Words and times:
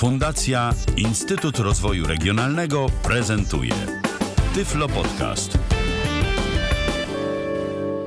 Fundacja 0.00 0.72
Instytut 0.96 1.58
Rozwoju 1.58 2.06
Regionalnego 2.06 2.86
prezentuje 3.02 3.74
Tyflo 4.54 4.88
Podcast. 4.88 5.58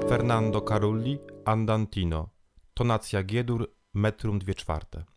Fernando 0.10 0.62
Carulli, 0.62 1.20
Andantino. 1.46 2.30
Tonacja 2.74 3.24
G-dur, 3.24 3.74
metrum 3.94 4.40
2 4.40 4.54
czwarte. 4.54 5.13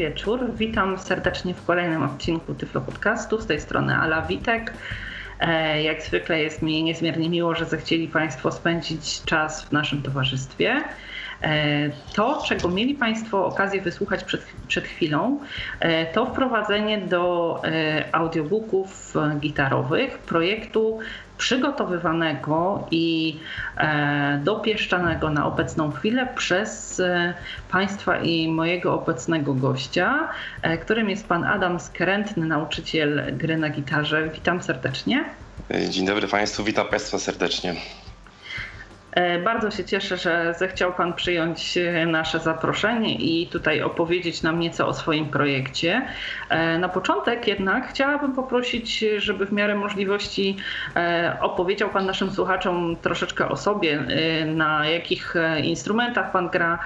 Wieczór, 0.00 0.54
witam 0.54 0.98
serdecznie 0.98 1.54
w 1.54 1.64
kolejnym 1.64 2.02
odcinku 2.02 2.54
Tyflo 2.54 2.80
Podcastu. 2.80 3.40
Z 3.40 3.46
tej 3.46 3.60
strony 3.60 3.96
Ala 3.96 4.22
Witek. 4.22 4.72
E, 5.40 5.82
Jak 5.82 6.02
zwykle 6.02 6.40
jest 6.42 6.62
mi 6.62 6.82
niezmiernie 6.82 7.30
miło, 7.30 7.54
że 7.54 7.64
zechcieli 7.64 8.08
Państwo 8.08 8.52
spędzić 8.52 9.22
czas 9.24 9.64
w 9.64 9.72
naszym 9.72 10.02
towarzystwie. 10.02 10.82
E, 11.42 11.90
To, 12.14 12.42
czego 12.46 12.68
mieli 12.68 12.94
Państwo 12.94 13.46
okazję 13.46 13.82
wysłuchać 13.82 14.24
przed, 14.24 14.46
przed 14.68 14.84
chwilą, 14.84 15.40
e, 15.80 16.06
to 16.06 16.26
wprowadzenie 16.26 16.98
do 16.98 17.60
e, 17.64 18.04
audiobooków 18.12 19.14
gitarowych 19.40 20.18
projektu 20.18 20.98
przygotowywanego 21.38 22.88
i 22.90 23.38
dopieszczanego 24.44 25.30
na 25.30 25.46
obecną 25.46 25.92
chwilę 25.92 26.28
przez 26.36 27.02
Państwa 27.70 28.18
i 28.18 28.48
mojego 28.48 28.94
obecnego 28.94 29.54
gościa, 29.54 30.28
którym 30.80 31.10
jest 31.10 31.28
Pan 31.28 31.44
Adam 31.44 31.80
Skrętny, 31.80 32.46
nauczyciel 32.46 33.22
gry 33.32 33.56
na 33.56 33.70
gitarze. 33.70 34.28
Witam 34.28 34.62
serdecznie. 34.62 35.24
Dzień 35.90 36.06
dobry 36.06 36.28
Państwu, 36.28 36.64
witam 36.64 36.86
Państwa 36.88 37.18
serdecznie. 37.18 37.74
E, 39.12 39.38
Bardzo 39.38 39.70
się 39.70 39.84
cieszę, 39.84 40.16
że 40.16 40.54
zechciał 40.58 40.92
Pan 40.92 41.12
przyjąć 41.12 41.76
e, 41.76 42.06
nasze 42.06 42.38
zaproszenie 42.38 43.14
i 43.14 43.46
tutaj 43.46 43.82
opowiedzieć 43.82 44.42
nam 44.42 44.60
nieco 44.60 44.88
o 44.88 44.94
swoim 44.94 45.28
projekcie. 45.28 46.06
E, 46.48 46.78
Na 46.78 46.88
początek 46.88 47.48
jednak 47.48 47.88
chciałabym 47.88 48.32
poprosić, 48.32 49.04
żeby 49.18 49.46
w 49.46 49.52
miarę 49.52 49.74
możliwości 49.74 50.56
opowiedział 51.40 51.90
Pan 51.90 52.06
naszym 52.06 52.30
słuchaczom 52.30 52.96
troszeczkę 53.02 53.48
o 53.48 53.56
sobie, 53.56 54.04
na 54.46 54.88
jakich 54.88 55.34
instrumentach 55.64 56.32
Pan 56.32 56.48
gra, 56.48 56.78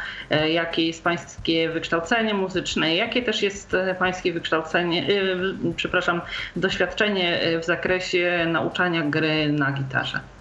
jakie 0.53 0.87
jest 0.87 1.05
Pańskie 1.05 1.71
wykształcenie 1.71 2.35
muzyczne, 2.35 2.95
jakie 2.95 3.23
też 3.23 3.43
jest 3.43 3.77
Pańskie 3.99 4.33
wykształcenie, 4.33 5.07
przepraszam, 5.77 6.21
doświadczenie 6.57 7.41
w 7.63 7.65
zakresie 7.65 8.47
nauczania 8.49 9.03
gry 9.03 9.53
na 9.53 9.73
gitarze. 9.73 10.34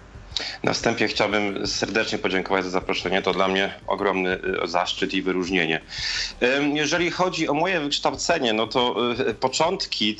Na 0.62 0.72
wstępie 0.72 1.08
chciałbym 1.08 1.66
serdecznie 1.66 2.18
podziękować 2.18 2.64
za 2.64 2.70
zaproszenie. 2.70 3.22
To 3.22 3.32
dla 3.32 3.48
mnie 3.48 3.74
ogromny 3.86 4.38
y, 4.64 4.68
zaszczyt 4.68 5.14
i 5.14 5.22
wyróżnienie. 5.22 5.80
Jeżeli 6.74 7.10
chodzi 7.10 7.48
o 7.48 7.54
moje 7.54 7.80
wykształcenie, 7.80 8.52
no 8.52 8.66
to 8.66 9.12
y, 9.28 9.34
początki 9.34 10.16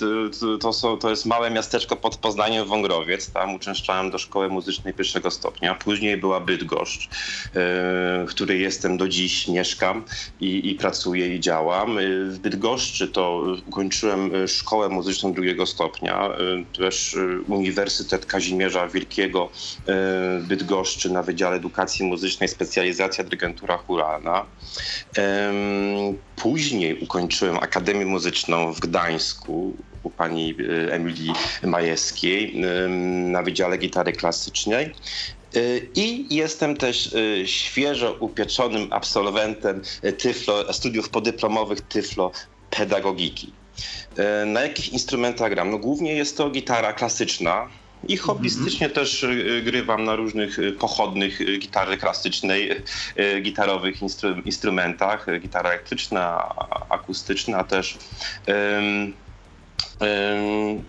to, 0.60 0.72
są, 0.72 0.98
to 0.98 1.10
jest 1.10 1.26
małe 1.26 1.50
miasteczko 1.50 1.96
pod 1.96 2.16
Poznaniem 2.16 2.66
Wągrowiec. 2.66 3.30
Tam 3.30 3.54
uczęszczałem 3.54 4.10
do 4.10 4.18
szkoły 4.18 4.48
muzycznej 4.48 4.94
pierwszego 4.94 5.30
stopnia. 5.30 5.74
Później 5.74 6.16
była 6.16 6.40
Bydgoszcz, 6.40 7.04
y, 7.04 7.08
w 8.26 8.26
której 8.28 8.60
jestem 8.60 8.96
do 8.96 9.08
dziś, 9.08 9.48
mieszkam 9.48 10.04
i, 10.40 10.70
i 10.70 10.74
pracuję 10.74 11.34
i 11.34 11.40
działam. 11.40 11.98
W 12.28 12.38
Bydgoszczy 12.38 13.08
to 13.08 13.44
ukończyłem 13.66 14.48
szkołę 14.48 14.88
muzyczną 14.88 15.32
drugiego 15.32 15.66
stopnia, 15.66 16.30
też 16.78 17.16
Uniwersytet 17.48 18.26
Kazimierza 18.26 18.88
Wielkiego 18.88 19.50
Bydgoszczy 20.42 21.10
na 21.10 21.22
Wydziale 21.22 21.56
Edukacji 21.56 22.04
Muzycznej 22.06 22.48
specjalizacja 22.48 23.24
dyrygentura 23.24 23.76
chóralna. 23.76 24.46
Em, 25.16 25.54
Później 26.36 26.98
ukończyłem 26.98 27.56
Akademię 27.58 28.06
Muzyczną 28.06 28.72
w 28.72 28.80
Gdańsku 28.80 29.76
u 30.02 30.10
pani 30.10 30.54
y, 30.60 30.92
Emilii 30.92 31.32
Majewskiej 31.62 32.60
na 33.32 33.42
Wydziale 33.42 33.78
Gitary 33.78 34.12
Klasycznej. 34.12 34.94
Y, 35.56 35.90
I 35.94 36.34
jestem 36.34 36.76
też 36.76 37.12
y, 37.12 37.42
świeżo 37.46 38.16
upieczonym 38.20 38.88
absolwentem 38.92 39.82
tyflo, 40.18 40.72
studiów 40.72 41.10
podyplomowych 41.10 41.80
Tyflo 41.80 42.30
Pedagogiki. 42.70 43.52
Na 44.46 44.60
jakich 44.60 44.92
instrumentach 44.92 45.50
gram? 45.50 45.70
No 45.70 45.78
głównie 45.78 46.14
jest 46.14 46.36
to 46.36 46.50
gitara 46.50 46.92
klasyczna, 46.92 47.68
i 48.08 48.16
hobbystycznie 48.16 48.90
też 48.90 49.22
y, 49.22 49.62
grywam 49.64 50.04
na 50.04 50.16
różnych 50.16 50.58
y, 50.58 50.72
pochodnych 50.72 51.40
y, 51.40 51.58
gitary 51.58 51.96
klasycznej, 51.96 52.70
y, 53.18 53.40
gitarowych 53.40 54.02
instru, 54.02 54.28
instrumentach. 54.44 55.28
y, 55.28 55.38
Gitara 55.38 55.70
elektryczna, 55.70 56.54
akustyczna 56.88 57.64
też. 57.64 57.98
Ym, 58.48 59.14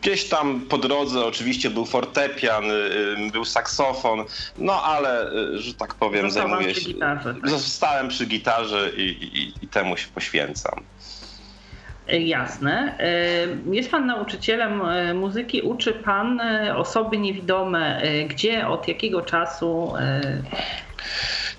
Gdzieś 0.01 0.29
tam 0.29 0.61
po 0.61 0.77
drodze 0.77 1.25
oczywiście 1.25 1.69
był 1.69 1.85
fortepian, 1.85 2.71
y, 2.71 2.73
y, 3.27 3.31
był 3.31 3.45
saksofon, 3.45 4.25
no 4.57 4.83
ale, 4.83 5.31
y, 5.31 5.59
że 5.61 5.73
tak 5.73 5.93
powiem, 5.95 6.31
zajmuję 6.31 6.71
przy 6.73 6.81
się... 6.81 6.87
gitarze, 6.93 7.35
tak? 7.41 7.49
Zostałem 7.49 8.07
przy 8.07 8.25
gitarze 8.25 8.91
i, 8.97 9.01
i, 9.01 9.53
i 9.65 9.67
temu 9.67 9.97
się 9.97 10.07
poświęcam. 10.07 10.83
E, 12.07 12.19
Jasne. 12.19 12.95
E, 12.99 13.75
Jest 13.75 13.91
Pan 13.91 14.05
nauczycielem 14.05 14.81
e, 14.81 15.13
muzyki. 15.13 15.61
Uczy 15.61 15.93
Pan 15.93 16.41
osoby 16.75 17.17
niewidome. 17.17 18.01
Gdzie, 18.29 18.67
od 18.67 18.87
jakiego 18.87 19.21
czasu? 19.21 19.93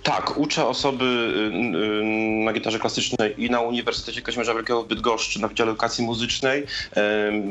Tak, 0.07 0.39
uczę 0.39 0.67
osoby 0.67 1.05
y, 1.05 1.57
y, 1.57 2.45
na 2.45 2.53
gitarze 2.53 2.79
klasycznej 2.79 3.45
i 3.45 3.51
na 3.51 3.61
Uniwersytecie 3.61 4.23
Kazimierza 4.23 4.55
Wielkiego 4.55 4.83
w 4.83 4.89
Bydgoszczy 4.89 5.41
na 5.41 5.49
Wydziale 5.49 5.71
Edukacji 5.71 6.05
Muzycznej, 6.05 6.67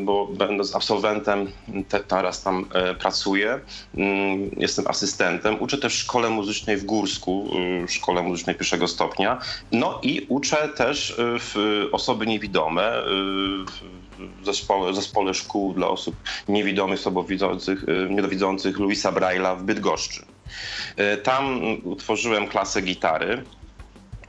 bo 0.04 0.28
będąc 0.28 0.76
absolwentem 0.76 1.52
te, 1.90 2.00
teraz 2.00 2.44
tam 2.44 2.66
e, 2.74 2.96
pracuję. 2.96 3.54
Y, 3.54 4.00
Jestem 4.58 4.88
asystentem. 4.88 5.62
Uczę 5.62 5.78
też 5.78 5.94
w 5.94 5.98
szkole 5.98 6.30
muzycznej 6.30 6.78
w 6.78 6.86
Górsku, 6.86 7.50
y, 7.84 7.88
szkole 7.88 8.24
muzycznej 8.24 8.56
pierwszego 8.56 8.88
stopnia. 8.88 9.42
No 9.72 10.00
i 10.04 10.26
uczę 10.30 10.70
też 10.70 11.16
w 11.20 11.84
osoby 11.92 12.28
niewidome 12.28 12.92
w 14.42 14.46
zespole, 14.46 14.94
zespole 14.94 15.34
szkół 15.34 15.74
dla 15.74 15.88
osób 15.88 16.16
niewidomych, 16.48 17.00
słabowidzących, 17.00 17.86
niedowidzących 18.10 18.80
Luisa 18.80 19.12
Braille'a 19.12 19.58
w 19.60 19.64
Bydgoszczy. 19.64 20.35
E, 20.98 21.18
Tam 21.18 21.62
utworzyłem 21.84 22.48
klasę 22.48 22.82
gitary. 22.82 23.44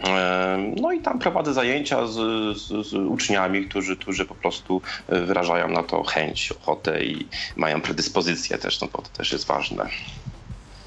E, 0.05 0.73
No 0.77 0.93
i 0.93 1.01
tam 1.01 1.19
prowadzę 1.19 1.55
zajęcia 1.55 2.07
z, 2.07 2.15
z, 2.59 2.87
z 2.89 2.95
uczniami, 2.95 3.65
którzy, 3.69 3.97
którzy 3.97 4.25
po 4.27 4.35
prostu 4.35 4.83
e, 5.09 5.21
wyrażają 5.21 5.69
na 5.69 5.83
to 5.83 6.03
chęć, 6.03 6.53
ochotę 6.53 7.05
i 7.05 7.29
mają 7.57 7.81
predyspozycję 7.81 8.59
też, 8.59 8.81
no 8.81 8.89
bo 8.93 9.03
to 9.03 9.09
też 9.09 9.33
jest 9.33 9.47
ważne. 9.47 9.89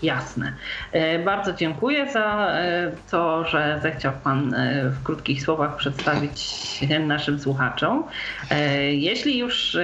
Jasne. 0.04 0.54
E, 0.92 1.20
bardzo 1.20 1.54
dziękuję 1.54 2.12
za 2.12 2.50
e, 2.52 2.92
to, 3.12 3.46
że 3.46 3.80
zechciał 3.84 4.14
Pan 4.24 4.54
e, 4.54 4.90
w 4.90 5.04
krótkich 5.04 5.44
słowach 5.44 5.76
przedstawić 5.76 6.40
naszym 7.08 7.40
słuchaczom. 7.40 8.04
Jeśli 8.92 9.38
już 9.38 9.78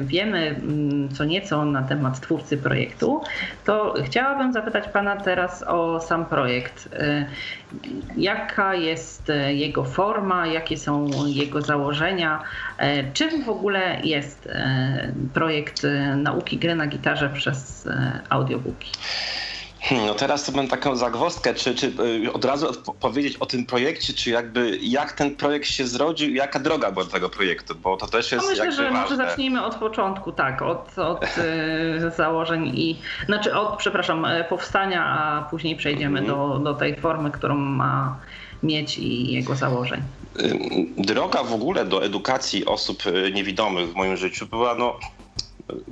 wiemy 0.00 0.38
mm, 0.48 1.08
co 1.08 1.24
nieco 1.24 1.64
na 1.64 1.82
temat 1.82 2.20
twórcy 2.20 2.56
projektu, 2.56 3.22
to 3.64 3.94
chciałabym 4.04 4.52
zapytać 4.52 4.88
Pana 4.88 5.16
teraz 5.16 5.62
o 5.62 6.00
sam 6.00 6.26
projekt. 6.26 6.88
Jaka 8.16 8.74
jest 8.74 9.32
jego 9.48 9.84
forma, 9.84 10.46
jakie 10.46 10.76
są 10.76 11.10
jego 11.26 11.62
założenia? 11.62 12.42
Czym 13.12 13.44
w 13.44 13.48
ogóle 13.48 14.00
jest 14.04 14.48
projekt 15.34 15.82
nauki 16.16 16.58
gry 16.58 16.74
na 16.74 16.86
gitarze 16.86 17.28
przez 17.28 17.88
audiobooki? 18.28 18.90
Hmm, 19.82 20.06
no 20.06 20.14
teraz 20.14 20.44
to 20.44 20.52
mam 20.52 20.68
taką 20.68 20.96
zagwozdkę, 20.96 21.54
czy, 21.54 21.74
czy 21.74 21.92
y, 22.26 22.32
od 22.32 22.44
razu 22.44 22.66
powiedzieć 23.00 23.36
o 23.36 23.46
tym 23.46 23.66
projekcie, 23.66 24.12
czy 24.12 24.30
jakby 24.30 24.78
jak 24.82 25.12
ten 25.12 25.36
projekt 25.36 25.68
się 25.68 25.86
zrodził, 25.86 26.34
jaka 26.34 26.58
droga 26.58 26.92
była 26.92 27.04
do 27.04 27.10
tego 27.10 27.28
projektu, 27.28 27.74
bo 27.74 27.96
to 27.96 28.06
też 28.06 28.32
jest 28.32 28.44
no 28.44 28.50
myślę, 28.50 28.72
że 28.72 28.82
ważne. 28.82 29.00
może 29.00 29.16
zacznijmy 29.16 29.64
od 29.64 29.74
początku, 29.74 30.32
tak, 30.32 30.62
od, 30.62 30.98
od 30.98 31.24
y, 31.24 32.10
założeń 32.16 32.66
i, 32.66 32.98
znaczy 33.26 33.54
od, 33.54 33.76
przepraszam, 33.76 34.24
e, 34.24 34.44
powstania, 34.44 35.04
a 35.04 35.42
później 35.50 35.76
przejdziemy 35.76 36.18
mm. 36.18 36.30
do, 36.30 36.58
do 36.58 36.74
tej 36.74 36.96
formy, 36.96 37.30
którą 37.30 37.54
ma 37.54 38.16
mieć 38.62 38.98
i 38.98 39.32
jego 39.32 39.54
założeń. 39.54 40.02
Y, 40.40 40.86
droga 40.98 41.42
w 41.42 41.52
ogóle 41.52 41.84
do 41.84 42.04
edukacji 42.04 42.64
osób 42.66 43.02
niewidomych 43.34 43.88
w 43.88 43.94
moim 43.94 44.16
życiu 44.16 44.46
była 44.46 44.74
no, 44.74 44.98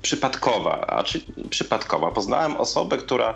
przypadkowa, 0.02 0.86
a 0.86 1.04
czy 1.04 1.20
przypadkowa. 1.50 2.10
Poznałem 2.10 2.56
osobę, 2.56 2.98
która 2.98 3.34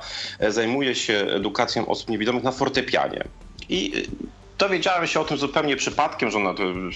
zajmuje 0.48 0.94
się 0.94 1.14
edukacją 1.14 1.86
osób 1.86 2.08
niewidomych 2.08 2.42
na 2.42 2.52
fortepianie. 2.52 3.24
I 3.68 4.08
Dowiedziałem 4.58 5.06
się 5.06 5.20
o 5.20 5.24
tym 5.24 5.36
zupełnie 5.36 5.76
przypadkiem, 5.76 6.30
że 6.30 6.38
ona 6.38 6.54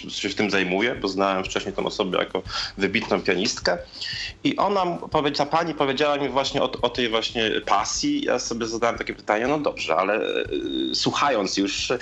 się 0.08 0.28
w 0.28 0.34
tym 0.34 0.50
zajmuje, 0.50 0.94
bo 0.94 1.08
znałem 1.08 1.44
wcześniej 1.44 1.74
tę 1.74 1.84
osobę 1.84 2.18
jako 2.18 2.42
wybitną 2.78 3.20
pianistkę. 3.20 3.78
I 4.44 4.56
ona, 4.56 4.98
ta 5.36 5.46
pani 5.46 5.74
powiedziała 5.74 6.16
mi 6.16 6.28
właśnie 6.28 6.62
o, 6.62 6.72
o 6.82 6.90
tej 6.90 7.08
właśnie 7.08 7.50
pasji. 7.66 8.24
Ja 8.24 8.38
sobie 8.38 8.66
zadałem 8.66 8.98
takie 8.98 9.14
pytanie, 9.14 9.46
no 9.46 9.58
dobrze, 9.58 9.96
ale 9.96 10.14
e, 10.14 10.44
słuchając 10.94 11.56
już, 11.56 11.90
e, 11.90 11.98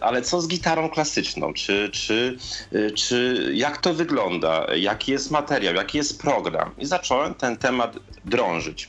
ale 0.00 0.22
co 0.22 0.40
z 0.40 0.48
gitarą 0.48 0.88
klasyczną? 0.88 1.54
Czy, 1.54 1.90
czy, 1.92 2.36
e, 2.72 2.90
czy 2.90 3.50
jak 3.54 3.76
to 3.76 3.94
wygląda? 3.94 4.66
Jaki 4.76 5.12
jest 5.12 5.30
materiał? 5.30 5.74
Jaki 5.74 5.98
jest 5.98 6.20
program? 6.22 6.70
I 6.78 6.86
zacząłem 6.86 7.34
ten 7.34 7.56
temat 7.56 7.96
drążyć. 8.24 8.88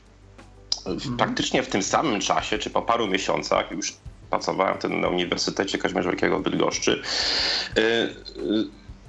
Mhm. 0.86 1.16
Praktycznie 1.16 1.62
w 1.62 1.68
tym 1.68 1.82
samym 1.82 2.20
czasie, 2.20 2.58
czy 2.58 2.70
po 2.70 2.82
paru 2.82 3.06
miesiącach, 3.06 3.70
już 3.70 3.92
pracowałem 4.30 4.78
wtedy 4.78 4.94
na 4.96 5.08
Uniwersytecie 5.08 5.78
Wielkiego 6.04 6.38
w 6.38 6.42
Bydgoszczy. 6.42 7.02
Y, 7.78 7.80
y, 7.80 8.14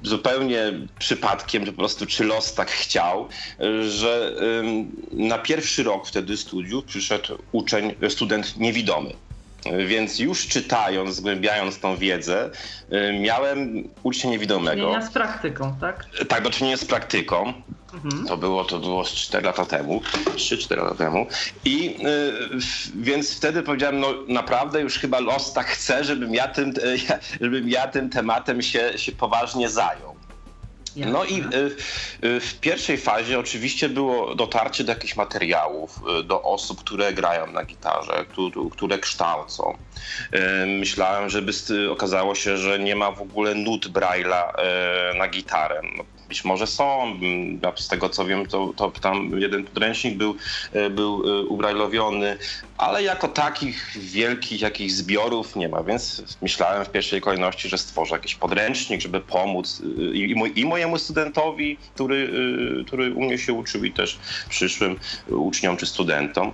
zupełnie 0.04 0.74
przypadkiem, 1.00 1.66
po 1.66 1.74
prostu 1.74 2.06
czy 2.06 2.24
los 2.24 2.54
tak 2.54 2.72
chciał, 2.72 3.28
że 3.90 4.36
na 5.12 5.38
pierwszy 5.38 5.84
rok 5.84 6.08
wtedy 6.08 6.38
studiów 6.38 6.86
przyszedł 6.86 7.38
uczeń, 7.52 7.96
student 8.10 8.58
niewidomy. 8.58 9.14
Więc 9.88 10.20
już 10.20 10.48
czytając, 10.48 11.16
zgłębiając 11.16 11.80
tą 11.80 11.98
wiedzę, 11.98 12.50
miałem 13.20 13.84
ucznia 14.04 14.30
niewidomego. 14.30 14.82
Do 14.82 14.88
czynienia 14.88 15.06
z 15.06 15.12
praktyką, 15.12 15.76
tak? 15.82 16.06
Tak, 16.28 16.44
do 16.44 16.50
czynienia 16.50 16.78
z 16.78 16.86
praktyką. 16.86 17.54
Mhm. 17.94 18.28
To 18.28 18.38
było 18.38 18.66
to 18.66 18.80
było 18.80 19.04
4 19.04 19.46
lata 19.46 19.66
temu, 19.66 20.02
3-4 20.36 20.78
lata 20.78 20.96
temu. 20.96 21.28
I 21.66 21.98
y, 22.56 22.60
więc 22.96 23.36
wtedy 23.36 23.64
powiedziałem, 23.64 24.00
no 24.00 24.14
naprawdę 24.28 24.82
już 24.82 24.98
chyba 25.00 25.20
los 25.20 25.54
tak 25.54 25.68
chce, 25.68 26.04
żebym 26.04 26.34
ja 26.34 26.48
tym, 26.48 26.74
żebym 27.42 27.70
ja 27.70 27.88
tym 27.88 28.10
tematem 28.10 28.62
się, 28.62 28.98
się 28.98 29.12
poważnie 29.12 29.70
zajął. 29.70 30.20
No 30.96 31.26
i 31.26 31.42
y, 31.42 32.28
y, 32.28 32.40
w 32.40 32.60
pierwszej 32.60 32.98
fazie 32.98 33.40
oczywiście 33.40 33.90
było 33.90 34.36
dotarcie 34.36 34.84
do 34.84 34.92
jakichś 34.92 35.16
materiałów, 35.16 36.00
do 36.24 36.42
osób, 36.42 36.84
które 36.84 37.14
grają 37.14 37.52
na 37.52 37.66
gitarze, 37.66 38.26
które 38.72 38.98
kształcą. 38.98 39.78
Myślałem, 40.68 41.30
żeby 41.30 41.52
okazało 41.92 42.36
się, 42.36 42.58
że 42.58 42.80
nie 42.80 42.96
ma 42.96 43.12
w 43.12 43.22
ogóle 43.22 43.56
nut 43.56 43.88
Braille'a 43.88 44.52
na 45.18 45.28
gitarę. 45.28 45.82
Być 46.30 46.46
może 46.46 46.68
są. 46.68 47.20
Z 47.76 47.88
tego 47.88 48.10
co 48.10 48.26
wiem, 48.26 48.46
to, 48.46 48.74
to 48.76 48.92
tam 48.92 49.40
jeden 49.40 49.64
podręcznik 49.64 50.18
był, 50.18 50.36
e, 50.74 50.90
był 50.90 51.40
e, 51.40 51.42
ubrajlowiony, 51.42 52.38
ale 52.78 53.04
jako 53.04 53.28
takich 53.28 53.98
wielkich 53.98 54.62
jakichś 54.62 54.94
zbiorów 54.94 55.56
nie 55.56 55.70
ma, 55.70 55.84
więc 55.84 56.24
myślałem 56.42 56.86
w 56.86 56.92
pierwszej 56.92 57.22
kolejności, 57.22 57.70
że 57.70 57.78
stworzę 57.78 58.16
jakiś 58.16 58.36
podręcznik, 58.36 59.02
żeby 59.02 59.22
pomóc 59.22 59.82
e, 59.82 60.16
i, 60.16 60.36
i 60.56 60.66
mojemu 60.66 60.98
studentowi, 60.98 61.78
który, 61.96 62.34
który 62.88 63.14
u 63.14 63.22
mnie 63.22 63.38
się 63.38 63.54
uczył 63.54 63.84
i 63.84 63.92
też 63.92 64.20
przyszłym 64.50 65.00
uczniom 65.28 65.78
czy 65.78 65.86
studentom 65.86 66.52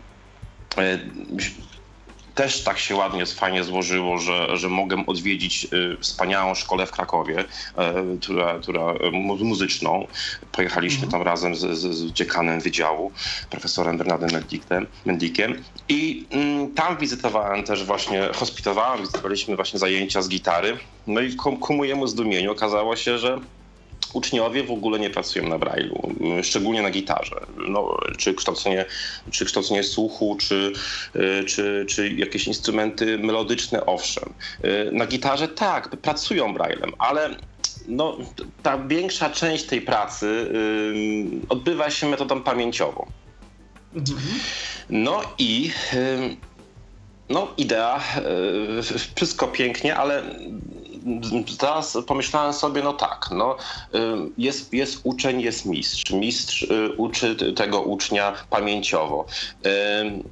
też 2.36 2.64
tak 2.64 2.80
się 2.80 2.96
ładnie, 2.96 3.26
fajnie 3.26 3.64
złożyło, 3.64 4.18
że, 4.18 4.58
że 4.58 4.70
mogę 4.70 5.04
odwiedzić 5.08 5.68
y, 5.74 5.98
wspaniałą 6.02 6.56
szkołę 6.56 6.86
w 6.86 6.92
Krakowie, 6.92 7.40
y, 7.40 7.46
która, 8.22 8.60
która 8.60 8.94
muzyczną. 9.40 10.08
Pojechaliśmy 10.52 11.04
mhm. 11.04 11.12
tam 11.12 11.22
razem 11.22 11.56
z, 11.56 11.78
z, 11.78 12.12
dziekanem 12.12 12.60
wydziału, 12.60 13.12
profesorem 13.50 13.98
Bernardem 13.98 14.30
Mendikiem. 14.32 14.88
Mendikiem. 15.06 15.64
I 15.90 16.26
mm, 16.30 16.74
tam 16.74 16.98
wizytowałem 16.98 17.64
też 17.64 17.84
właśnie, 17.84 18.30
hospitowałem, 18.36 19.00
wizytowaliśmy 19.00 19.56
właśnie 19.56 19.80
zajęcia 19.80 20.22
z 20.22 20.30
gitary. 20.30 20.78
No 21.08 21.22
i 21.22 21.36
ku, 21.36 21.58
ku 21.58 21.74
mojemu 21.74 22.08
zdumieniu 22.08 22.52
okazało 22.52 22.96
się, 22.96 23.18
że 23.18 23.40
uczniowie 24.16 24.64
w 24.64 24.72
ogóle 24.72 25.00
nie 25.00 25.10
pracują 25.10 25.48
na 25.48 25.58
brailu, 25.58 26.16
szczególnie 26.44 26.82
na 26.82 26.92
gitarze. 26.92 27.36
No, 27.70 27.98
czy, 28.18 28.34
kształcenie, 28.34 28.86
czy 29.32 29.46
kształcenie 29.46 29.84
słuchu, 29.84 30.38
czy, 30.40 30.74
y, 31.16 31.44
czy, 31.46 31.86
czy 31.90 32.10
jakieś 32.10 32.48
instrumenty 32.48 33.18
melodyczne, 33.18 33.86
owszem. 33.86 34.34
Y, 34.66 34.92
na 34.92 35.06
gitarze 35.06 35.48
tak, 35.48 35.90
pracują 35.90 36.54
braillem, 36.54 36.92
ale 36.98 37.30
no, 37.88 38.18
ta 38.64 38.78
większa 38.78 39.30
część 39.30 39.64
tej 39.64 39.82
pracy 39.82 40.26
y, 40.26 41.48
odbywa 41.50 41.90
się 41.90 42.10
metodą 42.10 42.42
pamięciową. 42.42 43.06
No 44.90 45.22
i 45.38 45.72
no, 47.30 47.48
idea, 47.58 48.04
wszystko 49.16 49.48
pięknie, 49.48 49.96
ale 49.96 50.24
teraz 51.60 51.98
pomyślałem 52.08 52.54
sobie, 52.54 52.84
no 52.84 52.94
tak, 52.94 53.30
no, 53.32 53.58
jest, 54.38 54.74
jest 54.74 55.00
uczeń, 55.04 55.42
jest 55.42 55.66
mistrz. 55.66 56.12
Mistrz 56.12 56.62
y, 56.62 56.92
uczy 56.98 57.54
tego 57.54 57.82
ucznia 57.82 58.34
pamięciowo. 58.50 59.26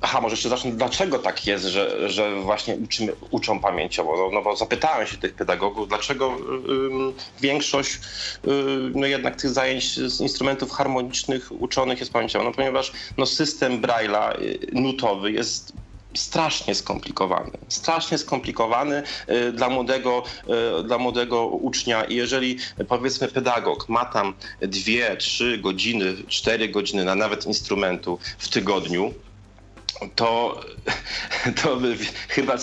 Aha, 0.02 0.22
może 0.22 0.34
jeszcze 0.34 0.50
zacznę, 0.50 0.72
dlaczego 0.72 1.20
tak 1.20 1.48
jest, 1.48 1.66
że, 1.66 2.10
że 2.10 2.36
właśnie 2.42 2.75
uczymy, 2.75 3.14
uczą 3.31 3.60
pamięciowo? 3.60 4.18
No, 4.18 4.30
no 4.34 4.42
bo 4.42 4.56
zapytałem 4.56 5.08
się 5.08 5.18
tych 5.18 5.34
pedagogów, 5.34 5.88
dlaczego 5.88 6.38
większość 7.42 7.94
y, 7.94 8.00
no 8.96 9.08
jednak 9.08 9.36
tych 9.36 9.50
zajęć 9.50 9.96
z 9.96 10.22
instrumentów 10.22 10.72
harmonicznych 10.72 11.52
uczonych 11.62 12.00
jest 12.00 12.14
pamięciowo? 12.14 12.46
No 12.46 12.52
ponieważ 12.52 12.92
no, 13.18 13.25
system 13.25 13.81
Braille'a 13.81 14.42
y, 14.42 14.60
nutowy 14.72 15.32
jest 15.32 15.74
strasznie 16.15 16.75
skomplikowany. 16.75 17.51
Strasznie 17.67 18.17
skomplikowany 18.17 19.03
y, 19.29 19.51
dla 19.51 19.70
młodego, 19.70 20.24
y, 20.79 20.84
dla 20.84 20.98
młodego 20.98 21.48
ucznia 21.48 22.03
i 22.03 22.15
jeżeli 22.15 22.58
powiedzmy 22.88 23.27
pedagog 23.27 23.89
ma 23.89 24.05
tam 24.05 24.34
dwie, 24.62 25.17
trzy 25.17 25.58
godziny, 25.58 26.15
cztery 26.27 26.70
godziny 26.70 27.05
na 27.05 27.15
nawet 27.15 27.46
instrumentu 27.46 28.20
w 28.38 28.50
tygodniu, 28.50 29.13
to, 30.15 30.62
to 31.63 31.79
chyba 32.29 32.58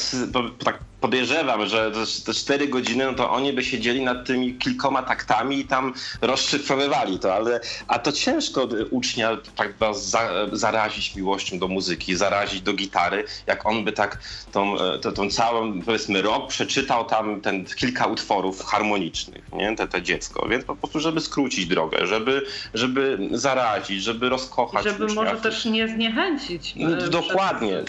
tak 0.64 0.89
podejrzewam, 1.00 1.66
że 1.66 1.92
te 2.26 2.34
4 2.34 2.68
godziny, 2.68 3.04
no 3.04 3.12
to 3.14 3.30
oni 3.30 3.52
by 3.52 3.64
siedzieli 3.64 4.04
nad 4.04 4.26
tymi 4.26 4.54
kilkoma 4.54 5.02
taktami 5.02 5.58
i 5.58 5.64
tam 5.64 5.94
rozszyfrowywali 6.20 7.18
to, 7.18 7.34
ale 7.34 7.60
a 7.88 7.98
to 7.98 8.12
ciężko 8.12 8.68
ucznia 8.90 9.36
tak 9.56 9.74
za, 9.92 10.30
zarazić 10.52 11.16
miłością 11.16 11.58
do 11.58 11.68
muzyki, 11.68 12.16
zarazić 12.16 12.60
do 12.60 12.72
gitary, 12.72 13.24
jak 13.46 13.66
on 13.66 13.84
by 13.84 13.92
tak 13.92 14.18
tą, 14.52 14.76
tą, 15.02 15.12
tą 15.12 15.30
całą, 15.30 15.82
powiedzmy, 15.82 16.22
rok 16.22 16.48
przeczytał 16.48 17.04
tam 17.04 17.40
ten 17.40 17.64
kilka 17.64 18.06
utworów 18.06 18.64
harmonicznych, 18.64 19.44
nie, 19.52 19.76
te, 19.76 19.88
te 19.88 20.02
dziecko, 20.02 20.48
więc 20.48 20.64
po 20.64 20.76
prostu, 20.76 21.00
żeby 21.00 21.20
skrócić 21.20 21.66
drogę, 21.66 22.06
żeby, 22.06 22.46
żeby 22.74 23.18
zarazić, 23.30 24.02
żeby 24.02 24.28
rozkochać 24.28 24.84
Żeby 24.84 25.04
ucznia. 25.04 25.22
może 25.22 25.36
też 25.36 25.64
nie 25.64 25.88
zniechęcić. 25.88 26.72
No, 26.76 27.08
dokładnie. 27.08 27.84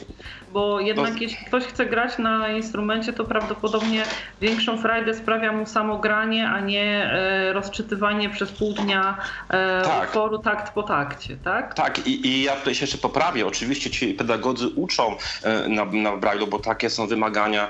Bo 0.53 0.79
jednak 0.79 1.13
no. 1.13 1.19
jeśli 1.21 1.45
ktoś 1.45 1.63
chce 1.63 1.85
grać 1.85 2.17
na 2.17 2.49
instrumencie, 2.49 3.13
to 3.13 3.25
prawdopodobnie 3.25 4.03
większą 4.41 4.77
frajdę 4.77 5.13
sprawia 5.13 5.51
mu 5.51 5.65
samo 5.65 5.97
granie, 5.97 6.49
a 6.49 6.59
nie 6.59 7.11
e, 7.11 7.53
rozczytywanie 7.53 8.29
przez 8.29 8.51
pół 8.51 8.73
dnia 8.73 9.17
e, 9.49 9.81
tak. 9.85 10.07
utworu 10.07 10.39
takt 10.39 10.73
po 10.73 10.83
takcie, 10.83 11.37
tak? 11.37 11.73
Tak 11.73 12.07
i, 12.07 12.27
i 12.27 12.43
ja 12.43 12.55
tutaj 12.55 12.75
się 12.75 12.83
jeszcze 12.83 12.97
poprawię. 12.97 13.47
Oczywiście 13.47 13.89
ci 13.89 14.13
pedagodzy 14.13 14.67
uczą 14.67 15.15
e, 15.43 15.67
na, 15.67 15.85
na 15.85 16.11
Braille'u, 16.11 16.49
bo 16.49 16.59
takie 16.59 16.89
są 16.89 17.07
wymagania 17.07 17.69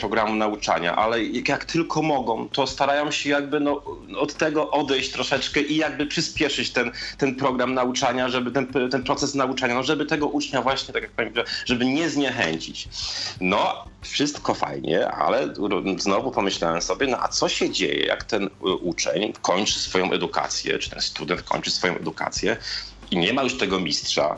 programu 0.00 0.34
nauczania, 0.34 0.96
ale 0.96 1.24
jak 1.24 1.64
tylko 1.64 2.02
mogą, 2.02 2.48
to 2.48 2.66
starają 2.66 3.10
się 3.10 3.30
jakby 3.30 3.60
no, 3.60 3.82
od 4.18 4.34
tego 4.34 4.70
odejść 4.70 5.12
troszeczkę 5.12 5.60
i 5.60 5.76
jakby 5.76 6.06
przyspieszyć 6.06 6.70
ten, 6.70 6.90
ten 7.18 7.34
program 7.34 7.74
nauczania, 7.74 8.28
żeby 8.28 8.50
ten, 8.50 8.66
ten 8.90 9.02
proces 9.02 9.34
nauczania, 9.34 9.74
no 9.74 9.82
żeby 9.82 10.06
tego 10.06 10.26
ucznia 10.26 10.62
właśnie, 10.62 10.94
tak 10.94 11.02
jak 11.02 11.12
pani 11.12 11.30
powiedziała, 11.30 11.48
żeby 11.64 11.84
nie 11.84 12.10
zniechęcić. 12.18 12.88
No, 13.40 13.84
wszystko 14.02 14.54
fajnie, 14.54 15.08
ale 15.08 15.54
znowu 15.98 16.30
pomyślałem 16.30 16.82
sobie, 16.82 17.06
no 17.06 17.18
a 17.22 17.28
co 17.28 17.48
się 17.48 17.70
dzieje, 17.70 18.06
jak 18.06 18.24
ten 18.24 18.50
uczeń 18.80 19.32
kończy 19.42 19.78
swoją 19.78 20.12
edukację, 20.12 20.78
czy 20.78 20.90
ten 20.90 21.00
student 21.00 21.42
kończy 21.42 21.70
swoją 21.70 21.96
edukację 21.96 22.56
i 23.10 23.16
nie 23.16 23.32
ma 23.32 23.42
już 23.42 23.58
tego 23.58 23.80
mistrza, 23.80 24.36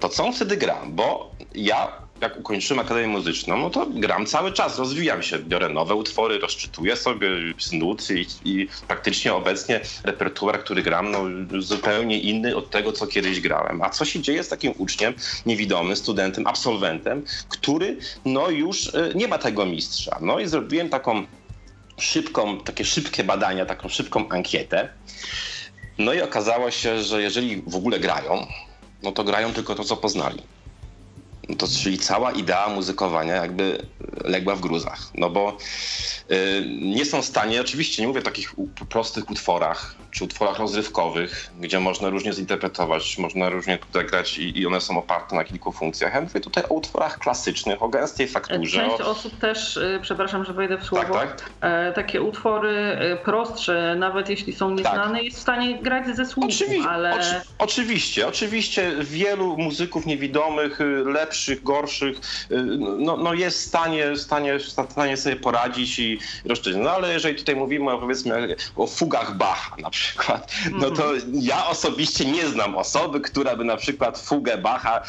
to 0.00 0.08
co 0.08 0.24
on 0.24 0.32
wtedy 0.32 0.56
gra? 0.56 0.78
Bo 0.86 1.30
ja 1.54 2.01
jak 2.22 2.40
ukończyłem 2.40 2.78
Akademię 2.78 3.08
Muzyczną, 3.08 3.58
no 3.58 3.70
to 3.70 3.86
gram 3.86 4.26
cały 4.26 4.52
czas, 4.52 4.78
rozwijam 4.78 5.22
się, 5.22 5.38
biorę 5.38 5.68
nowe 5.68 5.94
utwory, 5.94 6.38
rozczytuję 6.38 6.96
sobie 6.96 7.28
z 7.58 7.72
i, 8.10 8.26
i 8.44 8.68
praktycznie 8.88 9.34
obecnie 9.34 9.80
repertuar, 10.04 10.64
który 10.64 10.82
gram, 10.82 11.10
no 11.10 11.24
zupełnie 11.58 12.20
inny 12.20 12.56
od 12.56 12.70
tego, 12.70 12.92
co 12.92 13.06
kiedyś 13.06 13.40
grałem. 13.40 13.82
A 13.82 13.90
co 13.90 14.04
się 14.04 14.20
dzieje 14.20 14.44
z 14.44 14.48
takim 14.48 14.74
uczniem, 14.78 15.14
niewidomym, 15.46 15.96
studentem, 15.96 16.46
absolwentem, 16.46 17.24
który 17.48 17.96
no 18.24 18.50
już 18.50 18.94
e, 18.94 19.12
nie 19.14 19.28
ma 19.28 19.38
tego 19.38 19.66
mistrza. 19.66 20.18
No 20.20 20.38
i 20.38 20.46
zrobiłem 20.46 20.88
taką 20.88 21.26
szybką, 21.98 22.60
takie 22.60 22.84
szybkie 22.84 23.24
badania, 23.24 23.66
taką 23.66 23.88
szybką 23.88 24.28
ankietę. 24.28 24.88
No 25.98 26.12
i 26.12 26.20
okazało 26.20 26.70
się, 26.70 27.02
że 27.02 27.22
jeżeli 27.22 27.62
w 27.66 27.76
ogóle 27.76 28.00
grają, 28.00 28.46
no 29.02 29.12
to 29.12 29.24
grają 29.24 29.52
tylko 29.52 29.74
to, 29.74 29.84
co 29.84 29.96
poznali 29.96 30.42
to 31.58 31.66
czyli 31.82 31.98
cała 31.98 32.32
idea 32.32 32.68
muzykowania 32.68 33.34
jakby 33.34 33.86
legła 34.24 34.54
w 34.56 34.60
gruzach. 34.60 34.98
No 35.14 35.30
bo 35.30 35.56
y, 36.30 36.64
nie 36.80 37.04
są 37.04 37.22
w 37.22 37.24
stanie, 37.24 37.60
oczywiście 37.60 38.02
nie 38.02 38.08
mówię 38.08 38.20
o 38.20 38.24
takich 38.24 38.54
prostych 38.88 39.30
utworach, 39.30 39.94
czy 40.10 40.24
utworach 40.24 40.58
rozrywkowych, 40.58 41.50
gdzie 41.60 41.80
można 41.80 42.08
różnie 42.08 42.32
zinterpretować, 42.32 43.18
można 43.18 43.48
różnie 43.48 43.78
tutaj 43.78 44.06
grać 44.06 44.38
i, 44.38 44.58
i 44.58 44.66
one 44.66 44.80
są 44.80 44.98
oparte 44.98 45.36
na 45.36 45.44
kilku 45.44 45.72
funkcjach. 45.72 46.14
Ja 46.14 46.20
mówię 46.20 46.40
tutaj 46.40 46.64
o 46.64 46.74
utworach 46.74 47.18
klasycznych, 47.18 47.82
o 47.82 47.88
gęstej 47.88 48.28
fakturze. 48.28 48.80
Część 48.80 49.00
o... 49.00 49.10
osób 49.10 49.38
też, 49.38 49.76
y, 49.76 49.98
przepraszam, 50.02 50.44
że 50.44 50.52
wejdę 50.52 50.78
w 50.78 50.84
słowo, 50.84 51.14
tak, 51.14 51.40
tak. 51.40 51.50
E, 51.60 51.92
takie 51.92 52.22
utwory 52.22 52.98
y, 53.12 53.24
prostsze, 53.24 53.96
nawet 53.98 54.28
jeśli 54.28 54.52
są 54.52 54.70
nieznane, 54.70 55.14
tak. 55.14 55.24
jest 55.24 55.38
w 55.38 55.40
stanie 55.40 55.78
grać 55.78 56.16
ze 56.16 56.26
słuchu, 56.26 56.48
Oczywi 56.48 56.80
ale... 56.88 57.14
Oczy 57.14 57.40
oczywiście, 57.58 58.28
oczywiście 58.28 58.92
wielu 59.00 59.56
muzyków 59.56 60.06
niewidomych, 60.06 60.78
lepszych, 61.04 61.41
gorszych, 61.62 62.20
no, 62.98 63.16
no 63.16 63.34
jest 63.34 63.58
w 63.58 63.66
stanie, 63.66 64.16
stanie, 64.16 64.58
stanie 64.88 65.16
sobie 65.16 65.36
poradzić 65.36 65.98
i 65.98 66.18
rozszerzyć. 66.44 66.80
No 66.82 66.90
ale 66.90 67.12
jeżeli 67.12 67.36
tutaj 67.36 67.56
mówimy 67.56 67.92
o, 67.92 67.98
powiedzmy 67.98 68.56
o 68.76 68.86
fugach 68.86 69.36
Bacha 69.36 69.76
na 69.78 69.90
przykład, 69.90 70.52
no 70.72 70.90
to 70.90 71.12
ja 71.32 71.66
osobiście 71.66 72.24
nie 72.24 72.48
znam 72.48 72.76
osoby, 72.76 73.20
która 73.20 73.56
by 73.56 73.64
na 73.64 73.76
przykład 73.76 74.18
fugę 74.18 74.58
Bacha, 74.58 75.02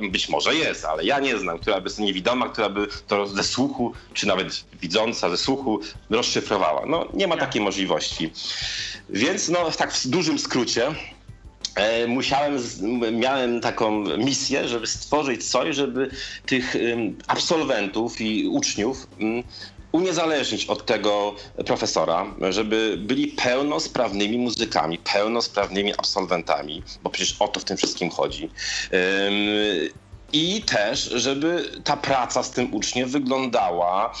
e, 0.00 0.08
być 0.10 0.28
może 0.28 0.54
jest, 0.54 0.84
ale 0.84 1.04
ja 1.04 1.20
nie 1.20 1.38
znam, 1.38 1.58
która 1.58 1.80
by 1.80 1.90
niewidoma, 1.98 2.48
która 2.48 2.68
by 2.68 2.86
to 3.06 3.26
ze 3.26 3.44
słuchu, 3.44 3.92
czy 4.14 4.26
nawet 4.26 4.64
widząca 4.80 5.30
ze 5.30 5.36
słuchu 5.36 5.80
rozszyfrowała. 6.10 6.86
No 6.86 7.08
nie 7.14 7.26
ma 7.26 7.36
takiej 7.36 7.62
możliwości. 7.62 8.32
Więc 9.08 9.48
no 9.48 9.70
tak 9.70 9.92
w 9.92 10.06
dużym 10.06 10.38
skrócie, 10.38 10.94
musiałem, 12.08 12.58
miałem 13.12 13.60
taką 13.60 13.90
misję, 14.18 14.68
żeby 14.68 14.86
stworzyć 14.86 15.50
coś, 15.50 15.76
żeby 15.76 16.10
tych 16.46 16.76
absolwentów 17.26 18.20
i 18.20 18.48
uczniów 18.48 19.06
uniezależnić 19.92 20.66
od 20.66 20.86
tego 20.86 21.34
profesora, 21.66 22.34
żeby 22.50 22.96
byli 22.98 23.26
pełnosprawnymi 23.26 24.38
muzykami, 24.38 24.98
pełnosprawnymi 24.98 25.92
absolwentami, 25.92 26.82
bo 27.02 27.10
przecież 27.10 27.36
o 27.38 27.48
to 27.48 27.60
w 27.60 27.64
tym 27.64 27.76
wszystkim 27.76 28.10
chodzi. 28.10 28.50
I 30.32 30.62
też, 30.62 31.04
żeby 31.04 31.70
ta 31.84 31.96
praca 31.96 32.42
z 32.42 32.50
tym 32.50 32.74
uczniem 32.74 33.08
wyglądała 33.08 34.14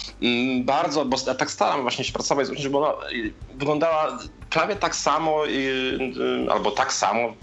bardzo, 0.60 1.04
bo 1.04 1.16
ja 1.26 1.34
tak 1.34 1.50
staram 1.50 1.82
właśnie 1.82 2.04
się 2.04 2.12
pracować 2.12 2.46
z 2.46 2.50
uczniem, 2.50 2.62
żeby 2.62 2.78
ona 2.78 2.94
wyglądała 3.54 4.18
prawie 4.54 4.76
tak 4.76 4.96
samo, 4.96 5.42
albo 6.50 6.70
tak 6.70 6.92
samo, 6.92 7.34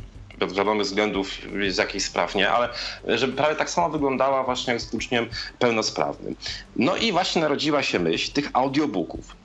z 0.47 0.53
wiadomych 0.53 0.85
względów 0.85 1.27
z 1.69 1.77
jakichś 1.77 2.05
spraw 2.05 2.35
nie, 2.35 2.49
ale 2.51 2.69
żeby 3.07 3.33
prawie 3.33 3.55
tak 3.55 3.69
samo 3.69 3.89
wyglądała 3.89 4.43
właśnie 4.43 4.79
z 4.79 4.93
uczniem 4.93 5.29
pełnosprawnym. 5.59 6.35
No 6.75 6.95
i 6.95 7.11
właśnie 7.11 7.41
narodziła 7.41 7.83
się 7.83 7.99
myśl 7.99 8.31
tych 8.31 8.49
audiobooków. 8.53 9.35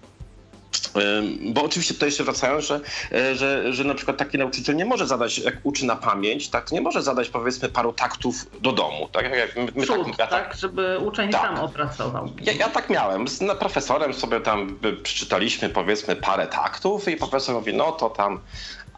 Bo 1.40 1.62
oczywiście 1.62 1.94
tutaj 1.94 2.08
jeszcze 2.08 2.24
wracając, 2.24 2.64
że, 2.64 2.80
e, 3.12 3.34
że, 3.34 3.72
że 3.72 3.84
na 3.84 3.94
przykład 3.94 4.16
taki 4.16 4.38
nauczyciel 4.38 4.76
nie 4.76 4.84
może 4.84 5.06
zadać, 5.06 5.38
jak 5.38 5.54
uczy 5.62 5.86
na 5.86 5.96
pamięć, 5.96 6.48
tak, 6.48 6.72
nie 6.72 6.80
może 6.80 7.02
zadać 7.02 7.28
powiedzmy 7.28 7.68
paru 7.68 7.92
taktów 7.92 8.34
do 8.60 8.72
domu. 8.72 9.08
Tak, 9.12 9.36
jak 9.36 9.56
my, 9.56 9.66
my 9.74 9.86
Cud, 9.86 10.06
tak, 10.06 10.18
ja 10.18 10.26
tak, 10.26 10.48
tak, 10.48 10.56
żeby 10.56 10.98
uczeń 10.98 11.30
tak. 11.30 11.40
sam 11.40 11.58
opracował. 11.58 12.28
Ja, 12.42 12.52
ja, 12.52 12.68
tak 12.68 12.90
miałem. 12.90 13.28
Z 13.28 13.58
profesorem 13.58 14.14
sobie 14.14 14.40
tam 14.40 14.78
przeczytaliśmy 15.02 15.68
powiedzmy 15.68 16.16
parę 16.16 16.46
taktów 16.46 17.08
i 17.08 17.16
profesor 17.16 17.54
mówi, 17.54 17.74
no 17.74 17.92
to 17.92 18.10
tam 18.10 18.40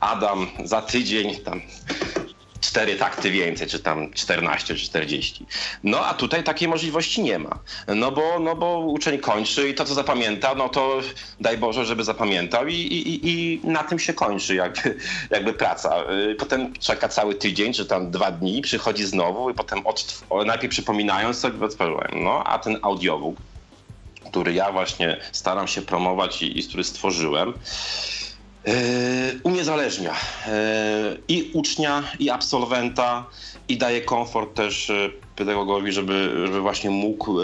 Adam 0.00 0.46
za 0.64 0.82
tydzień 0.82 1.36
tam 1.36 1.60
cztery 2.60 2.96
takty 2.96 3.30
więcej, 3.30 3.66
czy 3.66 3.78
tam 3.78 4.12
14, 4.12 4.74
czy 4.74 4.84
40. 4.86 5.46
No 5.84 6.06
a 6.06 6.14
tutaj 6.14 6.44
takiej 6.44 6.68
możliwości 6.68 7.22
nie 7.22 7.38
ma. 7.38 7.58
No 7.96 8.10
bo, 8.10 8.38
no 8.40 8.56
bo 8.56 8.78
uczeń 8.78 9.18
kończy 9.18 9.68
i 9.68 9.74
to, 9.74 9.84
co 9.84 9.94
zapamięta, 9.94 10.54
no 10.54 10.68
to 10.68 11.00
daj 11.40 11.58
Boże, 11.58 11.84
żeby 11.84 12.04
zapamiętał 12.04 12.66
i, 12.66 12.74
i, 12.74 13.30
i 13.30 13.60
na 13.64 13.84
tym 13.84 13.98
się 13.98 14.14
kończy 14.14 14.54
jakby, 14.54 14.94
jakby 15.36 15.52
praca. 15.52 16.04
Potem 16.38 16.72
czeka 16.72 17.08
cały 17.08 17.34
tydzień, 17.34 17.72
czy 17.72 17.86
tam 17.86 18.10
dwa 18.10 18.30
dni, 18.30 18.62
przychodzi 18.62 19.04
znowu 19.04 19.50
i 19.50 19.54
potem 19.54 19.86
od, 19.86 20.22
najpierw 20.46 20.70
przypominając 20.70 21.38
sobie 21.38 21.64
odtworzyłem. 21.64 22.10
No 22.14 22.44
a 22.44 22.58
ten 22.58 22.78
audiobook, 22.82 23.36
który 24.30 24.52
ja 24.52 24.72
właśnie 24.72 25.16
staram 25.32 25.68
się 25.68 25.82
promować 25.82 26.42
i, 26.42 26.58
i 26.58 26.68
który 26.68 26.84
stworzyłem, 26.84 27.54
uniezależnia 29.44 30.14
e, 30.46 31.16
i 31.28 31.50
ucznia, 31.54 32.02
i 32.18 32.30
absolwenta, 32.30 33.26
i 33.68 33.76
daje 33.76 34.00
komfort 34.00 34.54
też 34.54 34.90
e, 34.90 35.10
pedagogowi, 35.37 35.92
żeby, 35.92 36.30
żeby 36.46 36.60
właśnie 36.60 36.90
mógł, 36.90 37.38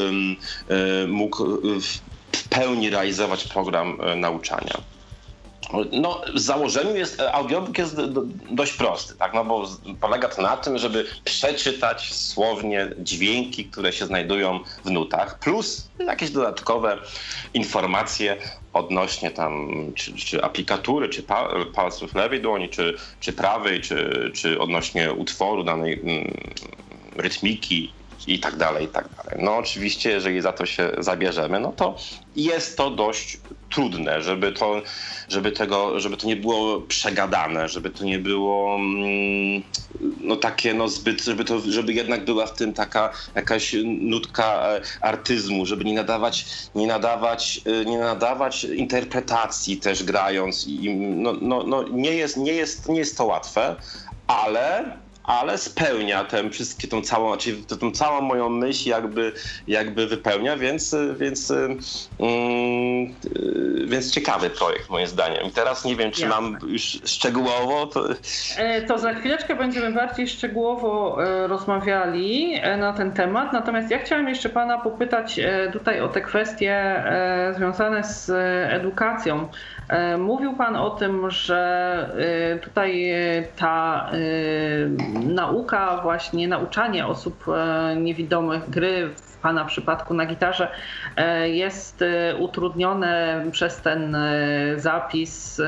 mógł 1.09 1.45
w 2.33 2.49
pełni 2.49 2.91
realizować 2.91 3.45
program 3.45 3.99
nauczania. 4.17 4.94
No, 5.93 6.21
w 6.35 6.39
założeniu 6.39 6.97
jest, 6.97 7.21
audiobook 7.21 7.79
jest 7.79 7.97
dość 8.51 8.73
prosty, 8.73 9.15
tak? 9.17 9.35
no 9.35 9.45
bo 9.45 9.69
polega 10.01 10.29
to 10.29 10.43
na 10.43 10.57
tym, 10.57 10.79
żeby 10.79 11.07
przeczytać 11.25 12.15
słownie 12.15 12.91
dźwięki, 12.99 13.65
które 13.65 13.93
się 13.93 14.07
znajdują 14.07 14.61
w 14.85 14.91
nutach, 14.91 15.39
plus 15.39 15.91
jakieś 16.07 16.31
dodatkowe 16.31 16.99
informacje 17.55 18.37
odnośnie 18.73 19.31
tam 19.31 19.69
czy, 19.97 20.15
czy 20.17 20.45
aplikatury, 20.45 21.09
czy 21.09 21.25
palców 21.75 22.15
lewej 22.15 22.41
dłoni, 22.41 22.69
czy, 22.69 22.97
czy 23.21 23.33
prawej, 23.33 23.81
czy, 23.81 24.31
czy 24.35 24.61
odnośnie 24.61 25.13
utworu 25.13 25.65
danej 25.65 26.01
mm, 26.01 26.35
rytmiki 27.17 27.95
i 28.27 28.39
tak 28.39 28.57
dalej, 28.57 28.85
i 28.85 28.89
tak 28.89 29.09
dalej. 29.17 29.45
No 29.45 29.57
oczywiście, 29.57 30.11
jeżeli 30.11 30.41
za 30.41 30.53
to 30.53 30.67
się 30.67 30.91
zabierzemy, 30.99 31.61
no 31.61 31.73
to 31.73 31.97
jest 32.37 32.77
to 32.77 32.91
dość 32.91 33.39
trudne, 33.71 34.23
żeby 34.23 34.53
to, 34.53 34.83
żeby 35.29 35.53
tego, 35.53 36.01
żeby 36.01 36.17
to 36.17 36.27
nie 36.27 36.37
było 36.37 36.81
przegadane, 36.81 37.69
żeby 37.69 37.91
to 37.91 38.05
nie 38.05 38.19
było 38.19 38.77
mm, 38.77 39.63
no 40.21 40.37
takie 40.37 40.75
no 40.75 40.89
zbyt, 40.89 41.25
żeby 41.25 41.45
to, 41.45 41.61
żeby 41.61 41.93
jednak 41.93 42.25
była 42.25 42.47
w 42.47 42.53
tym 42.53 42.73
taka 42.73 43.13
jakaś 43.35 43.75
nutka 43.85 44.69
e, 44.69 44.81
artyzmu, 45.01 45.67
żeby 45.67 45.85
nie 45.85 45.95
nadawać, 45.95 46.47
nie 46.75 46.87
nadawać, 46.87 47.61
e, 47.65 47.85
nie 47.85 47.99
nadawać 47.99 48.65
interpretacji 48.65 49.77
też 49.77 50.05
grając 50.05 50.67
i 50.67 50.95
no, 50.97 51.33
no, 51.41 51.63
no 51.63 51.89
nie 51.89 52.11
jest, 52.11 52.37
nie 52.37 52.53
jest, 52.53 52.89
nie 52.89 52.99
jest 52.99 53.17
to 53.17 53.25
łatwe, 53.25 53.77
ale 54.27 54.97
ale 55.25 55.59
spełnia 55.59 56.25
tę 56.25 56.51
wszystkie 56.51 56.89
tą 56.89 57.03
całą, 57.03 57.37
czyli 57.37 57.65
tą 57.65 57.91
całą 57.91 58.21
moją 58.21 58.49
myśl 58.49 58.89
jakby, 58.89 59.33
jakby 59.69 60.07
wypełnia, 60.07 60.57
więc, 60.57 60.97
więc, 61.19 61.51
mm, 61.51 63.15
więc 63.87 64.11
ciekawy 64.11 64.51
projekt 64.51 64.91
moim 64.91 65.07
zdaniem. 65.07 65.47
I 65.47 65.51
teraz 65.51 65.85
nie 65.85 65.97
wiem, 65.97 66.11
czy 66.11 66.23
Jasne. 66.23 66.41
mam 66.41 66.59
już 66.67 66.83
szczegółowo. 67.05 67.87
To... 67.87 68.09
E, 68.57 68.83
to 68.83 68.99
za 68.99 69.15
chwileczkę 69.15 69.57
będziemy 69.57 69.93
bardziej 69.93 70.29
szczegółowo 70.29 71.25
e, 71.25 71.47
rozmawiali 71.47 72.55
e, 72.63 72.77
na 72.77 72.93
ten 72.93 73.13
temat, 73.13 73.53
natomiast 73.53 73.91
ja 73.91 73.99
chciałem 73.99 74.29
jeszcze 74.29 74.49
pana 74.49 74.79
popytać 74.79 75.41
tutaj 75.73 76.01
o 76.01 76.09
te 76.09 76.21
kwestie 76.21 77.05
związane 77.57 78.05
z 78.05 78.31
edukacją. 78.73 79.49
Mówił 80.19 80.57
Pan 80.57 80.77
o 80.77 80.91
tym, 80.91 81.31
że 81.31 82.61
tutaj 82.63 83.15
ta 83.57 84.11
nauka, 85.15 86.01
właśnie 86.03 86.49
nauczanie 86.49 87.07
osób 87.07 87.45
niewidomych 87.97 88.71
gry 88.71 89.09
w 89.17 89.39
Pana 89.39 89.65
przypadku 89.65 90.15
na 90.15 90.27
gitarze 90.27 90.69
jest 91.45 92.05
utrudnione 92.39 93.45
przez 93.53 93.77
ten 93.77 94.17
zapis 94.77 95.63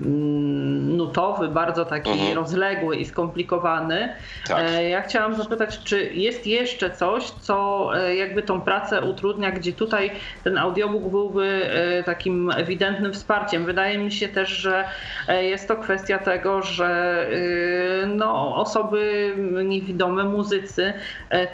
nutowy, 0.00 1.48
bardzo 1.48 1.84
taki 1.84 2.10
mhm. 2.10 2.34
rozległy 2.34 2.96
i 2.96 3.04
skomplikowany. 3.04 4.14
Tak. 4.48 4.64
E, 4.70 4.88
ja 4.88 5.02
chciałam 5.02 5.34
zapytać, 5.34 5.78
czy 5.84 6.12
jest 6.14 6.46
jeszcze 6.46 6.90
coś, 6.90 7.30
co 7.30 7.90
e, 7.96 8.14
jakby 8.16 8.42
tą 8.42 8.60
pracę 8.60 9.00
utrudnia, 9.00 9.50
gdzie 9.50 9.72
tutaj 9.72 10.10
ten 10.44 10.58
audiobook 10.58 11.02
byłby 11.02 11.70
e, 11.70 12.02
takim 12.02 12.50
ewidentnym 12.50 13.12
wsparciem. 13.12 13.64
Wydaje 13.64 13.98
mi 13.98 14.12
się 14.12 14.28
też, 14.28 14.48
że 14.48 14.84
jest 15.28 15.68
to 15.68 15.76
kwestia 15.76 16.18
tego, 16.18 16.62
że 16.62 17.26
no, 18.06 18.56
osoby 18.56 19.32
niewidome, 19.64 20.24
muzycy 20.24 20.92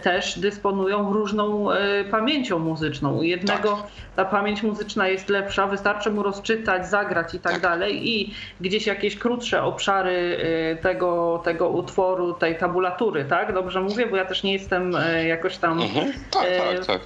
też 0.02 0.38
dysponują 0.38 1.12
różną 1.12 1.68
pamięcią 2.10 2.58
muzyczną. 2.58 3.16
U 3.16 3.22
jednego 3.22 3.70
tak. 3.70 3.86
ta 4.16 4.24
pamięć 4.24 4.62
muzyczna 4.62 5.08
jest 5.08 5.28
lepsza, 5.28 5.66
wystarczy 5.66 6.10
mu 6.10 6.22
rozczytać, 6.22 6.88
zagrać 6.88 7.34
i 7.34 7.40
tak, 7.40 7.52
tak. 7.52 7.62
dalej 7.62 8.08
i 8.08 8.27
gdzieś 8.60 8.86
jakieś 8.86 9.16
krótsze 9.16 9.62
obszary 9.62 10.38
y, 10.80 10.82
tego, 10.82 11.40
tego 11.44 11.68
utworu, 11.68 12.32
tej 12.32 12.58
tabulatury, 12.58 13.24
tak? 13.24 13.52
Dobrze 13.54 13.80
mówię, 13.80 14.06
bo 14.06 14.16
ja 14.16 14.24
też 14.24 14.42
nie 14.42 14.52
jestem 14.52 14.96
y, 14.96 15.26
jakoś 15.26 15.56
tam 15.56 15.82
mhm. 15.82 16.12
tak, 16.30 16.46
tak, 16.58 16.86
tak. 16.86 17.00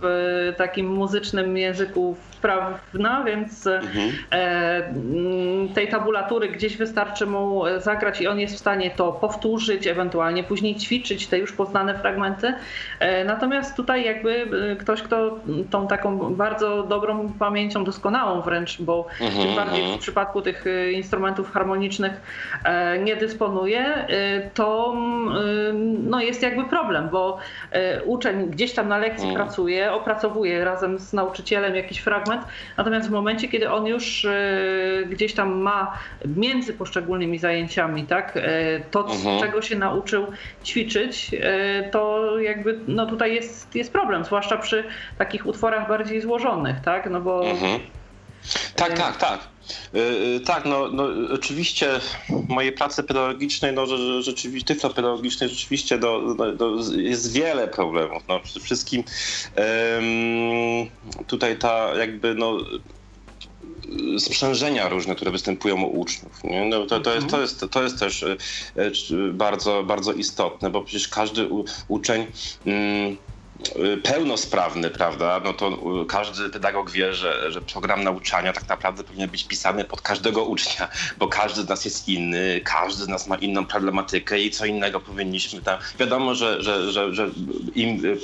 w 0.00 0.54
takim 0.56 0.86
muzycznym 0.86 1.56
języku 1.56 2.16
sprawna, 2.44 3.24
więc 3.24 3.66
mhm. 3.66 4.12
E, 4.32 4.86
mm, 4.86 5.68
tej 5.68 5.88
tabulatury 5.88 6.48
gdzieś 6.48 6.76
wystarczy 6.76 7.26
mu 7.26 7.62
zagrać 7.78 8.20
i 8.20 8.26
on 8.26 8.40
jest 8.40 8.54
w 8.54 8.58
stanie 8.58 8.90
to 8.90 9.12
powtórzyć, 9.12 9.86
ewentualnie 9.86 10.44
później 10.44 10.76
ćwiczyć 10.76 11.26
te 11.26 11.38
już 11.38 11.52
poznane 11.52 11.98
fragmenty. 11.98 12.54
E, 13.00 13.24
natomiast 13.24 13.76
tutaj 13.76 14.04
jakby 14.04 14.46
e, 14.72 14.76
ktoś, 14.76 15.02
kto 15.02 15.38
tą 15.70 15.86
taką 15.86 16.34
bardzo 16.34 16.82
dobrą 16.82 17.32
pamięcią, 17.38 17.84
doskonałą 17.84 18.40
wręcz, 18.40 18.82
bo 18.82 19.06
mhm. 19.20 19.46
tym 19.46 19.56
bardziej 19.56 19.96
w 19.96 19.98
przypadku 19.98 20.42
tych 20.42 20.64
instrumentów 20.92 21.52
harmonicznych 21.52 22.12
nie 23.04 23.16
dysponuje, 23.16 24.06
to 24.54 24.94
mm, 24.96 26.10
no 26.10 26.20
jest 26.20 26.42
jakby 26.42 26.64
problem, 26.64 27.08
bo 27.08 27.38
uczeń 28.04 28.46
gdzieś 28.46 28.72
tam 28.74 28.88
na 28.88 28.98
lekcji 28.98 29.28
mhm. 29.28 29.44
pracuje, 29.44 29.92
opracowuje 29.92 30.64
razem 30.64 30.98
z 30.98 31.12
nauczycielem 31.12 31.76
jakiś 31.76 31.98
fragment, 31.98 32.33
Natomiast 32.76 33.08
w 33.08 33.10
momencie, 33.10 33.48
kiedy 33.48 33.70
on 33.70 33.86
już 33.86 34.24
e, 34.24 34.36
gdzieś 35.10 35.34
tam 35.34 35.54
ma 35.54 35.98
między 36.36 36.74
poszczególnymi 36.74 37.38
zajęciami, 37.38 38.04
tak, 38.04 38.36
e, 38.36 38.40
to 38.90 39.00
mhm. 39.00 39.40
czego 39.40 39.62
się 39.62 39.76
nauczył 39.76 40.26
ćwiczyć, 40.64 41.30
e, 41.40 41.90
to 41.90 42.30
jakby 42.38 42.78
no 42.88 43.06
tutaj 43.06 43.34
jest, 43.34 43.74
jest 43.74 43.92
problem, 43.92 44.24
zwłaszcza 44.24 44.56
przy 44.58 44.84
takich 45.18 45.46
utworach 45.46 45.88
bardziej 45.88 46.20
złożonych, 46.20 46.80
tak, 46.80 47.10
no 47.10 47.20
bo 47.20 47.50
mhm. 47.50 47.80
Tak, 48.76 48.98
tak, 48.98 49.16
tak. 49.16 49.53
Tak, 50.44 50.64
no, 50.64 50.88
no 50.88 51.08
oczywiście 51.32 52.00
mojej 52.48 52.72
pracy 52.72 53.02
pedagogicznej, 53.02 53.72
no 53.72 53.86
rzeczywiście, 54.20 54.74
tyflopedagogicznej 54.74 55.50
rzeczywiście 55.50 55.98
no, 55.98 56.20
no, 56.20 56.44
no, 56.60 56.92
jest 56.96 57.32
wiele 57.32 57.68
problemów. 57.68 58.22
No, 58.28 58.40
przede 58.40 58.60
wszystkim 58.60 59.04
um, 59.56 60.88
tutaj 61.26 61.58
ta 61.58 61.94
jakby 61.98 62.34
no 62.34 62.58
sprzężenia 64.18 64.88
różne, 64.88 65.14
które 65.14 65.30
występują 65.30 65.82
u 65.82 66.00
uczniów. 66.00 66.44
Nie? 66.44 66.64
No, 66.64 66.86
to, 66.86 67.00
to, 67.00 67.14
jest, 67.14 67.26
to, 67.26 67.40
jest, 67.40 67.66
to 67.70 67.82
jest 67.82 67.98
też 67.98 68.24
bardzo, 69.32 69.82
bardzo 69.82 70.12
istotne, 70.12 70.70
bo 70.70 70.82
przecież 70.82 71.08
każdy 71.08 71.48
u, 71.48 71.64
uczeń 71.88 72.26
Y, 72.66 73.16
pełnosprawny, 74.02 74.90
prawda, 74.90 75.40
no 75.44 75.52
to 75.52 75.68
y, 76.02 76.06
każdy 76.06 76.50
pedagog 76.50 76.90
wie, 76.90 77.14
że, 77.14 77.52
że 77.52 77.60
program 77.60 78.04
nauczania 78.04 78.52
tak 78.52 78.68
naprawdę 78.68 79.04
powinien 79.04 79.30
być 79.30 79.44
pisany 79.44 79.84
pod 79.84 80.00
każdego 80.00 80.44
ucznia, 80.44 80.88
bo 81.18 81.28
każdy 81.28 81.62
z 81.62 81.68
nas 81.68 81.84
jest 81.84 82.08
inny, 82.08 82.60
każdy 82.64 83.04
z 83.04 83.08
nas 83.08 83.26
ma 83.26 83.36
inną 83.36 83.66
problematykę 83.66 84.40
i 84.40 84.50
co 84.50 84.66
innego 84.66 85.00
powinniśmy 85.00 85.62
tam. 85.62 85.78
Wiadomo, 85.98 86.34
że, 86.34 86.62
że, 86.62 86.92
że, 86.92 87.14
że 87.14 87.30
im 87.74 88.04
y, 88.04 88.18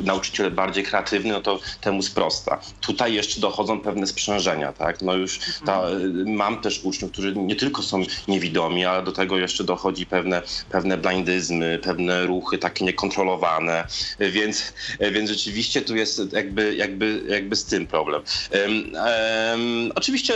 nauczyciel 0.00 0.50
bardziej 0.50 0.84
kreatywny, 0.84 1.32
no 1.32 1.40
to 1.40 1.60
temu 1.80 2.02
sprosta. 2.02 2.60
Tutaj 2.80 3.14
jeszcze 3.14 3.40
dochodzą 3.40 3.80
pewne 3.80 4.06
sprzężenia, 4.06 4.72
tak? 4.72 5.02
No 5.02 5.14
już 5.14 5.40
ta, 5.66 5.82
mam 6.26 6.60
też 6.60 6.80
uczniów, 6.84 7.12
którzy 7.12 7.36
nie 7.36 7.56
tylko 7.56 7.82
są 7.82 8.02
niewidomi, 8.28 8.84
ale 8.84 9.02
do 9.02 9.12
tego 9.12 9.38
jeszcze 9.38 9.64
dochodzi 9.64 10.06
pewne, 10.06 10.42
pewne 10.70 10.96
blindyzmy, 10.96 11.78
pewne 11.82 12.26
ruchy 12.26 12.58
takie 12.58 12.84
niekontrolowane, 12.84 13.86
więc 14.18 14.65
więc 15.00 15.30
rzeczywiście 15.30 15.82
tu 15.82 15.96
jest 15.96 16.32
jakby, 16.32 16.74
jakby, 16.74 17.22
jakby 17.28 17.56
z 17.56 17.64
tym 17.64 17.86
problem. 17.86 18.22
Um, 18.52 18.94
um, 18.94 19.92
oczywiście 19.94 20.34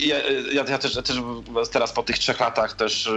ja, 0.00 0.16
ja, 0.52 0.64
ja, 0.68 0.78
też, 0.78 0.94
ja 0.96 1.02
też 1.02 1.16
teraz 1.72 1.92
po 1.92 2.02
tych 2.02 2.18
trzech 2.18 2.40
latach 2.40 2.76
też 2.76 3.10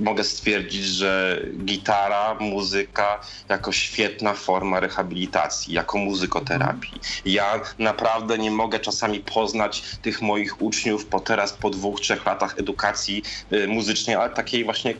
mogę 0.00 0.24
stwierdzić, 0.24 0.84
że 0.84 1.42
gitara, 1.64 2.36
muzyka 2.40 3.20
jako 3.48 3.72
świetna 3.72 4.34
forma 4.34 4.80
rehabilitacji, 4.80 5.74
jako 5.74 5.98
muzykoterapii. 5.98 7.00
Ja 7.24 7.60
naprawdę 7.78 8.38
nie 8.38 8.50
mogę 8.50 8.80
czasami 8.80 9.20
poznać 9.20 9.82
tych 10.02 10.22
moich 10.22 10.62
uczniów 10.62 11.06
po 11.06 11.20
teraz, 11.20 11.52
po 11.52 11.70
dwóch, 11.70 12.00
trzech 12.00 12.26
latach 12.26 12.58
edukacji 12.58 13.22
y, 13.52 13.68
muzycznej, 13.68 14.16
ale 14.16 14.30
takiej 14.30 14.64
właśnie, 14.64 14.94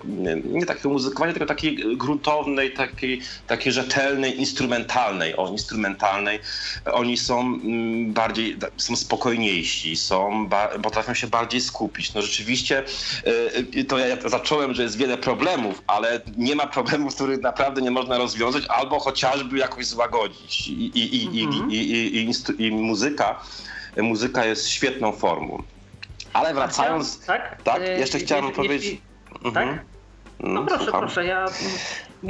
nie 0.45 0.67
takiego 0.67 0.89
muzykowania, 0.89 1.33
tylko 1.33 1.47
takiej 1.47 1.97
gruntownej, 1.97 2.73
takiej, 2.73 3.21
takiej 3.47 3.73
rzetelnej, 3.73 4.41
instrumentalnej. 4.41 5.37
O, 5.37 5.49
instrumentalnej. 5.49 6.41
Oni 6.85 7.17
są 7.17 7.41
mm, 7.41 8.13
bardziej, 8.13 8.57
są 8.77 8.97
spokojniejsi, 8.97 9.97
są, 9.97 10.49
potrafią 10.83 11.15
się 11.15 11.27
bardziej 11.27 11.61
skupić. 11.61 12.15
No 12.15 12.23
rzeczywiście 12.23 12.85
y, 13.27 13.79
y, 13.81 13.85
to 13.85 13.99
ja 13.99 14.17
zacząłem 14.29 14.52
zacząłem, 14.53 14.75
że 14.75 14.83
jest 14.83 14.97
wiele 14.97 15.19
problemów, 15.19 15.83
ale 15.87 16.21
nie 16.37 16.57
ma 16.57 16.67
problemów, 16.67 17.15
których 17.15 17.41
naprawdę 17.41 17.83
nie 17.83 17.91
można 17.91 18.19
rozwiązać 18.19 18.65
albo 18.69 19.01
chociażby 19.01 19.59
jakoś 19.59 19.87
złagodzić. 19.87 20.69
I, 20.69 20.73
i, 20.73 21.37
i, 21.39 21.45
mhm. 21.45 21.71
i, 21.71 21.75
i, 21.75 22.31
i, 22.31 22.67
i 22.67 22.71
muzyka, 22.71 23.41
muzyka 23.97 24.45
jest 24.45 24.69
świetną 24.69 25.13
formą. 25.13 25.63
Ale 26.33 26.55
wracając, 26.55 27.27
tak, 27.27 27.63
tak 27.63 27.83
y, 27.83 27.99
jeszcze 27.99 28.19
chciałem 28.19 28.53
powiedzieć. 28.53 29.01
Mhm. 29.45 29.69
Tak? 29.69 29.92
No, 30.41 30.49
no 30.61 30.67
proszę, 30.67 30.85
słucham. 30.85 31.01
proszę, 31.01 31.25
ja 31.25 31.47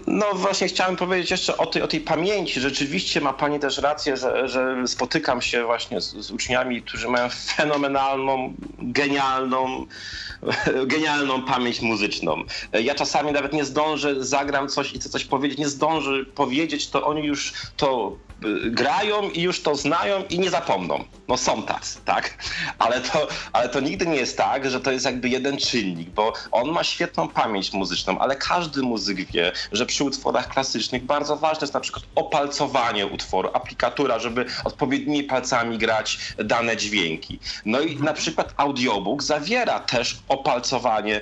no 0.07 0.27
właśnie 0.35 0.69
chciałem 0.69 0.97
powiedzieć 0.97 1.31
jeszcze 1.31 1.57
o 1.57 1.67
tej, 1.67 1.83
o 1.83 1.89
tej 1.89 2.01
pamięci. 2.01 2.61
Rzeczywiście 2.61 3.21
ma 3.21 3.33
Pani 3.33 3.61
też 3.61 3.79
rację, 3.79 4.17
że, 4.17 4.49
że 4.49 4.89
spotykam 4.89 5.43
się 5.43 5.65
właśnie 5.65 6.01
z, 6.01 6.17
z 6.17 6.31
uczniami, 6.31 6.83
którzy 6.83 7.09
mają 7.09 7.29
fenomenalną, 7.57 8.55
genialną, 8.79 9.87
genialną 10.87 11.43
pamięć 11.43 11.81
muzyczną. 11.81 12.43
Ja 12.73 12.95
czasami 12.95 13.33
nawet 13.33 13.53
nie 13.53 13.65
zdążę, 13.65 14.25
zagram 14.25 14.69
coś 14.69 14.95
i 14.95 14.99
chcę 14.99 15.09
coś 15.09 15.25
powiedzieć, 15.25 15.59
nie 15.59 15.69
zdążę 15.69 16.25
powiedzieć, 16.35 16.91
to 16.91 17.07
oni 17.07 17.27
już 17.27 17.53
to 17.77 18.17
grają 18.65 19.31
i 19.31 19.43
już 19.43 19.63
to 19.63 19.77
znają 19.77 20.25
i 20.31 20.39
nie 20.39 20.51
zapomną. 20.51 21.05
No 21.29 21.37
są 21.37 21.63
tacy, 21.63 21.99
tak? 22.05 22.45
Ale 22.79 23.01
to, 23.01 23.29
ale 23.53 23.69
to 23.69 23.81
nigdy 23.81 24.07
nie 24.07 24.17
jest 24.17 24.37
tak, 24.37 24.71
że 24.71 24.81
to 24.81 24.93
jest 24.93 25.05
jakby 25.05 25.29
jeden 25.29 25.57
czynnik, 25.57 26.11
bo 26.11 26.33
on 26.53 26.71
ma 26.71 26.85
świetną 26.85 27.29
pamięć 27.29 27.73
muzyczną, 27.73 28.19
ale 28.19 28.37
każdy 28.37 28.83
muzyk 28.83 29.33
wie, 29.33 29.53
że 29.73 29.87
przy 29.87 30.05
utworach 30.05 30.49
klasycznych 30.49 31.05
bardzo 31.05 31.37
ważne 31.37 31.61
jest 31.61 31.75
na 31.75 31.81
przykład 31.81 32.05
opalcowanie 32.15 33.07
utworu, 33.07 33.51
aplikatura, 33.53 34.19
żeby 34.19 34.47
odpowiednimi 34.65 35.25
palcami 35.25 35.79
grać 35.79 36.19
dane 36.39 36.77
dźwięki. 36.77 37.39
No 37.65 37.81
i 37.81 37.97
na 37.97 38.13
przykład 38.13 38.55
audiobook 38.57 39.23
zawiera 39.23 39.81
też 39.81 40.19
opalcowanie, 40.29 41.21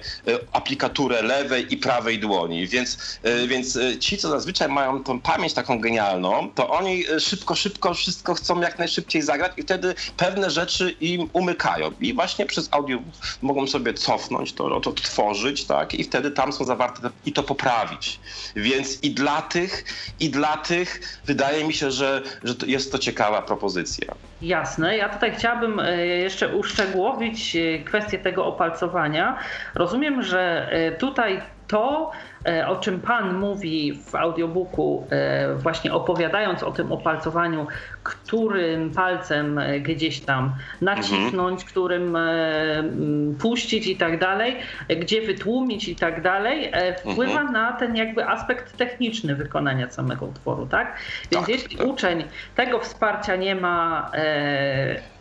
aplikaturę 0.52 1.22
lewej 1.22 1.74
i 1.74 1.76
prawej 1.76 2.18
dłoni, 2.18 2.66
więc, 2.66 3.18
więc 3.46 3.78
ci, 4.00 4.18
co 4.18 4.28
zazwyczaj 4.28 4.68
mają 4.68 5.04
tą 5.04 5.20
pamięć 5.20 5.52
taką 5.52 5.80
genialną, 5.80 6.50
to 6.54 6.70
oni 6.70 7.04
szybko, 7.18 7.54
szybko 7.54 7.94
wszystko 7.94 8.34
chcą 8.34 8.60
jak 8.60 8.78
najszybciej 8.78 9.22
zagrać 9.22 9.52
i 9.56 9.62
wtedy 9.62 9.94
pewne 10.16 10.50
rzeczy 10.50 10.90
im 10.90 11.30
umykają. 11.32 11.90
I 12.00 12.14
właśnie 12.14 12.46
przez 12.46 12.68
audio 12.72 12.98
mogą 13.42 13.66
sobie 13.66 13.94
cofnąć 13.94 14.52
to, 14.52 14.80
to 14.80 14.92
tworzyć, 14.92 15.64
tak? 15.64 15.94
I 15.94 16.04
wtedy 16.04 16.30
tam 16.30 16.52
są 16.52 16.64
zawarte 16.64 17.10
i 17.26 17.32
to 17.32 17.42
poprawić. 17.42 18.20
Więc 18.56 19.02
i 19.02 19.10
dla 19.10 19.42
tych, 19.42 19.84
i 20.20 20.30
dla 20.30 20.56
tych 20.56 21.20
wydaje 21.26 21.64
mi 21.64 21.74
się, 21.74 21.90
że, 21.90 22.22
że 22.44 22.54
to 22.54 22.66
jest 22.66 22.92
to 22.92 22.98
ciekawa 22.98 23.42
propozycja. 23.42 24.14
Jasne. 24.42 24.96
Ja 24.96 25.08
tutaj 25.08 25.34
chciałabym 25.36 25.80
e, 25.80 26.06
jeszcze 26.06 26.56
uszczegółowić 26.56 27.56
e, 27.56 27.78
kwestię 27.78 28.18
tego 28.18 28.46
opalcowania. 28.46 29.38
Rozumiem, 29.74 30.22
że 30.22 30.68
e, 30.70 30.92
tutaj 30.92 31.42
to, 31.70 32.10
e, 32.12 32.29
o 32.66 32.76
czym 32.76 33.00
Pan 33.00 33.38
mówi 33.38 34.00
w 34.06 34.14
audiobooku, 34.14 35.06
e, 35.10 35.54
właśnie 35.54 35.92
opowiadając 35.92 36.62
o 36.62 36.72
tym 36.72 36.92
opalcowaniu, 36.92 37.66
którym 38.02 38.90
palcem 38.90 39.58
e, 39.58 39.80
gdzieś 39.80 40.20
tam 40.20 40.54
nacisnąć, 40.80 41.60
mhm. 41.60 41.68
którym 41.70 42.16
puścić 43.38 43.86
i 43.86 43.96
tak 43.96 44.18
dalej, 44.18 44.56
gdzie 44.88 45.22
wytłumić 45.22 45.88
i 45.88 45.96
tak 45.96 46.22
dalej, 46.22 46.72
wpływa 46.98 47.40
mhm. 47.40 47.52
na 47.52 47.72
ten 47.72 47.96
jakby 47.96 48.28
aspekt 48.28 48.76
techniczny 48.76 49.34
wykonania 49.34 49.90
samego 49.90 50.26
utworu, 50.26 50.66
tak? 50.66 50.96
Więc 51.32 51.46
tak, 51.46 51.54
jeśli 51.54 51.76
tak. 51.76 51.86
uczeń 51.86 52.24
tego 52.54 52.78
wsparcia 52.78 53.36
nie 53.36 53.54
ma, 53.54 54.10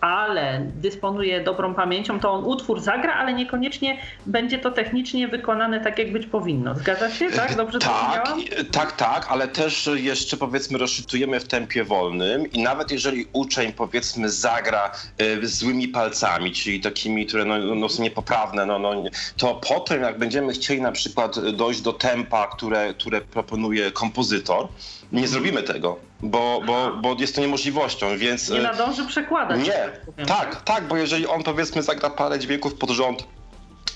ale 0.02 0.62
dysponuje 0.76 1.44
dobrą 1.44 1.74
pamięcią, 1.74 2.20
to 2.20 2.32
on 2.32 2.46
utwór 2.46 2.80
zagra, 2.80 3.14
ale 3.14 3.34
niekoniecznie 3.34 3.98
będzie 4.26 4.60
to 4.60 4.72
technicznie 4.72 5.28
wykonane 5.28 5.80
tak, 5.80 6.00
jak 6.00 6.12
być 6.12 6.28
powinno. 6.28 6.76
Zgadza 6.76 7.09
się? 7.10 7.32
Tak? 7.32 7.56
Dobrze 7.56 7.80
tak, 7.80 8.28
tak, 8.72 8.96
tak, 8.96 9.28
ale 9.30 9.48
też 9.48 9.90
jeszcze 9.94 10.38
powiedzmy 10.38 10.78
rozczytujemy 10.78 11.40
w 11.40 11.48
tempie 11.48 11.84
wolnym 11.84 12.52
i 12.52 12.64
nawet 12.64 12.92
jeżeli 12.92 13.28
uczeń 13.34 13.74
powiedzmy 13.74 14.30
zagra 14.30 14.92
y, 15.22 15.48
złymi 15.48 15.88
palcami, 15.88 16.52
czyli 16.52 16.82
takimi, 16.82 17.26
które 17.26 17.46
no, 17.46 17.76
no 17.76 17.90
są 17.90 18.04
niepoprawne, 18.04 18.66
no, 18.66 18.80
no, 18.80 19.04
to 19.38 19.56
potem 19.56 20.02
jak 20.02 20.18
będziemy 20.18 20.54
chcieli 20.54 20.82
na 20.82 20.92
przykład 20.92 21.50
dojść 21.56 21.82
do 21.82 21.94
tempa, 21.94 22.48
które, 22.48 22.94
które 22.94 23.22
proponuje 23.22 23.92
kompozytor, 23.92 24.68
nie 25.12 25.28
zrobimy 25.28 25.64
tego, 25.64 26.00
bo, 26.22 26.62
bo, 26.66 26.92
bo 27.02 27.16
jest 27.20 27.36
to 27.36 27.42
niemożliwością, 27.42 28.18
więc... 28.18 28.50
Nie 28.50 28.62
nadąży 28.62 29.06
przekładać. 29.06 29.62
Nie, 29.68 29.90
tak, 30.26 30.62
tak, 30.64 30.88
bo 30.88 30.98
jeżeli 30.98 31.28
on 31.28 31.44
powiedzmy 31.44 31.84
zagra 31.84 32.10
parę 32.10 32.40
dźwięków 32.40 32.74
pod 32.74 32.90
rząd 32.90 33.24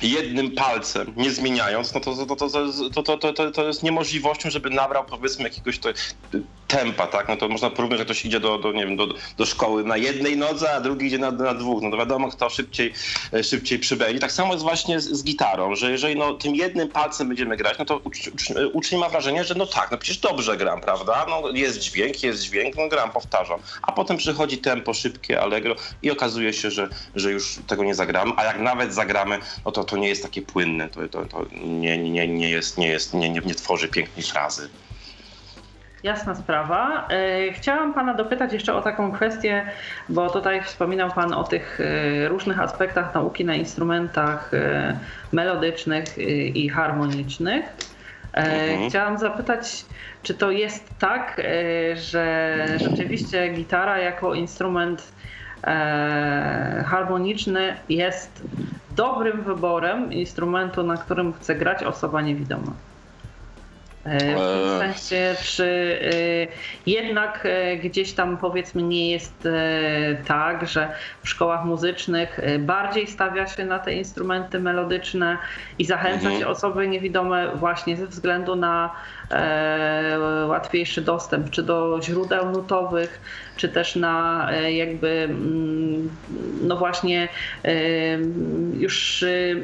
jednym 0.02 0.52
palcem, 0.52 1.14
nie 1.18 1.32
zmieniając, 1.32 1.94
no 1.94 2.00
to, 2.00 2.16
to, 2.16 2.36
to, 2.36 3.18
to, 3.18 3.34
to, 3.34 3.52
to, 3.52 3.68
jest 3.68 3.84
niemożliwością, 3.84 4.50
żeby 4.50 4.70
nabrał 4.70 5.06
powiedzmy 5.06 5.44
jakiegoś 5.44 5.80
to, 5.80 5.90
tempa, 6.78 7.08
tak? 7.08 7.28
No 7.28 7.38
to 7.38 7.50
można 7.50 7.70
porównać, 7.70 8.00
że 8.00 8.06
ktoś 8.06 8.26
idzie 8.26 8.40
do, 8.40 8.58
do, 8.58 8.72
nie 8.72 8.86
wiem, 8.86 8.98
do, 8.98 9.08
do 9.38 9.46
szkoły 9.46 9.84
na 9.84 9.98
jednej 9.98 10.38
nodze, 10.38 10.74
a 10.74 10.82
drugi 10.82 11.08
idzie 11.08 11.18
na, 11.18 11.32
na 11.32 11.54
dwóch. 11.54 11.82
No 11.82 11.92
to 11.92 11.98
wiadomo, 11.98 12.30
kto 12.30 12.50
szybciej, 12.50 12.94
e, 13.34 13.44
szybciej 13.44 13.80
przybędzie. 13.80 14.20
Tak 14.20 14.32
samo 14.32 14.54
jest 14.54 14.64
właśnie 14.64 15.00
z, 15.00 15.10
z, 15.10 15.24
gitarą, 15.24 15.76
że 15.76 15.92
jeżeli 15.92 16.16
no, 16.16 16.34
tym 16.34 16.56
jednym 16.56 16.90
palcem 16.90 17.28
będziemy 17.28 17.58
grać, 17.58 17.78
no 17.80 17.86
to 17.86 17.98
ucz, 18.04 18.18
uczeń 18.74 19.00
ma 19.00 19.10
wrażenie, 19.10 19.44
że 19.44 19.56
no 19.56 19.66
tak, 19.66 19.92
no 19.92 19.98
przecież 19.98 20.18
dobrze 20.22 20.58
gram, 20.58 20.82
prawda? 20.82 21.26
No 21.30 21.50
jest 21.50 21.80
dźwięk, 21.80 22.24
jest 22.24 22.44
dźwięk, 22.44 22.76
no 22.76 22.88
gram, 22.88 23.12
powtarzam. 23.12 23.60
A 23.82 23.92
potem 23.92 24.18
przychodzi 24.18 24.58
tempo 24.58 24.94
szybkie, 24.94 25.42
allegro 25.42 25.76
i 26.02 26.12
okazuje 26.12 26.54
się, 26.54 26.72
że, 26.72 26.90
że 27.16 27.32
już 27.32 27.60
tego 27.68 27.84
nie 27.84 27.96
zagramy, 27.96 28.32
a 28.38 28.44
jak 28.44 28.60
nawet 28.60 28.94
zagramy, 28.94 29.40
no 29.66 29.72
to 29.72 29.83
to 29.84 29.98
nie 29.98 30.10
jest 30.10 30.24
takie 30.24 30.41
płynne, 30.41 30.89
to, 30.89 31.08
to, 31.08 31.26
to 31.26 31.46
nie, 31.65 31.98
nie, 31.98 32.28
nie 32.28 32.50
jest, 32.50 32.78
nie 32.78 32.88
jest, 32.88 33.13
nie, 33.13 33.30
nie, 33.30 33.41
nie 33.41 33.56
tworzy 33.56 33.88
pięknej 33.88 34.26
frazy. 34.26 34.69
Jasna 36.04 36.36
sprawa. 36.36 37.08
E, 37.10 37.54
chciałam 37.54 37.93
Pana 37.93 38.13
dopytać 38.13 38.54
jeszcze 38.54 38.76
o 38.76 38.82
taką 38.82 39.12
kwestię, 39.12 39.65
bo 40.10 40.30
tutaj 40.30 40.63
wspominał 40.63 41.12
Pan 41.12 41.34
o 41.34 41.43
tych 41.43 41.80
e, 41.80 42.28
różnych 42.28 42.60
aspektach 42.60 43.13
nauki 43.13 43.46
na 43.46 43.56
instrumentach 43.56 44.54
e, 44.54 45.00
melodycznych 45.32 46.17
i 46.56 46.69
harmonicznych. 46.69 47.65
Mhm. 48.34 48.89
Chciałam 48.89 49.17
zapytać, 49.17 49.86
czy 50.24 50.34
to 50.34 50.52
jest 50.52 50.89
tak, 51.00 51.41
że 51.96 52.65
rzeczywiście 52.78 53.50
gitara 53.50 54.00
jako 54.00 54.34
instrument 54.34 55.13
harmoniczny 56.86 57.76
jest 57.89 58.43
dobrym 58.96 59.44
wyborem 59.44 60.14
instrumentu, 60.14 60.84
na 60.84 60.98
którym 60.98 61.34
chce 61.34 61.56
grać 61.56 61.84
osoba 61.84 62.22
niewidoma? 62.22 62.72
E, 64.06 64.18
w 64.18 64.80
tym 64.80 64.80
sensie, 64.80 65.36
czy 65.42 66.00
e, 66.04 66.89
jednak 66.92 67.46
e, 67.46 67.78
gdzieś 67.78 68.13
tam 68.13 68.38
powiedzmy 68.38 68.84
nie 68.84 69.12
jest 69.12 69.48
tak, 70.28 70.68
że 70.68 70.92
w 71.24 71.30
szkołach 71.30 71.66
muzycznych 71.66 72.39
bardziej 72.60 73.08
stawia 73.08 73.48
się 73.48 73.66
na 73.66 73.80
te 73.80 73.94
instrumenty 73.94 74.60
melodyczne 74.60 75.38
i 75.80 75.86
zachęca 75.86 76.26
mhm. 76.26 76.39
się 76.39 76.48
osoby 76.48 76.88
niewidome 76.88 77.56
właśnie 77.56 77.98
ze 77.98 78.08
względu 78.08 78.56
na 78.56 78.89
łatwiejszy 80.48 81.02
dostęp, 81.02 81.50
czy 81.50 81.63
do 81.63 82.00
źródeł 82.04 82.52
nutowych, 82.52 83.22
czy 83.58 83.70
też 83.70 83.96
na 83.96 84.48
jakby, 84.70 85.28
mm, 85.30 86.10
no 86.62 86.78
właśnie 86.78 87.28
już 88.80 89.24
E, 89.24 89.56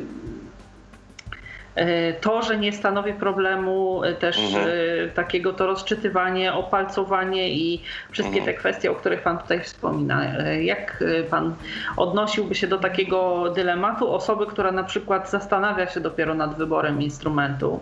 to, 2.22 2.42
że 2.42 2.58
nie 2.58 2.74
stanowi 2.74 3.14
problemu 3.14 4.04
e, 4.04 4.14
też 4.14 4.40
mhm. 4.40 4.68
E, 4.68 5.08
takiego 5.08 5.54
to 5.54 5.68
rozczytywanie, 5.68 6.54
opalcowanie 6.54 7.50
i 7.50 7.82
wszystkie 8.12 8.38
mhm. 8.40 8.46
te 8.46 8.60
kwestie, 8.60 8.92
o 8.92 8.96
których 8.96 9.22
Pan 9.22 9.38
tutaj 9.38 9.60
wspomina. 9.60 10.40
Jak 10.62 11.04
Pan 11.30 11.56
odnosiłby 11.98 12.56
się 12.56 12.68
do 12.68 12.78
takiego 12.78 13.50
dylematu 13.56 14.14
osoby, 14.14 14.46
która 14.48 14.72
na 14.72 14.84
przykład 14.84 15.30
zastanawia 15.30 15.88
się 15.88 16.00
dopiero 16.00 16.34
nad 16.34 16.58
wyborem 16.58 17.02
instrumentu? 17.02 17.80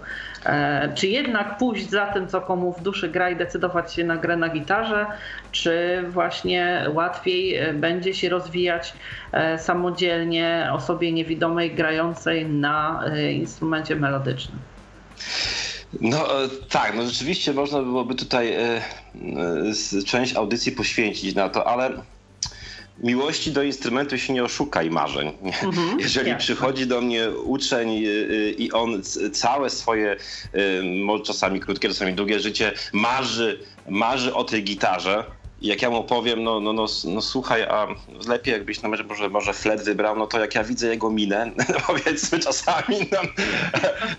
Czy 0.95 1.07
jednak 1.07 1.57
pójść 1.57 1.89
za 1.89 2.05
tym, 2.05 2.27
co 2.27 2.41
komu 2.41 2.73
w 2.73 2.81
duszy 2.81 3.09
gra 3.09 3.29
i 3.29 3.35
decydować 3.35 3.93
się 3.93 4.03
na 4.03 4.17
grę 4.17 4.37
na 4.37 4.49
gitarze, 4.49 5.05
czy 5.51 6.03
właśnie 6.09 6.85
łatwiej 6.93 7.59
będzie 7.73 8.13
się 8.13 8.29
rozwijać 8.29 8.93
samodzielnie 9.57 10.69
osobie 10.73 11.11
niewidomej 11.11 11.75
grającej 11.75 12.45
na 12.45 13.03
instrumencie 13.33 13.86
instrumencie 13.87 13.95
melodycznym. 13.95 14.59
No 16.01 16.43
e, 16.43 16.49
tak, 16.69 16.95
no 16.95 17.05
rzeczywiście 17.05 17.53
można 17.53 17.81
byłoby 17.81 18.15
tutaj 18.15 18.53
e, 18.53 18.59
e, 18.59 20.03
część 20.05 20.35
audycji 20.35 20.71
poświęcić 20.71 21.35
na 21.35 21.49
to, 21.49 21.67
ale 21.67 21.91
miłości 23.03 23.51
do 23.51 23.63
instrumentu 23.63 24.17
się 24.17 24.33
nie 24.33 24.43
oszuka 24.43 24.83
i 24.83 24.89
marzeń. 24.89 25.31
Mhm, 25.63 25.99
Jeżeli 25.99 26.29
jasne. 26.29 26.39
przychodzi 26.39 26.87
do 26.87 27.01
mnie 27.01 27.31
uczeń 27.31 27.89
i 28.57 28.71
on 28.71 29.01
całe 29.33 29.69
swoje, 29.69 30.15
może 31.05 31.23
czasami 31.23 31.59
krótkie, 31.59 31.87
czasami 31.87 32.13
długie 32.13 32.39
życie 32.39 32.71
marzy, 32.93 33.59
marzy 33.89 34.33
o 34.33 34.43
tej 34.43 34.63
gitarze, 34.63 35.23
jak 35.61 35.81
ja 35.81 35.89
mu 35.89 36.03
powiem, 36.03 36.43
no, 36.43 36.59
no, 36.59 36.73
no, 36.73 36.85
no 37.05 37.21
słuchaj, 37.21 37.63
a 37.63 37.87
lepiej 38.27 38.51
jakbyś 38.51 38.81
no, 38.81 38.89
może, 38.89 39.29
może 39.29 39.53
flet 39.53 39.83
wybrał, 39.83 40.17
no 40.17 40.27
to 40.27 40.39
jak 40.39 40.55
ja 40.55 40.63
widzę 40.63 40.87
jego 40.87 41.09
minę, 41.09 41.51
no, 41.57 41.65
powiedzmy 41.87 42.39
czasami, 42.39 42.97
no, 43.11 43.19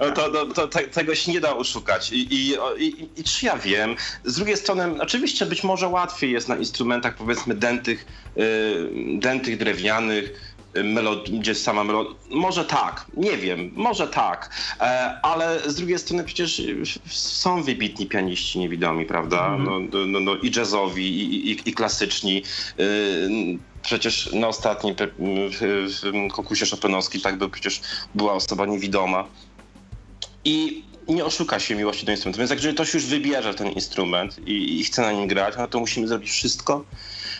no 0.01 0.11
to, 0.11 0.31
to, 0.31 0.47
to 0.47 0.69
te, 0.69 0.81
tego 0.81 1.15
się 1.15 1.33
nie 1.33 1.41
da 1.41 1.57
oszukać. 1.57 2.13
I, 2.13 2.35
i, 2.35 2.57
i, 2.79 3.09
I, 3.17 3.25
czy 3.25 3.47
ja 3.47 3.57
wiem? 3.57 3.97
Z 4.25 4.37
drugiej 4.37 4.57
strony, 4.57 5.03
oczywiście 5.03 5.47
być 5.47 5.65
może 5.65 5.89
łatwiej 5.89 6.33
jest 6.33 6.49
na 6.49 6.57
instrumentach 6.57 7.15
powiedzmy 7.15 7.55
dętych, 7.55 8.07
yy, 8.37 8.91
dętych 9.19 9.59
drewnianych, 9.59 10.58
gdzie 11.33 11.55
sama 11.55 11.85
melodia. 11.85 12.15
Może 12.31 12.65
tak, 12.65 13.07
nie 13.17 13.37
wiem, 13.37 13.71
może 13.75 14.09
tak, 14.09 14.51
e, 14.81 14.85
ale 15.23 15.71
z 15.71 15.75
drugiej 15.75 15.99
strony 15.99 16.25
przecież 16.25 16.63
są 17.11 17.63
wybitni 17.63 18.07
pianiści 18.07 18.59
niewidomi, 18.59 19.07
prawda? 19.07 19.47
Mm 19.47 19.67
-hmm. 19.67 19.89
no, 19.93 20.07
no, 20.07 20.21
no, 20.21 20.37
I 20.37 20.51
jazzowi, 20.57 21.21
i, 21.21 21.51
i, 21.51 21.69
i 21.69 21.73
klasyczni. 21.73 22.43
E, 22.79 22.85
przecież 23.83 24.33
na 24.33 24.49
ostatnim 24.49 24.95
konkursie 26.33 26.67
Chopinowskim 26.67 27.21
tak 27.21 27.39
był, 27.39 27.51
przecież 27.51 27.81
była 28.15 28.33
osoba 28.33 28.67
niewidoma. 28.67 29.25
I 30.45 30.88
nie 31.09 31.25
oszuka 31.25 31.61
się 31.61 31.75
miłości 31.75 32.07
do 32.07 32.13
instrumentu. 32.13 32.39
Więc 32.39 32.51
jak 32.51 32.59
jeżeli 32.59 32.75
ktoś 32.75 32.95
już 32.95 33.07
wybierze 33.07 33.55
ten 33.55 33.69
instrument 33.69 34.39
i, 34.47 34.81
i 34.81 34.85
chce 34.85 35.03
na 35.03 35.13
nim 35.13 35.29
grać, 35.29 35.55
no 35.59 35.69
to 35.69 35.81
musimy 35.81 36.09
zrobić 36.09 36.31
wszystko, 36.31 36.85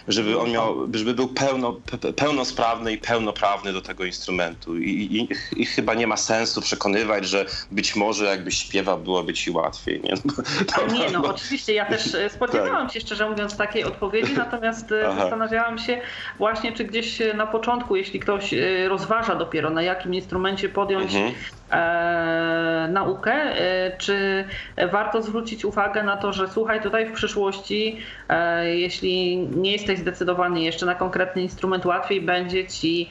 żeby 0.09 0.39
on 0.39 0.51
miał, 0.51 0.89
żeby 0.95 1.15
był 1.15 1.29
pełno, 1.29 1.81
pełnosprawny 2.17 2.93
i 2.93 2.99
pełnoprawny 2.99 3.73
do 3.73 3.81
tego 3.81 4.05
instrumentu. 4.05 4.79
I, 4.79 4.91
i, 4.91 5.29
I, 5.63 5.67
chyba 5.67 5.95
nie 5.95 6.07
ma 6.07 6.17
sensu 6.17 6.61
przekonywać, 6.61 7.27
że 7.29 7.47
być 7.71 7.97
może 7.97 8.25
jakbyś 8.25 8.59
śpiewał, 8.59 8.99
byłoby 8.99 9.35
ci 9.35 9.51
łatwiej. 9.51 10.01
Nie, 10.03 10.15
no, 10.89 10.95
nie, 10.95 11.11
no 11.11 11.25
oczywiście, 11.25 11.75
ja 11.75 11.85
też 11.87 12.15
e, 12.15 12.31
spodziewałam 12.31 12.87
tak. 12.87 12.95
się 12.95 13.01
szczerze 13.01 13.31
mówiąc 13.31 13.57
takiej 13.57 13.85
odpowiedzi, 13.85 14.33
natomiast 14.45 14.93
e, 14.93 15.09
Aha. 15.09 15.21
zastanawiałam 15.21 15.79
się 15.79 16.01
właśnie, 16.39 16.73
czy 16.73 16.85
gdzieś 16.85 17.19
na 17.35 17.47
początku, 17.47 17.97
jeśli 17.97 18.21
ktoś 18.21 18.55
rozważa 18.89 19.35
dopiero 19.35 19.71
na 19.71 19.83
jakim 19.83 20.15
instrumencie 20.15 20.69
podjąć 20.69 21.15
mhm. 21.15 21.35
E, 21.73 22.89
naukę, 22.91 23.33
e, 23.33 23.97
czy 23.99 24.45
warto 24.93 25.23
zwrócić 25.23 25.65
uwagę 25.65 26.03
na 26.03 26.17
to, 26.17 26.33
że 26.33 26.49
słuchaj, 26.49 26.83
tutaj 26.83 27.07
w 27.07 27.13
przyszłości, 27.13 28.01
e, 28.29 28.77
jeśli 28.77 29.39
nie 29.39 29.73
jesteś 29.73 29.99
zdecydowany 29.99 30.61
jeszcze 30.61 30.87
na 30.87 30.95
konkretny 30.95 31.43
instrument, 31.43 31.87
łatwiej 31.87 32.21
będzie 32.21 32.67
ci, 32.67 33.11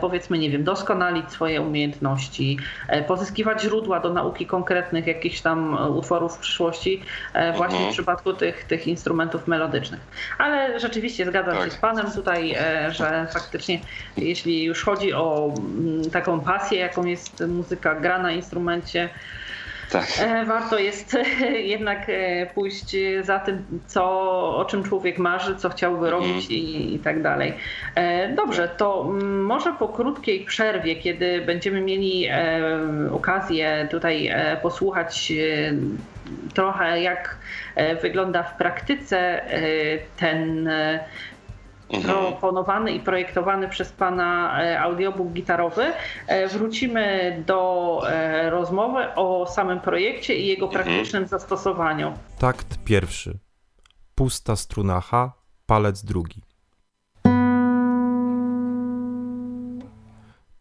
powiedzmy, 0.00 0.38
nie 0.38 0.50
wiem, 0.50 0.64
doskonalić 0.64 1.30
swoje 1.30 1.62
umiejętności, 1.62 2.58
pozyskiwać 3.08 3.62
źródła 3.62 4.00
do 4.00 4.12
nauki 4.12 4.46
konkretnych 4.46 5.06
jakichś 5.06 5.40
tam 5.40 5.78
utworów 5.96 6.36
w 6.36 6.38
przyszłości, 6.38 7.02
właśnie 7.56 7.76
mhm. 7.76 7.90
w 7.90 7.92
przypadku 7.92 8.32
tych, 8.32 8.64
tych 8.64 8.86
instrumentów 8.86 9.46
melodycznych. 9.48 10.00
Ale 10.38 10.80
rzeczywiście 10.80 11.26
zgadzam 11.26 11.56
tak. 11.56 11.64
się 11.64 11.70
z 11.70 11.76
Panem 11.76 12.10
tutaj, 12.10 12.56
że 12.88 13.26
faktycznie, 13.32 13.80
jeśli 14.16 14.64
już 14.64 14.84
chodzi 14.84 15.12
o 15.12 15.52
mm, 15.56 16.10
taką 16.10 16.40
pasję, 16.40 16.78
jaką 16.78 17.04
jest 17.04 17.44
muzyka, 17.48 17.87
muzyka, 17.88 18.00
gra 18.00 18.18
na 18.18 18.32
instrumencie. 18.32 19.08
Tak. 19.90 20.06
E, 20.20 20.44
warto 20.44 20.78
jest 20.78 21.16
jednak 21.74 22.08
e, 22.08 22.46
pójść 22.46 22.96
za 23.22 23.38
tym, 23.38 23.80
co, 23.86 24.04
o 24.56 24.64
czym 24.64 24.84
człowiek 24.84 25.18
marzy, 25.18 25.56
co 25.56 25.68
chciałby 25.68 26.06
mhm. 26.06 26.12
robić 26.12 26.50
i, 26.50 26.94
i, 26.94 26.98
tak 26.98 27.22
dalej. 27.22 27.54
E, 27.94 28.28
dobrze, 28.34 28.68
to 28.68 29.04
może 29.22 29.72
po 29.72 29.88
krótkiej 29.88 30.44
przerwie, 30.44 30.96
kiedy 30.96 31.40
będziemy 31.40 31.80
mieli 31.80 32.28
okazję 33.12 33.88
tutaj 33.90 34.30
posłuchać 34.62 35.32
trochę, 36.54 37.00
jak 37.00 37.36
wygląda 38.02 38.42
w 38.42 38.56
praktyce 38.56 39.40
ten. 40.16 40.70
Proponowany 41.88 42.92
i 42.92 43.00
projektowany 43.00 43.68
przez 43.68 43.92
Pana 43.92 44.60
e, 44.62 44.80
audiobook 44.80 45.28
gitarowy. 45.32 45.92
E, 46.26 46.48
wrócimy 46.48 47.42
do 47.46 48.00
e, 48.08 48.50
rozmowy 48.50 49.14
o 49.14 49.46
samym 49.46 49.80
projekcie 49.80 50.34
i 50.34 50.46
jego 50.46 50.66
mhm. 50.66 50.84
praktycznym 50.84 51.26
zastosowaniu. 51.26 52.12
Takt 52.38 52.84
pierwszy. 52.84 53.38
Pusta 54.14 54.56
struna 54.56 55.00
H, 55.00 55.32
palec 55.66 56.04
drugi. 56.04 56.42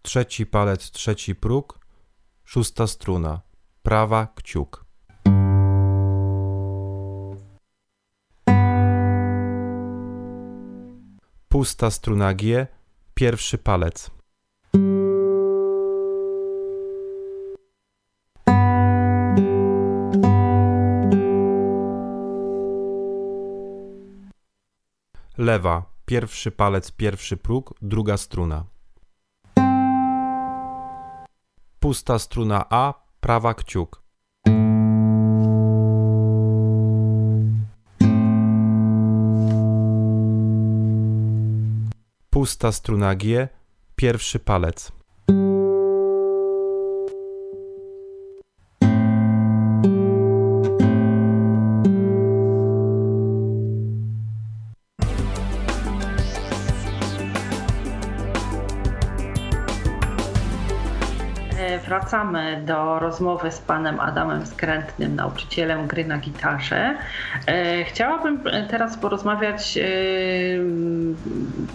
Trzeci 0.02 0.46
palec, 0.46 0.92
trzeci 0.92 1.36
próg, 1.36 1.80
szósta 2.44 2.88
struna, 2.88 3.42
prawa 3.84 4.28
kciuk. 4.36 4.87
Pusta 11.58 11.92
struna 11.92 12.34
G, 12.34 12.68
pierwszy 13.14 13.58
palec. 13.58 14.12
Lewa, 25.38 25.86
pierwszy 26.06 26.52
palec, 26.52 26.92
pierwszy 26.92 27.38
próg, 27.38 27.74
druga 27.82 28.18
struna. 28.18 28.66
Pusta 31.80 32.20
struna 32.20 32.66
A, 32.70 32.94
prawa 33.20 33.54
kciuk. 33.54 34.07
Pusta 42.38 42.72
struna 42.72 43.16
G, 43.16 43.48
pierwszy 43.96 44.40
palec. 44.40 44.92
Wracamy 61.86 62.62
do 62.66 63.00
rozmowy 63.00 63.52
z 63.52 63.60
panem 63.60 64.00
Adamem 64.00 64.46
Skrętnym, 64.46 65.16
nauczycielem 65.16 65.88
gry 65.88 66.06
na 66.06 66.18
gitarze. 66.18 66.98
E, 67.48 67.84
chciałabym 67.84 68.44
teraz 68.70 68.98
porozmawiać 68.98 69.78
e, 69.78 69.82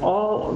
o 0.02 0.55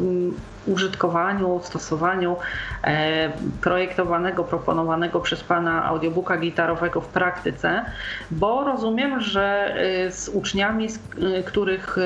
użytkowaniu, 0.67 1.61
stosowaniu 1.63 2.37
e, 2.85 3.33
projektowanego, 3.61 4.45
proponowanego 4.45 5.21
przez 5.21 5.45
Pana 5.45 5.85
audiobooka 5.85 6.37
gitarowego 6.37 7.01
w 7.01 7.09
praktyce, 7.09 7.85
bo 8.31 8.65
rozumiem, 8.65 9.21
że 9.21 9.75
e, 9.77 10.13
z 10.13 10.29
uczniami, 10.29 10.89
z 10.89 10.97
e, 10.97 11.43
których 11.43 11.97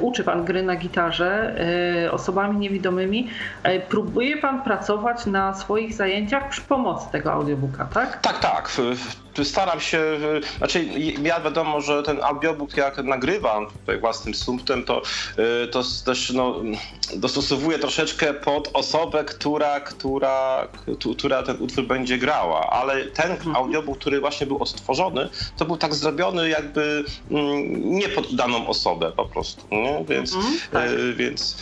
uczy 0.00 0.24
Pan 0.24 0.44
gry 0.44 0.62
na 0.62 0.76
gitarze, 0.76 1.54
osobami 2.10 2.58
niewidomymi, 2.58 3.30
próbuje 3.88 4.36
Pan 4.36 4.62
pracować 4.62 5.26
na 5.26 5.54
swoich 5.54 5.94
zajęciach 5.94 6.48
przy 6.48 6.60
pomocy 6.60 7.12
tego 7.12 7.32
audiobooka, 7.32 7.84
tak? 7.84 8.20
Tak, 8.20 8.38
tak 8.38 8.70
staram 9.44 9.80
się, 9.80 10.00
znaczy 10.58 10.84
ja 11.22 11.40
wiadomo, 11.40 11.80
że 11.80 12.02
ten 12.02 12.24
audiobook 12.24 12.76
jak 12.76 12.98
nagrywam 12.98 13.66
tutaj 13.66 13.98
własnym 13.98 14.34
sumptem, 14.34 14.84
to, 14.84 15.02
y, 15.64 15.68
to 15.68 15.82
też 16.04 16.30
no, 16.30 16.60
dostosowuję 17.14 17.78
troszeczkę 17.78 18.34
pod 18.34 18.70
osobę, 18.72 19.24
która, 19.24 19.80
która, 19.80 20.68
która 21.16 21.42
ten 21.42 21.56
utwór 21.60 21.86
będzie 21.86 22.18
grała, 22.18 22.70
ale 22.70 23.04
ten 23.04 23.30
mhm. 23.30 23.56
audiobook, 23.56 23.98
który 23.98 24.20
właśnie 24.20 24.46
był 24.46 24.66
stworzony, 24.66 25.28
to 25.56 25.64
był 25.64 25.76
tak 25.76 25.94
zrobiony 25.94 26.48
jakby 26.48 27.04
mm, 27.30 27.90
nie 27.90 28.08
pod 28.08 28.34
daną 28.34 28.68
osobę 28.68 29.12
po 29.12 29.24
prostu, 29.24 29.66
nie? 29.70 30.04
Więc, 30.08 30.34
mhm, 30.34 30.54
tak. 30.72 30.90
Y, 30.90 31.14
więc, 31.14 31.56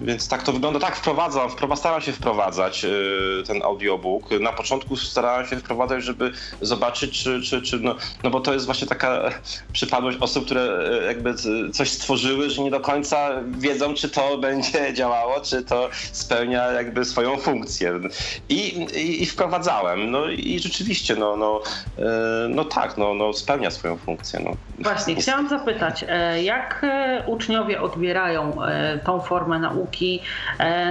więc 0.00 0.28
tak 0.28 0.42
to 0.42 0.52
wygląda. 0.52 0.80
Tak, 0.80 0.96
wprowadzam, 0.96 1.50
staram 1.76 2.00
się 2.00 2.12
wprowadzać 2.12 2.84
y, 2.84 3.42
ten 3.46 3.62
audiobook. 3.62 4.30
Na 4.40 4.52
początku 4.52 4.96
starałem 4.96 5.46
się 5.46 5.56
wprowadzać, 5.56 6.04
żeby 6.04 6.32
zobaczyć, 6.60 7.22
czy, 7.22 7.42
czy, 7.42 7.62
czy 7.62 7.78
no, 7.80 7.94
no 8.22 8.30
bo 8.30 8.40
to 8.40 8.52
jest 8.52 8.66
właśnie 8.66 8.86
taka 8.86 9.30
przypadłość 9.72 10.18
osób, 10.20 10.44
które 10.44 10.62
e, 10.62 11.06
jakby 11.06 11.34
coś 11.72 11.90
stworzyły, 11.90 12.50
że 12.50 12.62
nie 12.62 12.70
do 12.70 12.80
końca 12.80 13.30
wiedzą, 13.58 13.94
czy 13.94 14.08
to 14.08 14.38
będzie 14.48 14.94
działało, 14.94 15.40
czy 15.40 15.62
to 15.62 15.88
spełnia 16.12 16.72
jakby 16.72 17.04
swoją 17.04 17.36
funkcję. 17.36 18.00
I, 18.48 18.54
i, 18.56 19.22
i 19.22 19.26
wprowadzałem. 19.26 20.10
No 20.10 20.28
i 20.28 20.58
rzeczywiście, 20.58 21.16
no, 21.16 21.36
no, 21.36 21.60
e, 21.98 22.02
no 22.48 22.64
tak, 22.64 22.96
no, 22.96 23.14
no 23.14 23.32
spełnia 23.32 23.70
swoją 23.70 23.96
funkcję. 23.96 24.40
No. 24.44 24.50
Właśnie, 24.78 25.14
chciałam 25.14 25.48
zapytać, 25.48 26.04
e, 26.08 26.42
jak 26.42 26.86
uczniowie 27.26 27.82
odbierają 27.82 28.56
tą 29.04 29.20
formę 29.20 29.58
nauki, 29.58 30.22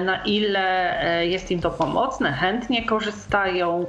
na 0.06 0.24
ile 0.26 0.98
jest 1.30 1.52
im 1.52 1.62
to 1.62 1.70
pomocne, 1.70 2.34
chętnie 2.34 2.86
korzystają, 2.86 3.86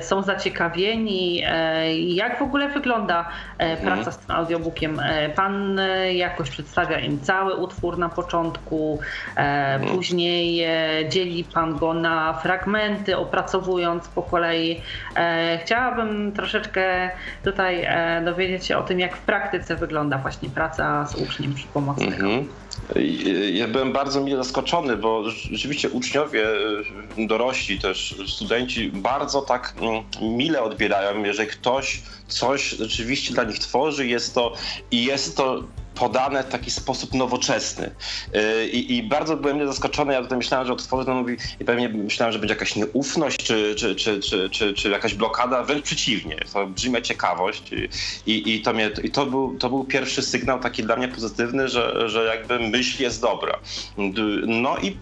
są 0.00 0.22
zaciekawieni, 0.22 0.85
E, 0.94 1.98
jak 1.98 2.38
w 2.38 2.42
ogóle 2.42 2.68
wygląda 2.68 3.28
e, 3.58 3.64
mhm. 3.64 3.86
praca 3.86 4.12
z 4.12 4.18
tym 4.18 4.36
audiobookiem? 4.36 5.00
E, 5.00 5.28
pan 5.28 5.80
jakoś 6.12 6.50
przedstawia 6.50 7.00
im 7.00 7.20
cały 7.20 7.54
utwór 7.54 7.98
na 7.98 8.08
początku, 8.08 8.98
mhm. 9.36 9.96
później 9.96 10.66
dzieli 11.08 11.44
Pan 11.44 11.76
go 11.76 11.94
na 11.94 12.32
fragmenty, 12.32 13.16
opracowując 13.16 14.08
po 14.08 14.22
kolei. 14.22 14.80
Chciałabym 15.62 16.32
troszeczkę 16.32 17.10
tutaj 17.44 17.88
dowiedzieć 18.24 18.66
się 18.66 18.78
o 18.78 18.82
tym, 18.82 19.00
jak 19.00 19.16
w 19.16 19.20
praktyce 19.20 19.76
wygląda 19.76 20.18
właśnie 20.18 20.50
praca 20.50 21.06
z 21.06 21.14
uczniem 21.14 21.54
przy 21.54 21.66
pomocy 21.66 22.10
tego. 22.10 22.26
Mhm. 22.26 22.48
Ja 23.52 23.68
byłem 23.68 23.92
bardzo 23.92 24.20
mile 24.20 24.36
zaskoczony, 24.36 24.96
bo 24.96 25.30
rzeczywiście 25.30 25.90
uczniowie, 25.90 26.46
dorośli 27.18 27.80
też, 27.80 28.16
studenci 28.26 28.90
bardzo 28.94 29.42
tak 29.42 29.74
mm, 29.80 30.36
mile 30.36 30.62
odbierają, 30.62 30.75
jeżeli 31.24 31.48
ktoś 31.48 32.02
coś 32.28 32.70
rzeczywiście 32.70 33.34
dla 33.34 33.44
nich 33.44 33.58
tworzy, 33.58 34.06
jest 34.06 34.34
to 34.34 34.54
i 34.90 35.04
jest 35.04 35.36
to 35.36 35.64
podane 35.96 36.42
w 36.42 36.48
taki 36.48 36.70
sposób 36.70 37.14
nowoczesny. 37.14 37.90
Y, 38.34 38.68
I, 38.68 38.96
i 38.96 39.02
bardzo 39.02 39.36
byłem 39.36 39.66
zaskoczony, 39.66 40.12
ja 40.12 40.22
tutaj 40.22 40.38
myślałem, 40.38 40.66
że 40.66 40.72
otworzy 40.72 41.06
to 41.06 41.14
mówi 41.14 41.36
i 41.60 41.64
pewnie 41.64 41.88
myślałem, 41.88 42.32
że 42.32 42.38
będzie 42.38 42.54
jakaś 42.54 42.76
nieufność 42.76 43.44
czy, 43.44 43.74
czy, 43.74 43.94
czy, 43.94 44.20
czy, 44.20 44.50
czy, 44.50 44.74
czy 44.74 44.90
jakaś 44.90 45.14
blokada, 45.14 45.62
wręcz 45.62 45.84
przeciwnie. 45.84 46.36
To 46.52 46.58
olbrzymia 46.58 47.00
ciekawość 47.00 47.70
i, 48.26 48.54
i, 48.54 48.62
to, 48.62 48.72
mnie, 48.72 48.90
i 49.02 49.10
to, 49.10 49.26
był, 49.26 49.58
to 49.58 49.68
był 49.68 49.84
pierwszy 49.84 50.22
sygnał 50.22 50.60
taki 50.60 50.82
dla 50.82 50.96
mnie 50.96 51.08
pozytywny, 51.08 51.68
że, 51.68 52.08
że 52.08 52.24
jakby 52.24 52.58
myśl 52.58 53.02
jest 53.02 53.20
dobra. 53.20 53.58
No 54.46 54.78
i 54.78 54.96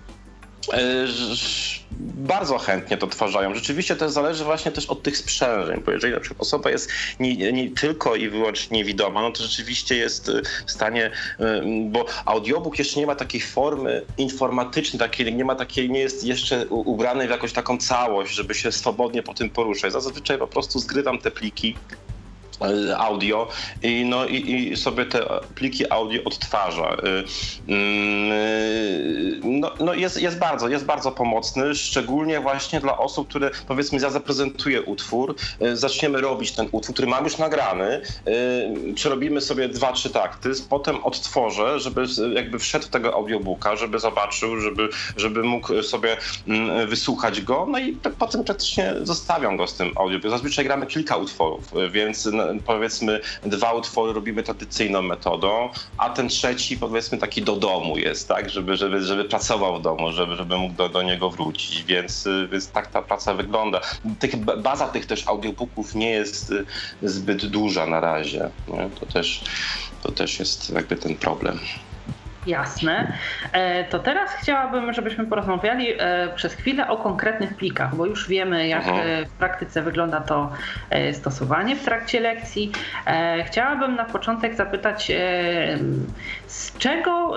bardzo 2.15 2.59
chętnie 2.59 2.97
to 2.97 3.07
tworzają. 3.07 3.55
Rzeczywiście 3.55 3.97
to 3.97 4.11
zależy 4.11 4.45
właśnie 4.45 4.73
też 4.73 4.87
od 4.87 5.03
tych 5.03 5.17
sprzężeń, 5.17 5.83
bo 5.87 5.93
jeżeli 5.93 6.15
na 6.15 6.21
przykład 6.21 6.41
osoba 6.41 6.71
jest 6.71 6.91
nie, 7.21 7.53
nie, 7.53 7.71
tylko 7.71 8.17
i 8.17 8.29
wyłącznie 8.29 8.79
niewidoma, 8.79 9.23
no 9.23 9.31
to 9.31 9.43
rzeczywiście 9.43 9.97
jest 9.97 10.29
e, 10.29 10.43
w 10.67 10.71
stanie, 10.71 11.11
e, 11.41 11.63
bo 11.87 12.07
audiobook 12.25 12.79
jeszcze 12.79 13.01
nie 13.01 13.07
ma 13.07 13.15
takiej 13.15 13.41
formy 13.41 14.03
informatycznej, 14.19 15.01
takiej, 15.01 15.35
nie 15.35 15.45
ma 15.45 15.55
takiej, 15.55 15.91
nie 15.91 16.01
jest 16.01 16.25
jeszcze 16.25 16.67
ubrany 16.67 17.27
w 17.27 17.31
jakąś 17.31 17.53
taką 17.53 17.79
całość, 17.79 18.35
żeby 18.35 18.55
się 18.55 18.73
swobodnie 18.73 19.23
po 19.23 19.35
tym 19.35 19.51
poruszać. 19.51 19.93
Zazwyczaj 19.93 20.39
po 20.39 20.47
prostu 20.47 20.79
zgrywam 20.79 21.19
te 21.19 21.31
pliki 21.31 21.75
E, 21.95 22.14
audio 22.97 23.49
i, 23.83 24.05
no, 24.05 24.27
i, 24.27 24.71
i, 24.73 24.77
sobie 24.77 25.07
te 25.07 25.21
pliki 25.55 25.93
audio 25.93 26.25
odtwarza. 26.25 26.89
E, 26.89 26.97
mm, 27.69 28.33
e, 28.33 28.37
no, 29.45 29.73
no 29.81 29.95
jest, 29.95 30.23
jest, 30.23 30.39
bardzo, 30.39 30.69
jest 30.69 30.85
bardzo 30.85 31.13
pomocny, 31.13 31.75
szczególnie 31.75 32.41
właśnie 32.41 32.81
dla 32.81 32.99
osób, 32.99 33.29
które 33.29 33.51
powiedzmy 33.69 33.99
ja 34.01 34.11
zaprezentuję 34.11 34.83
utwór, 34.83 35.35
zaczniemy 35.73 36.21
robić 36.21 36.53
ten 36.53 36.69
utwór, 36.73 36.95
który 36.95 37.09
mam 37.09 37.25
już 37.25 37.39
nagrany, 37.39 38.01
przerobimy 38.95 39.41
sobie 39.41 39.69
dwa, 39.69 39.93
trzy 39.93 40.11
takty, 40.11 40.51
potem 40.69 41.05
odtworzę, 41.05 41.81
żeby 41.81 42.07
jakby 42.35 42.59
wszedł 42.59 42.87
w 42.87 42.89
tego 42.89 43.15
audiobooka, 43.15 43.77
żeby 43.77 43.99
zobaczył, 43.99 44.61
żeby, 44.61 44.89
żeby 45.17 45.43
mógł 45.43 45.83
sobie 45.83 46.17
mm, 46.49 46.89
wysłuchać 46.89 47.41
go, 47.41 47.67
no 47.71 47.79
i 47.79 47.99
potem 48.19 48.45
praktycznie 48.45 48.95
zostawiam 49.03 49.57
go 49.57 49.67
z 49.67 49.75
tym 49.75 49.93
audiobookiem. 49.97 50.31
Zazwyczaj 50.31 50.65
gramy 50.65 50.87
kilka 50.87 51.17
utworów, 51.17 51.73
więc 51.91 52.29
no, 52.33 52.44
powiedzmy 52.67 53.21
dwa 53.43 53.73
utwory 53.73 54.13
robimy 54.13 54.43
tradycyjną 54.43 55.03
metodą, 55.03 55.69
a 55.99 56.11
ten 56.11 56.29
trzeci 56.29 56.79
powiedzmy 56.79 57.19
taki 57.19 57.43
do 57.43 57.57
domu 57.57 57.99
jest, 57.99 58.29
tak, 58.29 58.51
żeby, 58.51 58.77
żeby, 58.77 59.03
żeby 59.03 59.25
pracował 59.25 59.79
w 59.79 59.83
domu, 59.83 60.13
żeby, 60.13 60.37
żeby 60.37 60.59
mógł 60.59 60.75
do, 60.75 60.89
do 60.89 61.03
niego 61.03 61.31
wrócić, 61.31 61.85
więc, 61.85 62.29
więc 62.53 62.69
tak 62.69 62.87
ta 62.87 63.03
praca 63.03 63.35
wygląda. 63.35 63.81
Tych, 64.19 64.37
baza 64.37 64.89
tych 64.89 65.07
też 65.07 65.29
audiobooków 65.29 65.95
nie 65.95 66.11
jest 66.11 66.51
y, 66.51 66.65
zbyt 67.03 67.47
duża 67.47 67.87
na 67.87 68.01
razie, 68.01 68.51
nie? 68.69 68.91
To, 69.01 69.07
też, 69.07 69.45
to 70.03 70.13
też 70.13 70.39
jest 70.39 70.71
jakby 70.71 70.97
ten 70.97 71.17
problem. 71.17 71.59
Jasne. 72.47 73.13
E, 73.53 73.85
to 73.85 73.99
teraz 73.99 74.31
chciałabym, 74.31 74.93
żebyśmy 74.93 75.27
porozmawiali 75.27 75.89
e, 75.99 76.29
przez 76.35 76.55
chwilę 76.55 76.89
o 76.89 76.97
konkretnych 76.97 77.57
plikach, 77.57 77.95
bo 77.95 78.07
już 78.07 78.29
wiemy, 78.29 78.69
jak 78.69 78.89
mhm. 78.89 79.09
e, 79.09 79.27
w 79.27 79.31
praktyce 79.31 79.83
wygląda 79.83 80.21
to 80.21 80.53
stosowanie 81.13 81.77
w 81.77 81.85
trakcie 81.85 82.21
lekcji. 82.21 82.73
Chciałabym 83.47 83.95
na 83.95 84.05
początek 84.05 84.55
zapytać, 84.55 85.13
z 86.47 86.79
czego, 86.79 87.35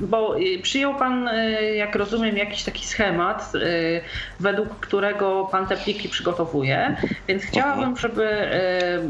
bo 0.00 0.36
przyjął 0.62 0.94
Pan, 0.94 1.30
jak 1.74 1.94
rozumiem, 1.94 2.36
jakiś 2.36 2.64
taki 2.64 2.86
schemat, 2.86 3.52
według 4.40 4.68
którego 4.80 5.48
Pan 5.52 5.66
te 5.66 5.76
pliki 5.76 6.08
przygotowuje, 6.08 6.96
więc 7.28 7.42
chciałabym, 7.42 7.84
mhm. 7.84 7.96
żeby 7.96 8.50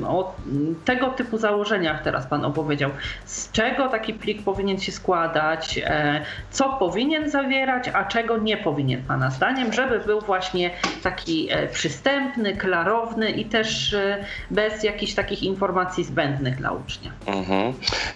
o 0.07 0.37
tego 0.85 1.07
typu 1.07 1.39
założeniach 1.39 2.03
teraz 2.03 2.27
Pan 2.27 2.45
opowiedział. 2.45 2.91
Z 3.25 3.53
czego 3.53 3.89
taki 3.89 4.15
plik 4.15 4.43
powinien 4.43 4.80
się 4.83 4.93
składać, 4.93 5.81
e, 5.85 6.25
co 6.51 6.69
powinien 6.69 7.31
zawierać, 7.31 7.89
a 7.89 8.05
czego 8.05 8.39
nie 8.39 8.57
powinien 8.57 9.03
Pana 9.03 9.31
zdaniem, 9.31 9.73
żeby 9.73 10.01
był 10.01 10.21
właśnie 10.21 10.71
taki 11.03 11.49
e, 11.51 11.69
przystępny, 11.69 12.57
klarowny 12.57 13.31
i 13.31 13.45
też 13.45 13.95
e, 13.95 14.25
bez 14.51 14.83
jakichś 14.83 15.15
takich 15.15 15.43
informacji 15.43 16.05
zbędnych 16.05 16.57
dla 16.57 16.73
ucznia. 16.73 17.13
Mhm. 17.27 17.73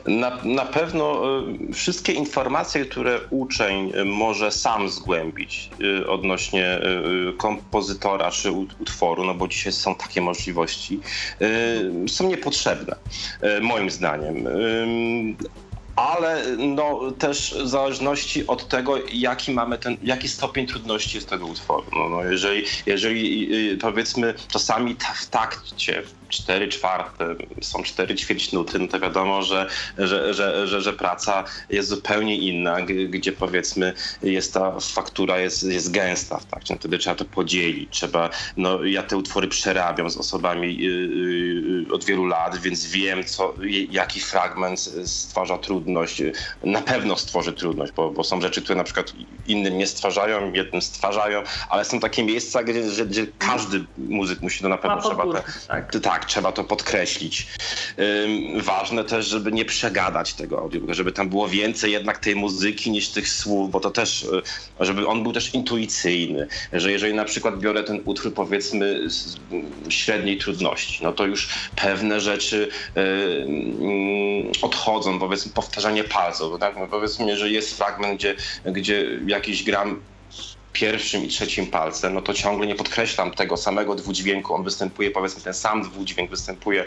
Na, 0.07 0.38
na 0.44 0.64
pewno 0.64 1.22
wszystkie 1.72 2.12
informacje, 2.12 2.85
które 2.85 3.20
uczeń 3.31 3.92
może 4.05 4.50
sam 4.50 4.88
zgłębić 4.88 5.70
odnośnie 6.09 6.81
kompozytora 7.38 8.31
czy 8.31 8.50
utworu, 8.53 9.24
no 9.24 9.35
bo 9.35 9.48
dzisiaj 9.48 9.72
są 9.72 9.94
takie 9.94 10.20
możliwości, 10.20 11.00
są 12.09 12.29
niepotrzebne, 12.29 12.96
moim 13.61 13.90
zdaniem 13.90 14.46
ale 15.97 16.43
no, 16.57 17.13
też 17.19 17.55
w 17.65 17.69
zależności 17.69 18.47
od 18.47 18.69
tego, 18.69 18.97
jaki 19.13 19.53
mamy 19.53 19.79
ten, 19.79 19.97
jaki 20.03 20.29
stopień 20.29 20.67
trudności 20.67 21.17
jest 21.17 21.29
tego 21.29 21.47
utworu. 21.47 21.85
No, 21.93 22.09
no 22.09 22.25
jeżeli, 22.25 22.65
jeżeli 22.87 23.49
powiedzmy 23.79 24.35
czasami 24.49 24.97
w 25.15 25.27
takcie 25.27 26.03
4 26.35 26.68
czwarte, 26.68 27.35
są 27.62 27.83
4 27.83 28.14
nuty, 28.53 28.79
no 28.79 28.88
to 28.88 29.01
wiadomo, 29.01 29.42
że, 29.42 29.66
że, 29.99 30.35
że, 30.35 30.66
że, 30.66 30.81
że 30.81 30.92
praca 30.92 31.44
jest 31.70 31.88
zupełnie 31.88 32.37
inna, 32.37 32.83
gdzie 33.09 33.33
powiedzmy 33.33 33.94
jest 34.23 34.55
ta 34.55 34.81
faktura 34.81 35.38
jest, 35.38 35.62
jest 35.62 35.90
gęsta, 35.90 36.40
tak? 36.51 36.62
No 36.70 36.77
wtedy 36.77 36.99
trzeba 36.99 37.16
to 37.16 37.25
podzielić, 37.25 37.90
trzeba, 37.90 38.31
no 38.57 38.85
ja 38.85 39.03
te 39.03 39.16
utwory 39.16 39.49
przerabiam 39.49 40.11
z 40.11 40.16
osobami 40.16 40.79
yy, 40.79 40.90
yy, 41.88 41.92
od 41.92 42.05
wielu 42.05 42.27
lat, 42.27 42.59
więc 42.59 42.87
wiem, 42.87 43.25
co, 43.25 43.55
jaki 43.90 44.20
fragment 44.20 44.81
stwarza 45.05 45.59
trudność, 45.59 46.23
na 46.62 46.83
pewno 46.83 47.16
stworzy 47.16 47.53
trudność, 47.53 47.92
bo, 47.92 48.11
bo 48.11 48.25
są 48.25 48.40
rzeczy, 48.40 48.62
które 48.62 48.77
na 48.77 48.85
przykład 48.85 49.12
innym 49.47 49.79
nie 49.79 49.87
stwarzają, 49.87 50.53
jednym 50.53 50.83
stwarzają, 50.83 51.42
ale 51.68 51.85
są 51.85 52.01
takie 52.01 52.25
miejsca, 52.25 52.62
gdzie, 52.62 52.83
gdzie, 52.83 53.07
gdzie 53.07 53.27
każdy 53.38 53.85
muzyk 53.97 54.42
musi 54.42 54.62
to 54.62 54.68
na 54.68 54.79
pewno 54.79 55.03
trzeba 55.03 55.33
te, 55.33 56.01
tak. 56.01 56.24
Tak 56.25 56.31
trzeba 56.31 56.53
to 56.53 56.65
podkreślić. 56.65 57.47
Ważne 58.57 59.05
też, 59.05 59.27
żeby 59.27 59.53
nie 59.53 59.65
przegadać 59.65 60.35
tego 60.35 60.59
audiobooka, 60.59 60.95
żeby 60.95 61.13
tam 61.13 61.29
było 61.29 61.49
więcej 61.49 61.93
jednak 61.93 62.19
tej 62.19 62.37
muzyki 62.37 62.91
niż 62.91 63.09
tych 63.09 63.29
słów, 63.29 63.71
bo 63.71 63.81
to 63.81 63.91
też, 63.91 64.27
e, 64.81 64.85
żeby 64.85 65.07
on 65.07 65.23
był 65.23 65.33
też 65.33 65.55
intuicyjny, 65.55 66.49
że 66.73 66.93
jeżeli 66.93 67.15
na 67.15 67.25
przykład 67.25 67.59
biorę 67.59 67.85
ten 67.85 68.01
utwór 68.05 68.35
powiedzmy 68.35 69.11
z 69.11 69.37
średniej 69.89 70.39
trudności, 70.39 71.05
no 71.05 71.13
to 71.13 71.27
już 71.27 71.49
pewne 71.77 72.21
rzeczy 72.21 72.69
odchodzą, 74.63 75.19
powiedzmy 75.19 75.53
powtarzanie 75.53 76.05
palców, 76.05 76.61
tak? 76.61 76.77
No 76.77 76.87
powiedzmy, 76.87 77.37
że 77.37 77.51
jest 77.51 77.77
fragment, 77.77 78.17
gdzie, 78.17 78.35
gdzie 78.65 79.21
jakiś 79.27 79.65
gram 79.65 80.01
pierwszym 80.75 81.25
i 81.25 81.29
trzecim 81.29 81.67
palcem, 81.67 82.15
no 82.15 82.23
to 82.23 82.35
ciągle 82.35 82.67
nie 82.67 82.75
podkreślam 82.75 83.31
tego 83.31 83.57
samego 83.57 83.95
dwudźwięku. 83.95 84.55
On 84.55 84.65
występuje, 84.65 85.11
powiedzmy, 85.11 85.43
ten 85.43 85.55
sam 85.55 85.83
dwudźwięk 85.83 86.31
występuje 86.31 86.85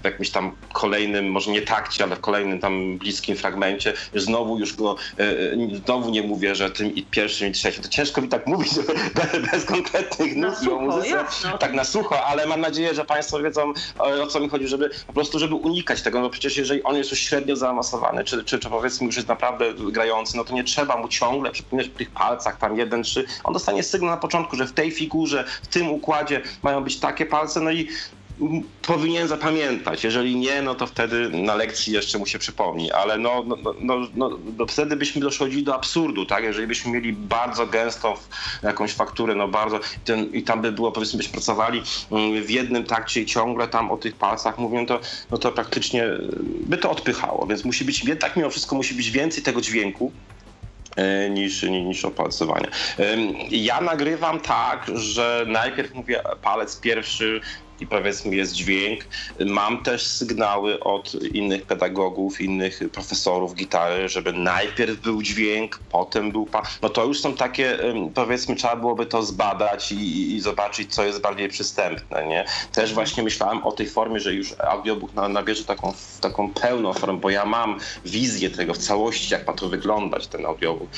w 0.00 0.04
jakimś 0.04 0.30
tam 0.30 0.56
kolejnym, 0.72 1.30
może 1.30 1.50
nie 1.50 1.62
takcie, 1.62 2.04
ale 2.04 2.16
w 2.16 2.20
kolejnym 2.20 2.60
tam 2.60 2.98
bliskim 2.98 3.36
fragmencie. 3.36 3.92
Znowu 4.14 4.58
już 4.58 4.76
go, 4.76 4.96
e, 5.18 5.22
e, 5.22 5.76
znowu 5.84 6.10
nie 6.10 6.22
mówię, 6.22 6.54
że 6.54 6.70
tym 6.70 6.94
i 6.94 7.02
pierwszym 7.02 7.48
i 7.48 7.52
trzecim. 7.52 7.82
To 7.82 7.88
ciężko 7.88 8.20
mi 8.20 8.28
tak 8.28 8.46
mówić 8.46 8.72
bez, 9.18 9.50
bez 9.50 9.64
konkretnych 9.64 10.36
nut 10.36 10.54
o 10.72 10.80
muzyce. 10.80 11.24
Tak 11.60 11.72
na 11.72 11.84
sucho, 11.84 12.24
ale 12.24 12.46
mam 12.46 12.60
nadzieję, 12.60 12.94
że 12.94 13.04
Państwo 13.04 13.42
wiedzą 13.42 13.72
o 13.98 14.26
co 14.26 14.40
mi 14.40 14.48
chodzi, 14.48 14.68
żeby 14.68 14.90
po 15.06 15.12
prostu, 15.12 15.38
żeby 15.38 15.54
unikać 15.54 16.02
tego, 16.02 16.20
no 16.20 16.30
przecież 16.30 16.56
jeżeli 16.56 16.82
on 16.82 16.96
jest 16.96 17.10
już 17.10 17.20
średnio 17.20 17.56
zaawansowany, 17.56 18.24
czy, 18.24 18.44
czy, 18.44 18.58
czy 18.58 18.70
powiedzmy 18.70 19.06
już 19.06 19.16
jest 19.16 19.28
naprawdę 19.28 19.74
grający, 19.74 20.36
no 20.36 20.44
to 20.44 20.54
nie 20.54 20.64
trzeba 20.64 20.96
mu 20.96 21.08
ciągle 21.08 21.50
przypominać 21.50 21.88
w 21.88 21.94
tych 21.94 22.10
palcach 22.10 22.58
tam 22.58 22.78
jeden 22.78 22.87
1, 22.88 23.02
3, 23.02 23.24
on 23.44 23.52
dostanie 23.52 23.82
sygnał 23.82 24.10
na 24.10 24.16
początku, 24.16 24.56
że 24.56 24.66
w 24.66 24.72
tej 24.72 24.90
figurze, 24.90 25.44
w 25.62 25.66
tym 25.66 25.88
układzie 25.88 26.40
mają 26.62 26.84
być 26.84 27.00
takie 27.00 27.26
palce, 27.26 27.60
no 27.60 27.70
i 27.70 27.88
powinien 28.82 29.28
zapamiętać. 29.28 30.04
Jeżeli 30.04 30.36
nie, 30.36 30.62
no 30.62 30.74
to 30.74 30.86
wtedy 30.86 31.28
na 31.28 31.54
lekcji 31.54 31.92
jeszcze 31.92 32.18
mu 32.18 32.26
się 32.26 32.38
przypomni, 32.38 32.92
ale 32.92 33.18
no, 33.18 33.44
no, 33.46 33.56
no, 33.80 33.98
no, 34.14 34.30
no 34.58 34.66
wtedy 34.66 34.96
byśmy 34.96 35.20
doszli 35.20 35.62
do 35.62 35.74
absurdu, 35.74 36.26
tak? 36.26 36.44
Jeżeli 36.44 36.66
byśmy 36.66 36.92
mieli 36.92 37.12
bardzo 37.12 37.66
gęstą 37.66 38.14
jakąś 38.62 38.92
fakturę, 38.92 39.34
no 39.34 39.48
bardzo 39.48 39.80
ten, 40.04 40.32
i 40.32 40.42
tam 40.42 40.62
by 40.62 40.72
było, 40.72 40.92
powiedzmy, 40.92 41.16
byśmy 41.16 41.32
pracowali 41.32 41.82
mm, 42.10 42.42
w 42.42 42.50
jednym 42.50 42.84
takcie 42.84 43.20
i 43.20 43.26
ciągle 43.26 43.68
tam 43.68 43.90
o 43.90 43.96
tych 43.96 44.14
palcach 44.14 44.58
mówią, 44.58 44.86
to, 44.86 45.00
no 45.30 45.38
to 45.38 45.52
praktycznie 45.52 46.04
by 46.42 46.78
to 46.78 46.90
odpychało, 46.90 47.46
więc 47.46 47.64
musi 47.64 47.84
być, 47.84 48.04
tak 48.20 48.36
mimo 48.36 48.50
wszystko 48.50 48.76
musi 48.76 48.94
być 48.94 49.10
więcej 49.10 49.42
tego 49.42 49.60
dźwięku, 49.60 50.12
E, 50.98 51.30
niż, 51.30 51.62
niż 51.62 52.04
opalcowanie. 52.04 52.66
Ja 53.50 53.80
nagrywam 53.80 54.40
tak, 54.40 54.86
że 54.94 55.44
najpierw 55.48 55.94
mówię 55.94 56.20
palec 56.42 56.80
pierwszy, 56.80 57.40
i 57.80 57.86
powiedzmy 57.86 58.36
jest 58.36 58.52
dźwięk. 58.52 59.04
Mam 59.46 59.82
też 59.82 60.06
sygnały 60.06 60.80
od 60.80 61.14
innych 61.14 61.66
pedagogów, 61.66 62.40
innych 62.40 62.80
profesorów 62.92 63.54
gitary, 63.54 64.08
żeby 64.08 64.32
najpierw 64.32 65.00
był 65.00 65.22
dźwięk, 65.22 65.80
potem 65.90 66.32
był. 66.32 66.48
No 66.82 66.88
to 66.88 67.04
już 67.04 67.20
są 67.20 67.34
takie, 67.34 67.78
powiedzmy, 68.14 68.56
trzeba 68.56 68.76
byłoby 68.76 69.06
to 69.06 69.22
zbadać 69.22 69.92
i, 69.92 70.34
i 70.34 70.40
zobaczyć, 70.40 70.94
co 70.94 71.04
jest 71.04 71.20
bardziej 71.20 71.48
przystępne, 71.48 72.26
nie? 72.26 72.44
Też 72.72 72.94
właśnie 72.94 73.22
myślałem 73.22 73.64
o 73.64 73.72
tej 73.72 73.88
formie, 73.88 74.20
że 74.20 74.34
już 74.34 74.54
audiobook 74.58 75.10
nabierze 75.28 75.64
taką, 75.64 75.92
taką 76.20 76.52
pełną 76.52 76.92
formę, 76.92 77.20
bo 77.20 77.30
ja 77.30 77.44
mam 77.44 77.78
wizję 78.04 78.50
tego 78.50 78.74
w 78.74 78.78
całości, 78.78 79.32
jak 79.32 79.46
ma 79.46 79.52
to 79.52 79.68
wyglądać, 79.68 80.26
ten 80.26 80.46
audiobook. 80.46 80.88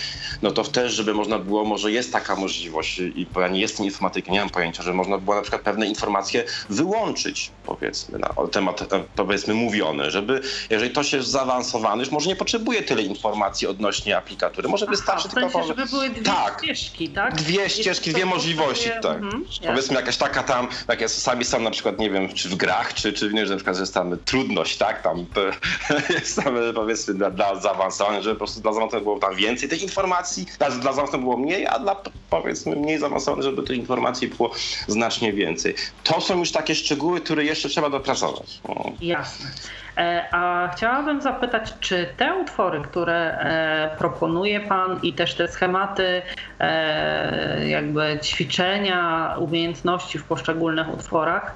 No 0.43 0.51
to 0.51 0.65
też, 0.65 0.93
żeby 0.93 1.15
można 1.15 1.39
było, 1.39 1.65
może 1.65 1.93
jest 1.93 2.13
taka 2.13 2.37
możliwość, 2.37 2.99
i 2.99 3.27
bo 3.33 3.41
ja 3.41 3.49
nie 3.49 3.61
jestem 3.61 3.87
informatykiem, 3.87 4.35
nie 4.35 4.41
mam 4.41 4.51
pojęcia, 4.51 4.83
że 4.83 4.95
można 4.95 5.19
było 5.19 5.37
na 5.37 5.43
przykład 5.43 5.63
pewne 5.63 5.87
informacje 5.87 6.45
wyłączyć, 6.71 7.51
powiedzmy, 7.67 8.19
na 8.19 8.29
temat, 8.53 8.83
e, 8.83 8.87
powiedzmy, 9.17 9.55
mówiony, 9.55 10.11
żeby, 10.11 10.41
jeżeli 10.71 10.91
to 10.91 11.03
się 11.03 11.23
zaawansowany, 11.23 12.03
już 12.03 12.13
może 12.13 12.29
nie 12.29 12.37
potrzebuje 12.37 12.83
tyle 12.83 13.03
informacji 13.03 13.67
odnośnie 13.67 14.17
aplikatury, 14.17 14.69
może 14.69 14.85
Aha, 14.87 14.91
wystarczy 14.93 15.29
w 15.29 15.33
sensie, 15.33 15.51
tylko... 15.51 15.67
żeby 15.67 15.87
były 15.87 16.11
dwie 16.11 16.23
tak, 16.23 16.61
ścieżki, 16.65 17.09
tak? 17.09 17.35
Dwie 17.35 17.71
ścieżki, 17.71 18.11
dwie 18.11 18.27
możliwości, 18.27 18.89
sobie- 18.89 19.01
tak. 19.01 19.17
Mhm, 19.17 19.45
Powiedzmy 19.67 19.97
jakaś 19.97 20.17
taka 20.17 20.43
tam, 20.43 20.69
jak 20.89 21.01
ja 21.01 21.09
czasami 21.09 21.45
są 21.45 21.61
na 21.61 21.71
przykład, 21.71 21.99
nie 21.99 22.11
wiem, 22.11 22.33
czy 22.33 22.49
w 22.49 22.55
grach, 22.55 22.95
czy, 22.95 23.13
czy 23.13 23.33
nie, 23.33 23.47
że 23.47 23.51
na 23.51 23.57
przykład 23.57 23.79
jest 23.79 23.95
tam 23.95 24.19
trudność, 24.25 24.77
tak, 24.77 25.03
tam 25.03 25.27
jest 26.15 26.37
tam 26.45 26.57
e, 26.57 26.73
powiedzmy 26.73 27.15
dla, 27.15 27.31
dla 27.31 27.61
zaawansowanych, 27.61 28.23
żeby 28.23 28.35
po 28.35 28.39
prostu 28.39 28.61
dla 28.61 28.73
zaawansowanych 28.73 29.05
było 29.05 29.19
tam 29.19 29.35
więcej 29.35 29.69
tych 29.69 29.83
informacji, 29.83 30.47
dla, 30.59 30.71
dla 30.71 30.93
zaawansowanych 30.93 31.25
było 31.25 31.37
mniej, 31.37 31.67
a 31.67 31.79
dla 31.79 32.03
powiedzmy 32.31 32.77
mniej 32.77 32.99
zaawansowanych, 32.99 33.45
żeby 33.45 33.63
tych 33.63 33.77
informacji 33.77 34.29
było 34.29 34.51
znacznie 34.87 35.33
więcej. 35.33 35.75
To 36.05 36.21
są 36.21 36.39
już 36.39 36.53
takie 36.53 36.60
szczegóły, 36.69 37.21
które 37.21 37.45
jeszcze 37.45 37.69
trzeba 37.69 37.91
dopracować. 37.91 38.61
Jasne. 39.01 39.51
E, 39.97 40.29
A 40.31 40.71
chciałabym 40.77 41.23
zapytać, 41.23 41.75
czy 41.81 42.07
te 42.17 42.35
utwory, 42.35 42.83
które 42.83 43.39
e, 43.39 43.97
proponuje 43.99 44.61
Pan 44.61 45.01
i 45.03 45.13
też 45.13 45.35
te 45.35 45.49
schematy, 45.49 46.23
e, 46.61 47.69
jakby 47.69 48.19
ćwiczenia, 48.23 49.35
umiejętności 49.39 50.19
w 50.19 50.25
poszczególnych 50.25 50.95
utworach, 50.95 51.55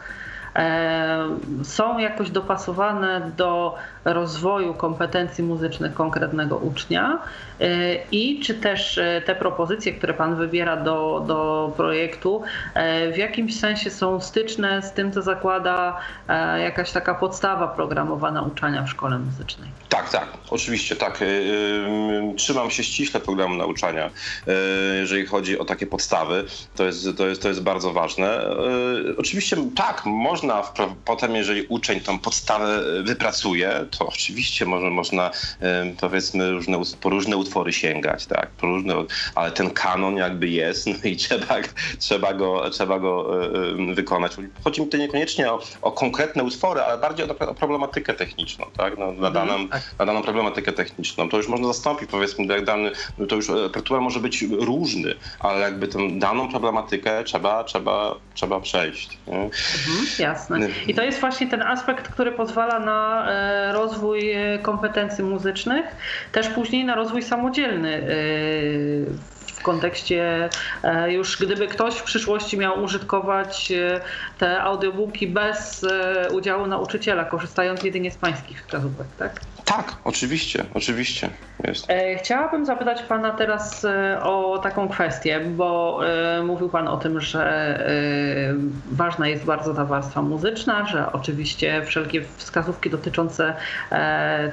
są 1.62 1.98
jakoś 1.98 2.30
dopasowane 2.30 3.30
do 3.36 3.74
rozwoju 4.04 4.74
kompetencji 4.74 5.44
muzycznych 5.44 5.94
konkretnego 5.94 6.56
ucznia 6.56 7.18
e, 7.60 7.66
i 8.12 8.40
czy 8.40 8.54
też 8.54 8.98
e, 8.98 9.22
te 9.26 9.34
propozycje, 9.34 9.92
które 9.92 10.14
Pan 10.14 10.36
wybiera 10.36 10.76
do, 10.76 11.24
do 11.26 11.72
projektu, 11.76 12.42
e, 12.74 13.12
w 13.12 13.16
jakimś 13.16 13.58
sensie 13.58 13.90
są 13.90 14.20
styczne 14.20 14.82
z 14.82 14.92
tym, 14.92 15.12
co 15.12 15.22
zakłada 15.22 16.00
jakaś 16.58 16.92
taka 16.92 17.14
podstawa 17.14 17.68
programowa 17.68 18.30
nauczania 18.30 18.82
w 18.82 18.90
szkole 18.90 19.18
muzycznej. 19.18 19.68
Tak, 19.88 20.10
tak, 20.10 20.28
oczywiście, 20.50 20.96
tak. 20.96 21.20
Trzymam 22.36 22.70
się 22.70 22.84
ściśle 22.84 23.20
programu 23.20 23.54
nauczania, 23.54 24.10
jeżeli 25.00 25.26
chodzi 25.26 25.58
o 25.58 25.64
takie 25.64 25.86
podstawy. 25.86 26.44
To 26.76 26.84
jest, 26.84 27.06
to 27.16 27.26
jest, 27.26 27.42
to 27.42 27.48
jest 27.48 27.62
bardzo 27.62 27.92
ważne. 27.92 28.44
Oczywiście 29.18 29.56
tak, 29.76 30.02
można 30.06 30.43
wpra- 30.52 30.94
potem, 31.04 31.36
jeżeli 31.36 31.66
uczeń 31.68 32.00
tą 32.00 32.18
podstawę 32.18 32.82
wypracuje, 33.02 33.86
to 33.98 34.06
oczywiście 34.06 34.66
może, 34.66 34.90
można 34.90 35.30
yy, 35.60 35.68
powiedzmy 36.00 36.50
różne, 36.50 36.78
po 37.00 37.10
różne 37.10 37.36
utwory 37.36 37.72
sięgać, 37.72 38.26
tak, 38.26 38.50
po 38.50 38.66
różne, 38.66 38.94
ale 39.34 39.50
ten 39.50 39.70
kanon 39.70 40.16
jakby 40.16 40.48
jest 40.48 40.86
no 40.92 40.94
i 41.04 41.16
trzeba, 41.16 41.56
trzeba 41.98 42.34
go, 42.34 42.70
trzeba 42.70 42.98
go 42.98 43.36
yy, 43.76 43.94
wykonać. 43.94 44.32
Chodzi 44.64 44.80
mi 44.80 44.86
tutaj 44.86 45.00
niekoniecznie 45.00 45.52
o, 45.52 45.62
o 45.82 45.92
konkretne 45.92 46.42
utwory, 46.42 46.80
ale 46.80 46.98
bardziej 46.98 47.26
o, 47.30 47.38
o 47.38 47.54
problematykę 47.54 48.14
techniczną, 48.14 48.66
tak, 48.76 48.98
no, 48.98 49.12
na 49.12 49.30
daną, 49.30 49.68
tak. 49.68 49.82
na 49.98 50.06
daną 50.06 50.22
problematykę 50.22 50.72
techniczną. 50.72 51.28
To 51.28 51.36
już 51.36 51.48
można 51.48 51.66
zastąpić, 51.66 52.10
powiedzmy, 52.10 52.46
jak 52.46 52.64
dany, 52.64 52.90
to 53.28 53.36
już 53.36 53.48
repertuar 53.48 54.00
może 54.00 54.20
być 54.20 54.42
różny, 54.42 55.14
ale 55.38 55.60
jakby 55.60 55.88
tę 55.88 55.98
daną 56.18 56.48
problematykę 56.48 57.24
trzeba, 57.24 57.64
trzeba, 57.64 58.14
trzeba 58.34 58.60
przejść. 58.60 59.18
Nie? 59.26 59.34
Mhm, 59.34 60.06
jasne. 60.34 60.58
I 60.86 60.94
to 60.94 61.02
jest 61.02 61.20
właśnie 61.20 61.46
ten 61.46 61.62
aspekt, 61.62 62.08
który 62.08 62.32
pozwala 62.32 62.78
na 62.78 63.26
e, 63.30 63.72
rozwój 63.72 64.32
e, 64.32 64.58
kompetencji 64.58 65.24
muzycznych, 65.24 65.86
też 66.32 66.48
później 66.48 66.84
na 66.84 66.94
rozwój 66.94 67.22
samodzielny. 67.22 67.94
e, 67.96 68.04
W 69.46 69.62
kontekście 69.62 70.48
już 71.08 71.38
gdyby 71.38 71.68
ktoś 71.68 71.94
w 71.94 72.02
przyszłości 72.02 72.58
miał 72.58 72.82
użytkować 72.82 73.72
te 74.38 74.62
audiobooki 74.62 75.26
bez 75.26 75.86
udziału 76.32 76.66
nauczyciela, 76.66 77.24
korzystając 77.24 77.82
jedynie 77.82 78.10
z 78.10 78.16
pańskich 78.16 78.60
wskazówek, 78.60 79.06
tak? 79.18 79.40
Tak, 79.64 79.96
oczywiście, 80.04 80.64
oczywiście 80.74 81.30
jest. 81.64 81.90
E, 81.90 82.16
Chciałabym 82.16 82.66
zapytać 82.66 83.02
Pana 83.02 83.30
teraz 83.30 83.84
e, 83.84 84.20
o 84.22 84.58
taką 84.58 84.88
kwestię, 84.88 85.40
bo 85.40 86.00
e, 86.08 86.42
mówił 86.42 86.68
Pan 86.68 86.88
o 86.88 86.96
tym, 86.96 87.20
że 87.20 87.54
ważna 88.92 89.28
jest 89.28 89.44
bardzo 89.44 89.74
ta 89.74 89.84
warstwa 89.84 90.22
muzyczna, 90.22 90.86
że 90.86 91.12
oczywiście 91.12 91.82
wszelkie 91.84 92.22
wskazówki 92.36 92.90
dotyczące 92.90 93.54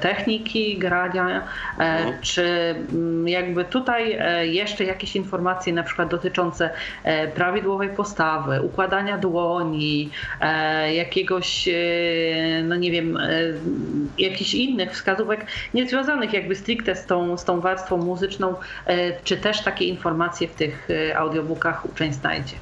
techniki, 0.02 0.78
grania, 0.78 1.42
Mhm. 1.80 2.14
czy 2.22 2.76
mm, 2.92 3.28
jakby 3.28 3.66
tutaj 3.66 4.20
jeszcze 4.42 4.84
jakieś 4.84 5.16
informacje 5.16 5.74
na 5.74 5.84
przykład 5.84 6.10
dotyczące 6.10 6.70
prawidłowej 7.36 7.90
postawy, 7.90 8.62
układania 8.62 9.18
dłoni, 9.18 10.10
jakiegoś, 10.94 11.70
no 12.64 12.76
nie 12.76 12.92
wiem, 12.92 13.18
jakichś 14.18 14.54
innych 14.54 14.92
wskazówek, 14.92 15.01
nie 15.74 15.90
związanych 15.90 16.34
jakby 16.34 16.56
stricte 16.56 16.96
z 16.96 17.06
tą, 17.06 17.38
z 17.38 17.46
tą 17.46 17.62
warstwą 17.62 17.98
muzyczną, 17.98 18.56
e, 18.86 19.22
czy 19.24 19.38
też 19.38 19.64
takie 19.64 19.86
informacje 19.86 20.48
w 20.48 20.56
tych 20.56 20.88
e, 20.90 21.18
audiobookach 21.18 21.86
uczeń 21.86 22.14
znajdzie? 22.14 22.56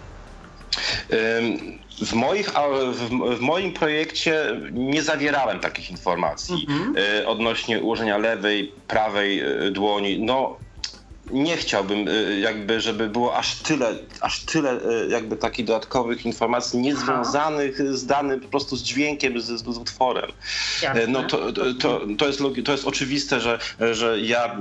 W, 2.06 2.14
moich, 2.14 2.50
w, 3.38 3.40
moim 3.40 3.74
projekcie 3.74 4.62
nie 4.72 5.02
zawierałem 5.02 5.60
takich 5.60 5.92
informacji 5.92 6.66
Mhm. 6.70 6.98
y, 6.98 7.28
odnośnie 7.28 7.80
ułożenia 7.80 8.18
lewej, 8.18 8.74
prawej 8.88 9.44
dłoni. 9.72 10.20
No, 10.20 10.58
nie 11.32 11.58
chciałbym 11.58 12.08
y, 12.08 12.40
jakby, 12.40 12.82
żeby 12.82 13.10
było 13.10 13.36
aż 13.38 13.62
tyle, 13.62 13.96
aż 14.22 14.46
tyle 14.46 14.74
y, 14.74 15.10
jakby 15.10 15.38
takich 15.38 15.66
dodatkowych 15.66 16.26
informacji 16.26 16.80
niezwiązanych 16.80 17.82
z 17.98 18.06
danym, 18.06 18.40
po 18.42 18.48
prostu 18.48 18.76
z 18.76 18.84
dźwiękiem, 18.84 19.42
z, 19.42 19.46
z, 19.46 19.78
utworem. 19.78 20.32
Jasne. 20.82 21.08
No 21.08 21.24
to, 21.24 21.54
to, 21.54 22.02
to, 22.18 22.28
jest, 22.28 22.40
logi- 22.42 22.64
to 22.64 22.72
jest 22.72 22.86
oczywiste, 22.88 23.40
że, 23.40 23.60
że 23.92 24.20
ja, 24.20 24.58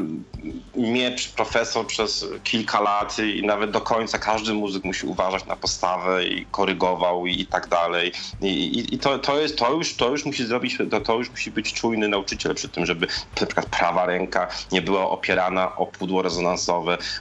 mnie 0.76 1.16
profesor 1.36 1.86
przez 1.86 2.26
kilka 2.44 2.80
lat 2.80 3.16
i 3.18 3.42
nawet 3.46 3.70
do 3.70 3.80
końca 3.80 4.18
każdy 4.18 4.54
muzyk 4.54 4.84
musi 4.84 5.06
uważać 5.06 5.46
na 5.46 5.56
postawę 5.56 6.24
i 6.24 6.46
korygował 6.46 7.26
i, 7.26 7.40
i 7.40 7.46
tak 7.46 7.68
dalej. 7.68 8.12
I, 8.40 8.46
i, 8.48 8.94
i 8.94 8.98
to, 8.98 9.18
to, 9.18 9.40
jest, 9.40 9.58
to, 9.58 9.72
już, 9.72 9.96
to 9.96 10.10
już 10.10 10.24
musi 10.24 10.46
zrobić, 10.46 10.78
to, 10.90 11.00
to 11.00 11.14
już 11.18 11.30
musi 11.30 11.50
być 11.50 11.72
czujny 11.74 12.08
nauczyciel 12.08 12.54
przy 12.54 12.68
tym, 12.68 12.86
żeby 12.86 13.06
na 13.40 13.46
przykład 13.46 13.66
prawa 13.66 14.06
ręka 14.06 14.48
nie 14.72 14.82
była 14.82 15.10
opierana 15.10 15.76
o 15.76 15.86
pudło 15.86 16.22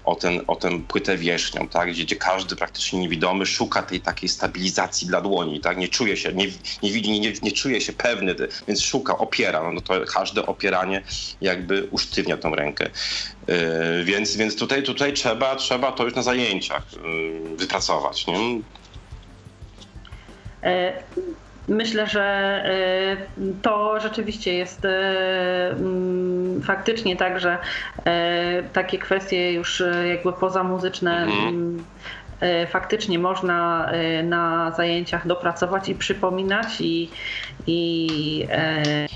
o, 0.06 0.16
ten, 0.16 0.42
o 0.48 0.56
tę 0.56 0.80
płytę 0.88 1.18
wierzchnią, 1.18 1.68
tak? 1.68 1.90
gdzie, 1.90 2.04
gdzie 2.04 2.16
każdy 2.16 2.56
praktycznie 2.56 3.00
niewidomy 3.00 3.46
szuka 3.46 3.82
tej 3.82 4.02
takiej 4.02 4.30
stabilizacji 4.30 5.08
dla 5.08 5.22
dłoni, 5.22 5.60
tak? 5.60 5.78
nie 5.78 5.88
czuje 5.88 6.18
się, 6.18 6.34
nie, 6.34 6.48
nie 6.84 6.92
widzi, 6.92 7.20
nie, 7.20 7.34
nie 7.42 7.52
czuje 7.52 7.82
się 7.82 7.94
pewny, 7.94 8.36
więc 8.68 8.82
szuka, 8.82 9.18
opiera. 9.18 9.72
No 9.72 9.82
to 9.82 9.94
każde 10.14 10.46
opieranie 10.46 11.04
jakby 11.42 11.88
usztywnia 11.92 12.38
tą 12.38 12.56
rękę. 12.56 12.90
Yy, 13.48 14.04
więc, 14.04 14.36
więc 14.36 14.56
tutaj, 14.56 14.84
tutaj 14.84 15.14
trzeba, 15.14 15.56
trzeba 15.56 15.92
to 15.92 16.04
już 16.04 16.16
na 16.16 16.22
zajęciach 16.22 16.84
yy, 16.94 17.58
wypracować. 17.58 18.28
Nie? 18.28 18.38
E, 20.64 21.04
Myślę, 21.68 22.08
że 22.08 22.24
e, 22.24 23.18
to 23.62 24.00
rzeczywiście 24.00 24.54
jest 24.54 24.86
e, 24.86 25.72
mm, 25.72 26.62
faktycznie 26.62 27.16
tak, 27.16 27.40
że 27.40 27.58
e, 28.06 28.64
takie 28.64 28.98
kwestie 28.98 29.54
już 29.54 29.84
jakby 30.10 30.34
pozamuzyczne 30.34 31.24
Mhm. 31.24 31.48
mm, 31.48 31.86
faktycznie 32.68 33.20
można 33.20 33.90
e, 33.92 34.24
na 34.24 34.72
zajęciach 34.72 35.28
dopracować 35.28 35.90
i 35.90 35.96
przypominać 35.96 36.68
i, 36.80 37.12
i 37.68 38.48
e, 38.52 39.08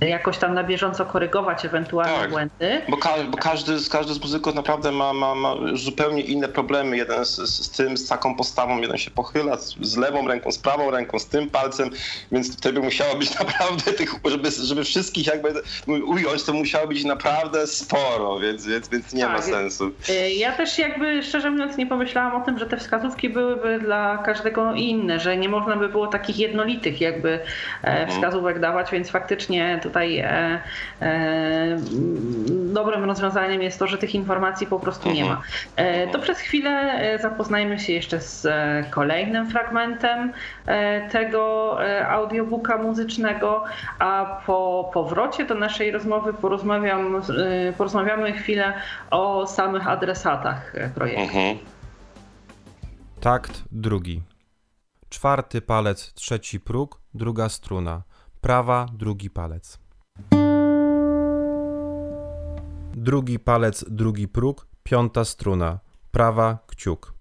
jakoś 0.00 0.38
tam 0.38 0.54
na 0.54 0.64
bieżąco 0.64 1.06
korygować 1.06 1.64
ewentualne 1.64 2.18
Tak. 2.18 2.30
błędy. 2.30 2.82
Bo, 2.88 2.96
ka- 2.96 3.24
bo 3.30 3.38
każdy, 3.38 3.78
z- 3.78 3.88
każdy 3.88 4.14
z 4.14 4.20
muzyków 4.20 4.54
naprawdę 4.54 4.92
ma, 4.92 5.12
ma, 5.12 5.34
ma 5.34 5.54
zupełnie 5.74 6.22
inne 6.22 6.48
problemy. 6.48 6.96
Jeden 6.96 7.24
z, 7.24 7.36
z, 7.36 7.70
tym, 7.70 7.96
z 7.96 8.08
taką 8.08 8.34
postawą, 8.36 8.80
jeden 8.80 8.98
się 8.98 9.10
pochyla 9.10 9.56
z, 9.58 9.74
z 9.80 9.96
lewą 9.96 10.28
ręką, 10.28 10.52
z 10.52 10.58
prawą 10.58 10.90
ręką, 10.90 11.18
z 11.18 11.28
tym 11.28 11.50
palcem, 11.50 11.90
więc 12.32 12.56
tutaj 12.56 12.72
by 12.72 12.80
musiało 12.80 13.14
być 13.16 13.34
naprawdę 13.40 13.92
tych, 13.92 14.14
żeby, 14.30 14.50
żeby 14.50 14.84
wszystkich 14.84 15.26
jakby 15.26 15.54
ująć, 15.86 16.42
to 16.42 16.52
musiało 16.52 16.88
być 16.88 17.04
naprawdę 17.04 17.66
sporo, 17.66 18.38
więc, 18.40 18.66
więc, 18.66 18.88
więc 18.88 19.12
nie 19.12 19.26
ma 19.26 19.34
Tak. 19.36 19.44
sensu. 19.44 19.90
Y, 20.10 20.30
Ja 20.32 20.52
też 20.52 20.78
jakby 20.78 21.22
szczerze 21.22 21.50
mówiąc 21.50 21.76
nie 21.76 21.86
pomyślałam 21.86 22.42
o 22.42 22.44
tym, 22.44 22.58
że 22.58 22.63
te 22.66 22.76
wskazówki 22.76 23.28
byłyby 23.28 23.78
dla 23.78 24.18
każdego 24.18 24.72
inne, 24.72 25.20
że 25.20 25.36
nie 25.36 25.48
można 25.48 25.76
by 25.76 25.88
było 25.88 26.06
takich 26.06 26.38
jednolitych 26.38 27.00
jakby 27.00 27.40
mhm. 27.82 28.08
wskazówek 28.08 28.60
dawać, 28.60 28.90
więc 28.90 29.10
faktycznie 29.10 29.80
tutaj 29.82 30.18
e, 30.18 30.60
e, 31.02 31.78
dobrym 32.50 33.04
rozwiązaniem 33.04 33.62
jest 33.62 33.78
to, 33.78 33.86
że 33.86 33.98
tych 33.98 34.14
informacji 34.14 34.66
po 34.66 34.80
prostu 34.80 35.10
nie 35.10 35.24
ma. 35.24 35.42
E, 35.76 36.06
to 36.06 36.18
przez 36.18 36.38
chwilę 36.38 37.00
zapoznajmy 37.22 37.78
się 37.78 37.92
jeszcze 37.92 38.20
z 38.20 38.46
kolejnym 38.90 39.50
fragmentem 39.50 40.32
tego 41.10 41.76
audiobooka 42.08 42.78
muzycznego, 42.78 43.64
a 43.98 44.40
po 44.46 44.90
powrocie 44.94 45.44
do 45.44 45.54
naszej 45.54 45.90
rozmowy 45.90 46.34
porozmawiam, 46.34 47.22
porozmawiamy 47.78 48.32
chwilę 48.32 48.72
o 49.10 49.46
samych 49.46 49.88
adresatach 49.88 50.72
projektu. 50.94 51.22
Mhm. 51.22 51.73
Takt 53.24 53.64
drugi. 53.72 54.22
Czwarty 55.08 55.60
palec, 55.60 56.12
trzeci 56.14 56.60
próg, 56.60 57.00
druga 57.14 57.48
struna. 57.48 58.02
Prawa, 58.40 58.86
drugi 58.92 59.30
palec. 59.30 59.78
Drugi 62.94 63.38
palec, 63.38 63.84
drugi 63.88 64.28
próg, 64.28 64.66
piąta 64.82 65.24
struna. 65.24 65.80
Prawa, 66.10 66.58
kciuk. 66.66 67.14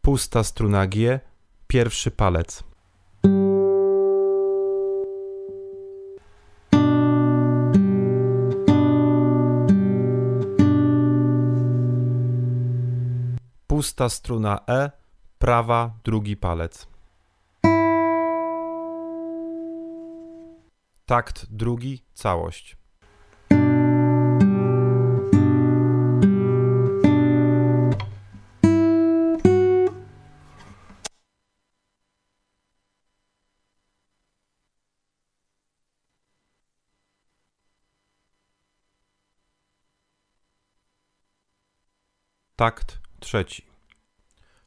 Pusta 0.00 0.42
struna 0.44 0.86
G, 0.86 1.20
pierwszy 1.66 2.10
palec. 2.10 2.71
Pusta 13.82 14.08
struna 14.08 14.64
E, 14.68 14.90
prawa, 15.38 15.98
drugi 16.04 16.36
palec. 16.36 16.86
Takt 21.06 21.46
drugi, 21.50 22.04
całość. 22.14 22.76
Takt 42.56 43.00
trzeci. 43.20 43.71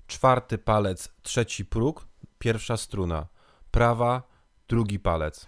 Czwarty 0.07 0.57
palec, 0.57 1.09
trzeci 1.21 1.65
próg, 1.65 2.07
pierwsza 2.39 2.77
struna. 2.77 3.27
Prawa, 3.71 4.23
drugi 4.67 4.99
palec. 4.99 5.47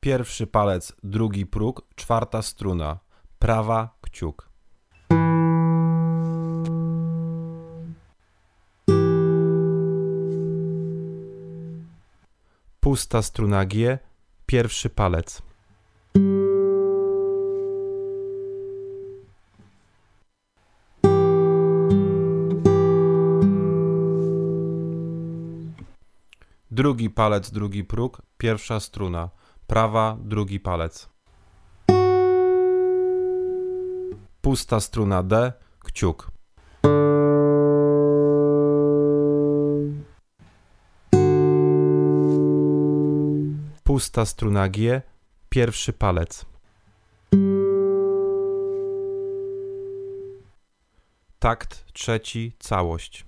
Pierwszy 0.00 0.46
palec, 0.46 0.92
drugi 1.02 1.46
próg, 1.46 1.82
czwarta 1.94 2.42
struna. 2.42 2.98
Prawa, 3.38 3.98
kciuk. 4.00 4.48
Pusta 12.80 13.22
struna 13.22 13.64
G, 13.64 13.98
pierwszy 14.46 14.90
palec. 14.90 15.47
Drugi 26.78 27.10
palec, 27.10 27.50
drugi 27.50 27.84
próg, 27.84 28.22
pierwsza 28.36 28.80
struna. 28.80 29.30
Prawa, 29.66 30.16
drugi 30.20 30.60
palec. 30.60 31.08
Pusta 34.40 34.80
struna 34.80 35.22
D, 35.22 35.52
kciuk. 35.78 36.30
Pusta 43.82 44.24
struna 44.24 44.68
G, 44.68 45.02
pierwszy 45.48 45.92
palec. 45.92 46.46
Takt 51.38 51.92
trzeci, 51.92 52.52
całość. 52.58 53.27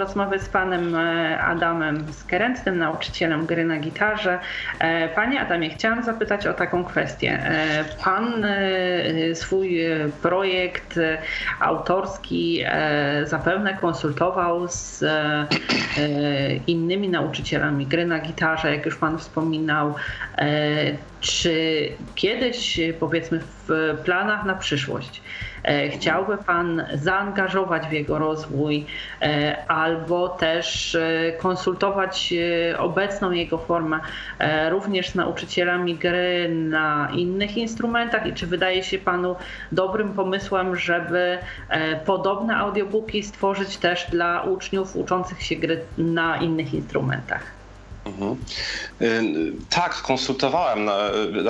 Rozmowy 0.00 0.38
z 0.38 0.48
panem 0.48 0.94
e, 0.94 1.40
Adamem 1.40 2.12
Skerentnym, 2.12 2.78
nauczycielem 2.78 3.46
gry 3.46 3.64
na 3.64 3.78
gitarze. 3.78 4.38
E, 4.78 5.08
panie 5.08 5.40
Adamie, 5.40 5.70
chciałam 5.70 6.02
zapytać 6.02 6.46
o 6.46 6.54
taką 6.54 6.84
kwestię. 6.84 7.32
E, 7.32 7.84
pan 8.04 8.46
swój 9.34 9.80
projekt 10.22 10.98
autorski 11.60 12.64
zapewne 13.24 13.76
konsultował 13.76 14.68
z 14.68 15.04
innymi 16.66 17.08
nauczycielami 17.08 17.86
gry 17.86 18.06
na 18.06 18.18
gitarze, 18.18 18.74
jak 18.74 18.86
już 18.86 18.96
pan 18.96 19.18
wspominał. 19.18 19.94
Czy 21.20 21.88
kiedyś, 22.14 22.80
powiedzmy, 23.00 23.40
w 23.68 23.98
planach 24.04 24.44
na 24.44 24.54
przyszłość, 24.54 25.22
E, 25.64 25.88
chciałby 25.88 26.36
Pan 26.38 26.86
zaangażować 26.94 27.86
w 27.86 27.92
jego 27.92 28.18
rozwój 28.18 28.86
e, 29.22 29.64
albo 29.68 30.28
też 30.28 30.94
e, 30.94 31.32
konsultować 31.38 32.34
obecną 32.78 33.30
jego 33.30 33.58
formę 33.58 34.00
również 34.70 35.08
z 35.08 35.14
nauczycielami 35.14 35.94
gry 35.94 36.48
na 36.48 37.10
innych 37.14 37.56
instrumentach 37.56 38.26
i 38.26 38.34
czy 38.34 38.46
wydaje 38.46 38.82
się 38.82 38.98
Panu 38.98 39.36
dobrym 39.72 40.12
pomysłem, 40.12 40.76
żeby 40.76 41.38
podobne 42.06 42.56
audiobooki 42.56 43.22
stworzyć 43.22 43.76
też 43.76 44.06
dla 44.10 44.42
uczniów 44.42 44.96
uczących 44.96 45.42
się 45.42 45.56
gry 45.56 45.80
na 45.98 46.36
innych 46.36 46.74
instrumentach? 46.74 47.59
Mhm. 48.04 48.36
Tak, 49.70 50.02
konsultowałem. 50.02 50.90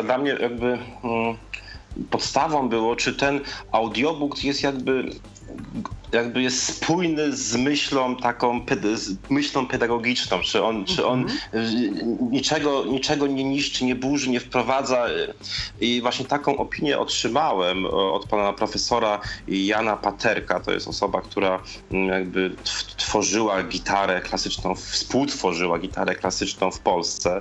Dla 0.03 0.19
mnie 0.19 0.37
jakby 0.41 0.67
mm, 0.67 1.37
podstawą 2.11 2.69
było, 2.69 2.97
czy 2.97 3.15
ten 3.15 3.41
audiobook 3.73 4.45
jest 4.45 4.63
jakby 4.63 5.11
jakby 6.13 6.43
jest 6.43 6.63
spójny 6.63 7.37
z 7.37 7.57
myślą 7.57 8.17
taką, 8.17 8.67
z 8.95 9.31
myślą 9.31 9.67
pedagogiczną, 9.67 10.41
czy 10.41 10.65
on, 10.65 10.85
czy 10.85 11.07
on 11.07 11.21
mhm. 11.21 12.31
niczego, 12.31 12.85
niczego 12.85 13.27
nie 13.27 13.45
niszczy, 13.45 13.85
nie 13.85 13.95
burzy, 13.95 14.31
nie 14.31 14.41
wprowadza 14.41 15.07
i 15.81 16.01
właśnie 16.01 16.25
taką 16.25 16.59
opinię 16.59 16.99
otrzymałem 16.99 17.87
od 17.87 18.27
pana 18.27 18.53
profesora 18.53 19.21
Jana 19.49 19.97
Paterka, 19.97 20.61
to 20.61 20.73
jest 20.73 20.89
osoba, 20.89 21.23
która 21.23 21.63
mm, 21.91 22.09
jakby 22.09 22.51
tworzyła 22.97 23.63
gitarę 23.63 24.21
klasyczną, 24.21 24.75
współtworzyła 24.75 25.79
gitarę 25.79 26.15
klasyczną 26.15 26.71
w 26.71 26.81
Polsce 26.81 27.41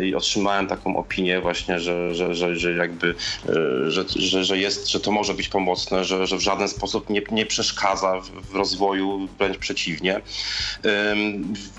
y, 0.00 0.06
i 0.06 0.14
otrzymałem 0.14 0.66
taką 0.66 0.96
opinię 0.96 1.40
właśnie, 1.40 1.80
że, 1.80 2.14
że, 2.14 2.34
że, 2.34 2.56
że 2.56 2.72
jakby, 2.72 3.06
y, 3.08 3.90
że, 3.90 4.04
że, 4.16 4.44
że 4.44 4.58
jest, 4.58 4.88
że 4.88 5.00
to 5.00 5.10
może 5.10 5.34
być 5.34 5.48
pomocne, 5.48 6.04
że, 6.04 6.26
że 6.26 6.36
w 6.36 6.40
żaden 6.40 6.68
sposób 6.68 7.10
nie, 7.10 7.22
nie 7.30 7.46
przeszkadza 7.52 8.20
w, 8.20 8.54
rozwoju, 8.54 9.28
wręcz 9.38 9.58
przeciwnie. 9.58 10.20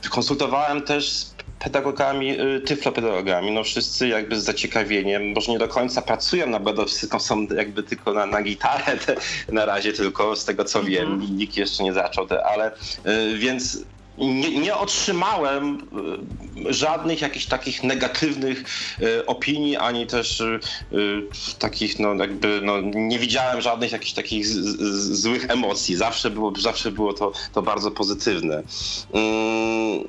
Konsultowałem 0.10 0.82
też 0.82 1.10
z 1.10 1.34
pedagogami, 1.60 2.42
y, 2.42 2.62
tyflopedagogami, 2.62 3.52
no 3.52 3.64
wszyscy 3.64 4.08
jakby 4.08 4.40
z 4.40 4.44
zaciekawieniem, 4.44 5.32
może 5.32 5.52
nie 5.52 5.60
do 5.60 5.68
końca 5.68 6.02
pracują 6.02 6.48
na 6.48 6.60
tylko 7.00 7.20
są 7.20 7.48
jakby 7.56 7.84
tylko 7.84 8.14
na, 8.14 8.26
na 8.26 8.42
gitarę 8.42 8.98
te, 8.98 9.16
na 9.52 9.66
razie 9.66 9.94
tylko, 9.94 10.36
z 10.36 10.46
tego 10.46 10.64
co 10.64 10.84
wiem, 10.84 11.14
mhm. 11.14 11.38
nikt 11.38 11.58
jeszcze 11.58 11.84
nie 11.84 11.94
zaczął, 11.94 12.28
te, 12.28 12.46
ale 12.46 12.72
y, 13.08 13.38
więc 13.38 13.78
nie, 14.18 14.60
nie, 14.60 14.76
otrzymałem 14.76 15.88
e, 16.68 16.74
żadnych 16.74 17.22
jakichś 17.22 17.46
takich 17.46 17.84
negatywnych 17.84 18.64
e, 19.02 19.26
opinii, 19.26 19.78
ani 19.78 20.08
też 20.08 20.42
e, 20.42 20.60
takich, 21.60 22.00
no 22.00 22.14
jakby, 22.16 22.62
no, 22.64 22.82
nie 22.82 23.20
widziałem 23.20 23.62
żadnych 23.62 23.92
jakichś 23.92 24.14
takich 24.14 24.48
z, 24.48 24.54
z, 24.54 25.22
złych 25.22 25.50
emocji. 25.50 25.96
Zawsze 25.96 26.30
było, 26.30 26.54
zawsze 26.60 26.92
było 26.92 27.14
to, 27.14 27.32
to 27.54 27.62
bardzo 27.62 27.92
pozytywne. 27.92 28.64
Mm, 29.14 30.08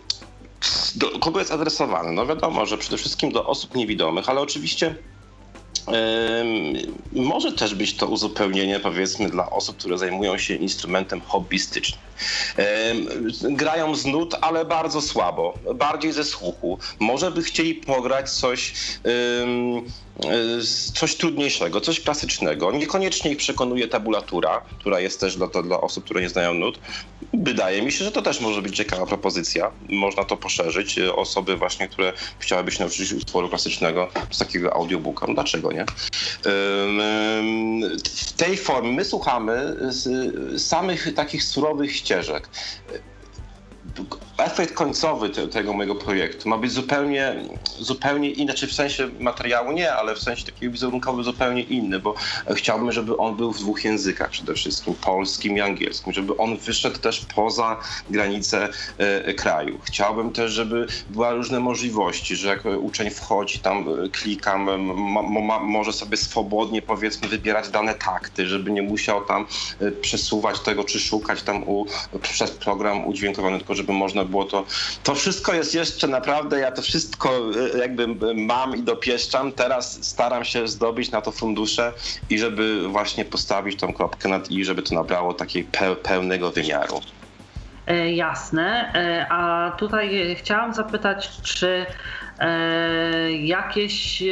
do 0.95 1.19
kogo 1.19 1.39
jest 1.39 1.53
adresowany? 1.53 2.13
No 2.13 2.27
wiadomo, 2.27 2.67
że 2.67 2.79
przede 2.79 2.97
wszystkim 2.97 3.33
do 3.33 3.47
osób 3.47 3.75
niewidomych, 3.75 4.29
ale 4.29 4.41
oczywiście 4.41 4.95
może 7.12 7.53
też 7.53 7.74
być 7.74 7.95
to 7.95 8.07
uzupełnienie, 8.07 8.80
powiedzmy, 8.80 9.30
dla 9.30 9.51
osób, 9.51 9.76
które 9.76 9.99
zajmują 9.99 10.39
się 10.39 10.55
instrumentem 10.55 11.20
hobbystycznie. 11.20 11.99
Grają 13.43 13.95
z 13.95 14.07
nut, 14.07 14.35
ale 14.41 14.64
bardzo 14.64 15.03
słabo, 15.03 15.59
bardziej 15.74 16.12
ze 16.12 16.24
słuchu. 16.24 16.78
Może 16.99 17.30
by 17.30 17.43
chcieli 17.43 17.74
pograć 17.74 18.30
coś 18.30 18.72
coś 20.95 21.17
trudniejszego, 21.17 21.81
coś 21.81 22.01
klasycznego. 22.01 22.73
Niekoniecznie 22.73 23.31
ich 23.31 23.39
przekonuje 23.39 23.89
tabulatura, 23.89 24.61
która 24.79 25.01
jest 25.01 25.21
też 25.21 25.37
dla, 25.37 25.49
to, 25.49 25.62
dla 25.62 25.81
osób, 25.81 26.05
które 26.05 26.21
nie 26.21 26.29
znają 26.29 26.55
nut. 26.55 26.79
Wydaje 27.35 27.83
mi 27.83 27.93
się, 27.93 28.05
że 28.05 28.12
to 28.12 28.23
też 28.23 28.41
może 28.41 28.62
być 28.62 28.77
ciekawa 28.77 29.07
propozycja. 29.07 29.73
Można 29.89 30.25
to 30.25 30.37
poszerzyć. 30.37 30.99
Osoby 30.99 31.57
właśnie, 31.57 31.89
które 31.89 32.12
chciałyby 32.39 32.73
się 32.73 32.81
nauczyć 32.81 33.12
utworu 33.12 33.49
klasycznego 33.49 34.09
z 34.31 34.39
takiego 34.39 34.75
audiobooka. 34.75 35.27
No 35.27 35.35
dlaczego 35.35 35.73
nie? 35.73 35.85
W 38.15 38.33
tej 38.37 38.57
formie 38.57 38.93
my 38.93 39.05
słuchamy 39.05 39.77
samych 40.59 41.15
takich 41.15 41.45
surowych 41.45 41.97
ścieżek 41.97 42.49
efekt 44.39 44.74
końcowy 44.74 45.30
te, 45.30 45.49
tego 45.49 45.72
mojego 45.72 45.95
projektu 45.95 46.49
ma 46.49 46.59
być 46.59 46.72
zupełnie, 46.72 47.35
zupełnie 47.78 48.30
inaczej, 48.30 48.68
w 48.68 48.72
sensie 48.72 49.09
materiału 49.20 49.72
nie, 49.72 49.93
ale 49.93 50.14
w 50.14 50.18
sensie 50.18 50.47
takiego 50.47 50.72
wizerunkowy 50.72 51.22
zupełnie 51.22 51.62
inny, 51.62 51.99
bo 51.99 52.14
chciałbym, 52.55 52.93
żeby 52.93 53.16
on 53.16 53.37
był 53.37 53.53
w 53.53 53.59
dwóch 53.59 53.85
językach 53.85 54.30
przede 54.30 54.55
wszystkim, 54.55 54.95
polskim 54.95 55.57
i 55.57 55.61
angielskim, 55.61 56.12
żeby 56.12 56.37
on 56.37 56.57
wyszedł 56.57 56.99
też 56.99 57.26
poza 57.35 57.76
granice 58.11 58.68
e, 58.99 59.35
kraju. 59.35 59.78
Chciałbym 59.85 60.32
też, 60.32 60.53
żeby 60.53 60.87
były 61.11 61.30
różne 61.30 61.61
możliwości, 61.61 62.37
że 62.37 62.49
jak 62.49 62.64
uczeń 62.80 63.11
wchodzi, 63.11 63.59
tam 63.59 63.89
e, 63.89 64.09
klikam, 64.09 64.87
ma, 64.87 65.22
ma, 65.22 65.61
może 65.61 65.93
sobie 65.93 66.16
swobodnie 66.16 66.82
powiedzmy 66.82 67.28
wybierać 67.28 67.68
dane 67.68 67.95
takty, 67.95 68.47
żeby 68.47 68.70
nie 68.70 68.82
musiał 68.82 69.24
tam 69.24 69.47
e, 69.80 69.91
przesuwać 69.91 70.61
tego, 70.61 70.85
czy 70.85 71.01
szukać 71.01 71.43
tam 71.43 71.68
u, 71.68 71.87
przez 72.22 72.51
program 72.51 73.07
udźwiękowany, 73.07 73.59
tylko 73.59 73.74
żeby 73.74 73.93
można 73.93 74.24
było 74.25 74.45
to. 74.45 74.64
To 75.03 75.14
wszystko 75.14 75.55
jest 75.55 75.75
jeszcze 75.75 76.09
naprawdę, 76.09 76.61
ja 76.61 76.72
to 76.72 76.83
wszystko 76.83 77.31
e, 77.75 77.79
jakby 77.79 78.35
mam 78.35 78.77
i 78.77 78.83
dopieszczam. 78.83 79.53
Teraz 79.53 80.05
staram 80.05 80.45
się 80.45 80.68
zdobyć 80.68 81.11
na 81.11 81.20
to 81.20 81.33
fundusze 81.33 81.93
i 82.31 82.39
żeby 82.39 82.89
właśnie 82.89 83.25
postawić 83.25 83.81
tą 83.81 83.93
kropkę 83.93 84.29
nad 84.29 84.51
i, 84.51 84.64
żeby 84.64 84.83
to 84.83 84.95
nabrało 84.95 85.35
takiej 85.35 85.68
pełnego 86.03 86.51
wymiaru. 86.51 87.01
E, 87.87 88.12
jasne. 88.12 88.93
E, 88.95 89.27
a 89.31 89.70
tutaj 89.79 90.37
chciałam 90.39 90.75
zapytać, 90.75 91.31
czy 91.43 91.87
jakieś 93.41 94.22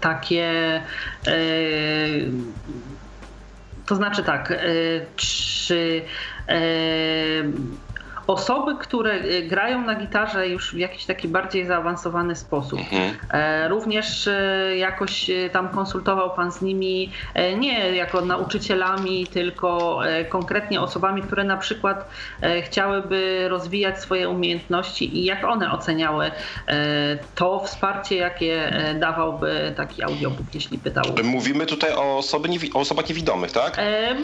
takie. 0.00 0.82
To 3.86 3.94
znaczy 3.94 4.22
tak, 4.22 4.52
czy 5.16 6.02
osoby, 8.28 8.74
które 8.80 9.14
y, 9.14 9.42
grają 9.42 9.82
na 9.82 9.94
gitarze 9.94 10.48
już 10.48 10.74
w 10.74 10.78
jakiś 10.78 11.04
taki 11.04 11.28
bardziej 11.28 11.66
zaawansowany 11.66 12.36
sposób. 12.36 12.78
Mhm. 12.80 13.16
E, 13.30 13.68
również 13.68 14.28
e, 14.28 14.76
jakoś 14.76 15.30
e, 15.30 15.50
tam 15.50 15.68
konsultował 15.68 16.30
Pan 16.30 16.52
z 16.52 16.62
nimi 16.62 17.12
nie 17.58 17.96
jako 17.96 18.20
nauczycielami, 18.20 19.26
tylko 19.26 20.00
konkretnie 20.28 20.80
osobami, 20.80 21.22
które 21.22 21.44
na 21.44 21.56
przykład 21.56 22.10
chciałyby 22.62 23.46
rozwijać 23.48 24.00
swoje 24.00 24.28
umiejętności 24.28 25.18
i 25.18 25.24
jak 25.24 25.44
one 25.44 25.72
oceniały 25.72 26.30
to 27.34 27.60
wsparcie, 27.64 28.16
jakie 28.16 28.72
dawałby 29.00 29.72
taki 29.76 30.02
audiobook, 30.02 30.46
jeśli 30.54 30.78
pytał. 30.78 31.04
Mówimy 31.24 31.66
tutaj 31.66 31.92
o, 31.92 32.18
osoby 32.18 32.48
o 32.74 32.78
osobach 32.78 33.08
niewidomych, 33.08 33.52
tak? 33.52 33.76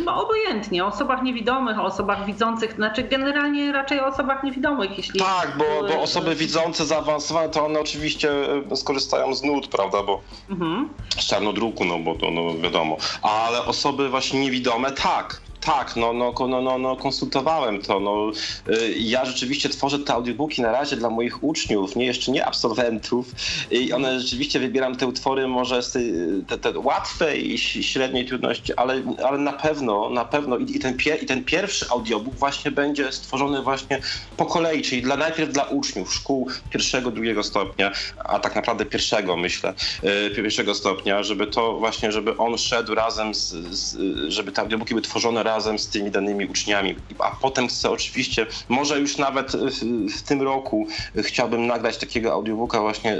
Obojętnie, 0.06 0.84
o 0.84 0.86
osobach 0.86 1.22
niewidomych, 1.22 1.78
o 1.78 1.84
osobach 1.84 2.26
widzących, 2.26 2.72
znaczy 2.72 3.02
generalnie 3.02 3.72
raczej 3.72 3.93
raczej 3.94 4.10
o 4.10 4.14
osobach 4.14 4.42
niewidomych, 4.42 4.96
jeśli... 4.96 5.20
Tak, 5.20 5.58
bo, 5.58 5.64
bo 5.88 6.02
osoby 6.02 6.34
widzące, 6.34 6.86
zaawansowane, 6.86 7.48
to 7.48 7.64
one 7.64 7.80
oczywiście 7.80 8.30
e, 8.70 8.76
skorzystają 8.76 9.34
z 9.34 9.42
nut, 9.42 9.68
prawda, 9.68 10.02
bo 10.02 10.20
mhm. 10.50 10.88
z 11.18 11.26
czarnodruku, 11.26 11.84
no 11.84 11.98
bo 11.98 12.14
to 12.14 12.30
no, 12.30 12.58
wiadomo. 12.58 12.96
Ale 13.22 13.64
osoby 13.64 14.08
właśnie 14.08 14.40
niewidome, 14.40 14.92
tak, 14.92 15.40
tak, 15.64 15.96
no, 15.96 16.12
no, 16.12 16.34
no, 16.48 16.60
no, 16.60 16.78
no 16.78 16.96
konsultowałem 16.96 17.82
to. 17.82 18.00
No, 18.00 18.30
y, 18.68 18.94
ja 18.98 19.24
rzeczywiście 19.24 19.68
tworzę 19.68 19.98
te 19.98 20.12
audiobooki 20.12 20.62
na 20.62 20.72
razie 20.72 20.96
dla 20.96 21.10
moich 21.10 21.44
uczniów, 21.44 21.96
nie 21.96 22.06
jeszcze 22.06 22.32
nie 22.32 22.46
absolwentów 22.46 23.26
i 23.70 23.92
one 23.92 24.20
rzeczywiście 24.20 24.60
wybieram 24.60 24.96
te 24.96 25.06
utwory 25.06 25.48
może 25.48 25.82
z 25.82 25.92
tej, 25.92 26.12
te, 26.46 26.58
te 26.58 26.78
łatwe 26.78 27.36
i 27.36 27.58
średniej 27.58 28.26
trudności, 28.26 28.74
ale, 28.74 29.02
ale 29.26 29.38
na 29.38 29.52
pewno, 29.52 30.10
na 30.10 30.24
pewno 30.24 30.56
i, 30.56 30.76
i, 30.76 30.78
ten 30.78 30.96
pier, 30.96 31.22
i 31.22 31.26
ten 31.26 31.44
pierwszy 31.44 31.86
audiobook 31.90 32.34
właśnie 32.34 32.70
będzie 32.70 33.12
stworzony 33.12 33.62
właśnie 33.62 34.00
po 34.36 34.46
kolei, 34.46 34.82
czyli 34.82 35.02
dla, 35.02 35.16
najpierw 35.16 35.52
dla 35.52 35.64
uczniów 35.64 36.14
szkół 36.14 36.48
pierwszego, 36.70 37.10
drugiego 37.10 37.42
stopnia, 37.42 37.92
a 38.24 38.38
tak 38.38 38.56
naprawdę 38.56 38.84
pierwszego 38.84 39.36
myślę, 39.36 39.74
y, 40.04 40.30
pierwszego 40.36 40.74
stopnia, 40.74 41.22
żeby 41.22 41.46
to 41.46 41.76
właśnie, 41.76 42.12
żeby 42.12 42.36
on 42.36 42.58
szedł 42.58 42.94
razem 42.94 43.34
z, 43.34 43.48
z 43.70 43.96
żeby 44.28 44.52
te 44.52 44.62
audiobooki 44.62 44.90
były 44.94 45.02
tworzone 45.02 45.42
razem 45.42 45.53
razem 45.54 45.78
z 45.78 45.88
tymi 45.88 46.10
danymi 46.10 46.46
uczniami. 46.46 46.96
A 47.18 47.30
potem 47.30 47.68
chcę 47.68 47.90
oczywiście, 47.90 48.46
może 48.68 49.00
już 49.00 49.18
nawet 49.18 49.52
w, 49.52 49.80
w 50.18 50.22
tym 50.22 50.42
roku 50.42 50.86
chciałbym 51.16 51.66
nagrać 51.66 51.98
takiego 51.98 52.32
audiobooka 52.32 52.80
właśnie 52.80 53.18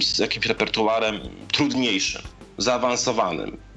z 0.00 0.18
jakimś 0.18 0.46
repertuarem 0.46 1.20
trudniejszym, 1.52 2.22
zaawansowanym 2.58 3.69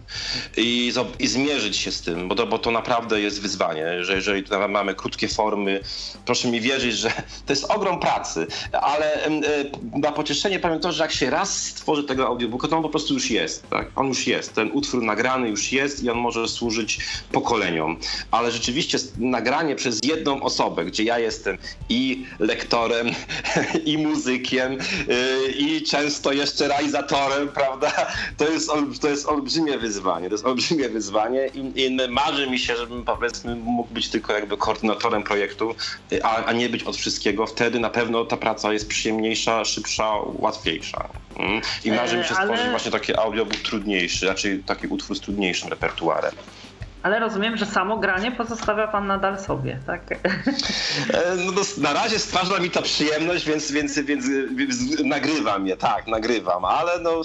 i, 0.58 0.94
i 1.20 1.28
zmierzyć 1.28 1.78
się 1.78 1.92
z 1.92 2.02
tym, 2.02 2.28
bo 2.28 2.36
to, 2.36 2.48
bo 2.48 2.60
to 2.60 2.72
naprawdę 2.72 3.22
jest 3.22 3.42
wyzwanie, 3.42 4.04
że 4.04 4.16
jeżeli 4.16 4.44
mamy 4.70 4.96
krótkie 4.96 5.28
formy, 5.28 5.82
proszę 6.26 6.48
mi 6.48 6.62
wierzyć, 6.62 6.98
że 6.98 7.10
to 7.46 7.54
jest 7.54 7.72
ogrom 7.72 8.00
pracy, 8.00 8.48
ale 8.72 9.26
e, 9.26 9.32
na 9.94 10.12
pocieszenie 10.12 10.60
powiem 10.60 10.80
to, 10.80 10.92
że 10.92 11.04
jak 11.04 11.12
się 11.12 11.30
raz 11.30 11.64
stworzy 11.64 12.04
tego 12.04 12.28
audiobooka, 12.28 12.68
to 12.68 12.78
on 12.78 12.84
po 12.84 12.90
prostu 12.90 13.14
już 13.14 13.32
jest, 13.32 13.70
tak? 13.70 13.92
On 13.96 14.08
już 14.08 14.28
jest, 14.28 14.54
ten 14.54 14.72
utwór 14.74 15.04
nagrany 15.04 15.50
już 15.50 15.72
jest 15.72 16.04
i 16.04 16.10
on 16.10 16.18
może 16.18 16.48
służyć 16.48 17.00
pokoleniom, 17.32 17.98
ale 18.32 18.52
rzeczywiście 18.52 18.98
nagranie 19.18 19.76
przez 19.76 20.00
jedną 20.04 20.44
osobę, 20.44 20.86
gdzie 20.86 21.04
ja 21.04 21.20
jestem 21.20 21.58
i 21.90 22.26
lektorem, 22.40 23.08
i 23.86 23.98
muzykiem, 23.98 24.72
e, 24.72 25.52
i 25.52 25.84
często 25.84 26.34
jeszcze 26.34 26.68
realizatorem, 26.68 27.48
prawda? 27.60 27.92
To 28.38 28.50
jest, 28.50 28.70
to 29.02 29.10
jest 29.10 29.26
olbrzymie 29.26 29.78
wyzwanie 29.78 29.93
wyzwanie, 29.94 30.28
to 30.30 30.34
jest 30.34 30.46
olbrzymie 30.46 30.90
wyzwanie 30.90 31.48
i, 31.48 31.86
i 31.86 31.98
marzy 32.10 32.50
mi 32.50 32.60
się, 32.60 32.76
żebym 32.76 33.06
powiedzmy 33.06 33.56
mógł 33.56 33.94
być 33.94 34.10
tylko 34.10 34.34
jakby 34.34 34.58
koordynatorem 34.58 35.24
projektu, 35.24 35.76
a, 36.24 36.46
a 36.46 36.52
nie 36.52 36.70
być 36.70 36.84
od 36.84 36.98
wszystkiego. 36.98 37.48
Wtedy 37.48 37.80
na 37.80 37.90
pewno 37.90 38.26
ta 38.26 38.38
praca 38.38 38.74
jest 38.74 38.88
przyjemniejsza, 38.88 39.66
szybsza, 39.66 40.14
łatwiejsza. 40.40 41.10
Mm. 41.38 41.62
I 41.86 41.92
marzy 41.92 42.18
mi 42.18 42.24
się 42.24 42.34
stworzyć 42.34 42.60
Ale... 42.60 42.70
właśnie 42.70 42.92
taki 42.92 43.18
audiobook 43.18 43.58
trudniejszy, 43.58 44.26
raczej 44.26 44.64
taki 44.64 44.88
utwór 44.88 45.18
z 45.18 45.22
trudniejszym 45.22 45.70
repertuarem. 45.70 46.32
Ale 47.04 47.20
rozumiem, 47.20 47.58
że 47.58 47.66
samo 47.66 47.98
granie 47.98 48.32
pozostawia 48.32 48.88
pan 48.88 49.08
nadal 49.08 49.40
sobie, 49.40 49.80
tak? 49.88 50.12
E, 50.12 51.36
no 51.36 51.62
na 51.78 51.94
razie 51.94 52.20
stwarza 52.20 52.60
mi 52.60 52.70
ta 52.70 52.82
przyjemność, 52.82 53.46
więc, 53.46 53.72
więc, 53.72 54.00
więc, 54.00 54.28
więc 54.56 54.76
nagrywam 55.04 55.68
je, 55.68 55.78
tak, 55.78 56.08
nagrywam, 56.08 56.66
ale 56.66 57.00
no 57.00 57.22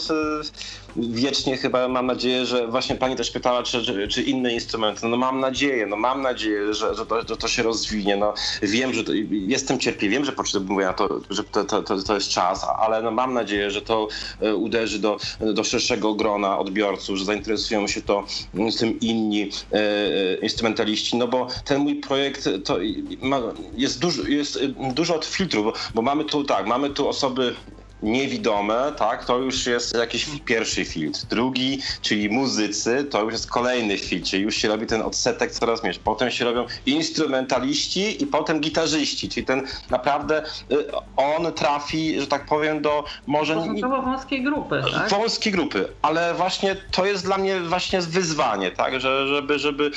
wiecznie 0.98 1.56
chyba 1.56 1.88
mam 1.88 2.06
nadzieję, 2.06 2.46
że 2.46 2.68
właśnie 2.68 2.96
pani 2.96 3.16
też 3.16 3.30
pytała, 3.30 3.62
czy, 3.62 4.08
czy 4.08 4.22
inne 4.22 4.54
instrumenty. 4.54 5.08
No 5.08 5.16
mam 5.16 5.40
nadzieję, 5.40 5.86
no 5.86 5.96
mam 5.96 6.22
nadzieję, 6.22 6.74
że, 6.74 6.94
że, 6.94 7.06
to, 7.06 7.20
że 7.28 7.36
to 7.36 7.48
się 7.48 7.62
rozwinie. 7.62 8.16
No 8.16 8.34
wiem, 8.62 8.94
że 8.94 9.04
to, 9.04 9.12
jestem 9.30 9.78
cierpliwy, 9.78 10.14
wiem, 10.14 10.24
że 10.24 10.32
potrzebuję 10.32 10.86
na 10.86 10.92
to, 10.92 11.20
że 11.30 11.44
to, 11.44 11.64
to, 11.64 12.02
to, 12.02 12.14
jest 12.14 12.28
czas, 12.28 12.66
ale 12.78 13.02
no 13.02 13.10
mam 13.10 13.34
nadzieję, 13.34 13.70
że 13.70 13.82
to 13.82 14.08
e, 14.40 14.54
uderzy 14.54 14.98
do, 14.98 15.16
do 15.40 15.64
szerszego 15.64 16.14
grona 16.14 16.58
odbiorców, 16.58 17.16
że 17.16 17.24
zainteresują 17.24 17.86
się 17.86 18.02
to 18.02 18.26
mm, 18.54 18.72
tym 18.72 19.00
inni 19.00 19.50
e, 19.72 19.76
e, 19.76 20.34
instrumentaliści, 20.34 21.16
no 21.16 21.28
bo 21.28 21.46
ten 21.64 21.80
mój 21.80 21.94
projekt 21.94 22.48
to 22.64 22.78
ma, 23.22 23.40
jest, 23.76 24.00
dużo, 24.00 24.22
jest 24.22 24.58
dużo 24.94 25.14
od 25.14 25.24
filtrów, 25.24 25.64
bo, 25.64 25.72
bo 25.94 26.02
mamy 26.02 26.24
tu 26.24 26.44
tak, 26.44 26.66
mamy 26.66 26.90
tu 26.90 27.08
osoby 27.08 27.54
niewidome, 28.02 28.92
tak, 28.96 29.24
to 29.24 29.38
już 29.38 29.66
jest 29.66 29.96
jakiś 29.96 30.26
pierwszy 30.44 30.84
filtr. 30.84 31.20
Drugi, 31.26 31.78
czyli 32.02 32.30
muzycy, 32.30 33.04
to 33.04 33.22
już 33.22 33.32
jest 33.32 33.50
kolejny 33.50 33.98
filtr, 33.98 34.30
czyli 34.30 34.42
już 34.42 34.56
się 34.56 34.68
robi 34.68 34.86
ten 34.86 35.02
odsetek 35.02 35.50
coraz 35.50 35.82
mniejszy. 35.82 36.00
Potem 36.04 36.30
się 36.30 36.44
robią 36.44 36.66
instrumentaliści 36.86 38.22
i 38.22 38.26
potem 38.26 38.60
gitarzyści, 38.60 39.28
czyli 39.28 39.46
ten 39.46 39.62
naprawdę 39.90 40.42
y, 40.72 40.86
on 41.16 41.52
trafi, 41.52 42.20
że 42.20 42.26
tak 42.26 42.46
powiem, 42.46 42.82
do 42.82 43.04
może... 43.26 43.54
Stosunkowo 43.54 44.02
wąskiej 44.02 44.42
grupy, 44.42 44.82
tak? 44.92 45.10
Wąskiej 45.10 45.52
grupy, 45.52 45.88
ale 46.02 46.34
właśnie 46.34 46.76
to 46.90 47.06
jest 47.06 47.24
dla 47.24 47.38
mnie 47.38 47.60
właśnie 47.60 48.00
wyzwanie, 48.00 48.70
tak, 48.70 49.00
że, 49.00 49.28
żeby, 49.28 49.58
żeby 49.58 49.84
y, 49.86 49.90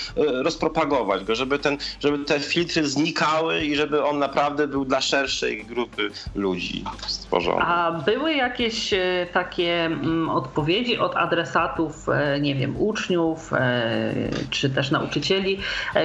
rozpropagować 0.44 1.24
go, 1.24 1.36
żeby, 1.36 1.60
ten, 1.60 1.78
żeby 2.00 2.26
te 2.26 2.40
filtry 2.40 2.88
znikały 2.88 3.66
i 3.66 3.76
żeby 3.76 4.06
on 4.06 4.20
naprawdę 4.20 4.68
był 4.68 4.86
dla 4.86 5.02
szerszej 5.02 5.66
grupy 5.66 6.12
ludzi 6.36 6.84
stworzony. 7.08 7.62
A 7.62 7.91
były 7.92 8.34
jakieś 8.34 8.94
e, 8.94 9.28
takie 9.34 9.86
mm, 9.86 10.30
odpowiedzi 10.30 10.98
od 10.98 11.16
adresatów, 11.16 12.10
e, 12.10 12.40
nie 12.40 12.56
wiem, 12.56 12.76
uczniów 12.78 13.54
e, 13.54 14.14
czy 14.50 14.70
też 14.70 14.92
nauczycieli, 14.92 15.60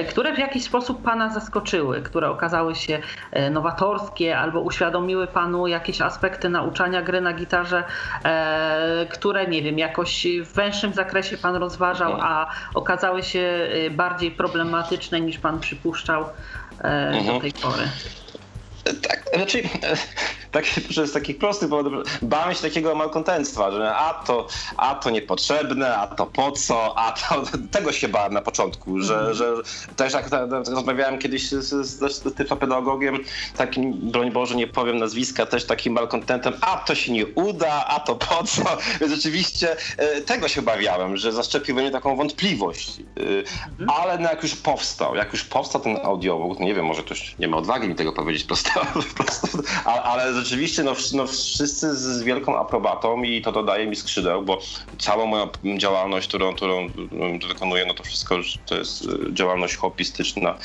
które 0.09 0.35
w 0.35 0.37
jakiś 0.37 0.63
sposób 0.63 1.03
Pana 1.03 1.33
zaskoczyły, 1.33 2.01
które 2.01 2.29
okazały 2.29 2.75
się 2.75 2.99
nowatorskie 3.51 4.37
albo 4.37 4.61
uświadomiły 4.61 5.27
Panu 5.27 5.67
jakieś 5.67 6.01
aspekty 6.01 6.49
nauczania 6.49 7.01
gry 7.01 7.21
na 7.21 7.33
gitarze, 7.33 7.83
które, 9.09 9.47
nie 9.47 9.61
wiem, 9.61 9.79
jakoś 9.79 10.27
w 10.43 10.53
węższym 10.53 10.93
zakresie 10.93 11.37
Pan 11.37 11.55
rozważał, 11.55 12.17
a 12.21 12.49
okazały 12.73 13.23
się 13.23 13.69
bardziej 13.91 14.31
problematyczne 14.31 15.21
niż 15.21 15.37
Pan 15.37 15.59
przypuszczał 15.59 16.23
do 16.83 17.17
mhm. 17.17 17.41
tej 17.41 17.51
pory? 17.53 17.83
Tak, 18.93 19.23
znaczy 19.35 19.63
tak, 20.57 21.07
z 21.07 21.11
takich 21.11 21.37
prostych 21.37 21.69
powodów, 21.69 21.93
bałem 22.21 22.55
się 22.55 22.61
takiego 22.61 22.95
malkontentstwa, 22.95 23.71
że 23.71 23.95
a 23.95 24.13
to, 24.13 24.47
a 24.77 24.95
to 24.95 25.09
niepotrzebne, 25.09 25.97
a 25.97 26.07
to 26.07 26.25
po 26.25 26.51
co, 26.51 26.97
a 26.97 27.11
to, 27.11 27.43
tego 27.71 27.91
się 27.91 28.07
bałem 28.07 28.33
na 28.33 28.41
początku, 28.41 28.99
że, 28.99 29.19
mm. 29.19 29.33
że 29.33 29.53
też 29.95 30.13
jak 30.13 30.29
rozmawiałem 30.67 31.19
kiedyś 31.19 31.49
z, 31.49 31.87
z, 31.87 32.13
z 32.13 32.33
typopedagogiem, 32.33 33.19
takim, 33.57 33.93
broń 33.93 34.31
Boże, 34.31 34.55
nie 34.55 34.67
powiem 34.67 34.97
nazwiska, 34.97 35.45
też 35.45 35.65
takim 35.65 35.93
malkontentem, 35.93 36.53
a 36.61 36.77
to 36.77 36.95
się 36.95 37.11
nie 37.11 37.25
uda, 37.25 37.85
a 37.87 37.99
to 37.99 38.15
po 38.15 38.43
co, 38.43 38.63
więc 38.99 39.13
rzeczywiście 39.13 39.75
e, 39.97 40.21
tego 40.21 40.47
się 40.47 40.61
obawiałem, 40.61 41.17
że 41.17 41.31
zaszczepił 41.31 41.75
we 41.75 41.81
mnie 41.81 41.91
taką 41.91 42.15
wątpliwość, 42.15 42.97
mm. 43.15 43.89
ale 43.89 44.17
no 44.17 44.29
jak 44.29 44.43
już 44.43 44.55
powstał, 44.55 45.15
jak 45.15 45.33
już 45.33 45.43
powstał 45.43 45.81
ten 45.81 45.97
audiobook, 46.03 46.59
nie 46.59 46.73
wiem, 46.73 46.85
może 46.85 47.03
ktoś 47.03 47.35
nie 47.39 47.47
ma 47.47 47.57
odwagi 47.57 47.87
mi 47.87 47.95
tego 47.95 48.13
powiedzieć 48.13 48.43
prosto, 48.43 48.69
prosto 49.15 49.47
ale 49.85 50.33
rzeczywiście 50.47 50.83
no, 50.83 50.95
no, 51.13 51.27
wszyscy 51.27 51.95
z 51.95 52.23
wielką 52.23 52.59
aprobatą 52.59 53.23
i 53.23 53.41
to 53.41 53.51
dodaje 53.51 53.87
mi 53.87 53.95
skrzydeł, 53.95 54.43
bo 54.43 54.59
całą 54.99 55.25
moją 55.25 55.49
działalność, 55.77 56.27
którą, 56.27 56.55
którą 56.55 56.89
wykonuję, 57.47 57.85
no 57.85 57.93
to 57.93 58.03
wszystko 58.03 58.39
to 58.65 58.77
jest 58.77 59.05
y, 59.05 59.33
działalność 59.33 59.75
hobbystyczna, 59.75 60.57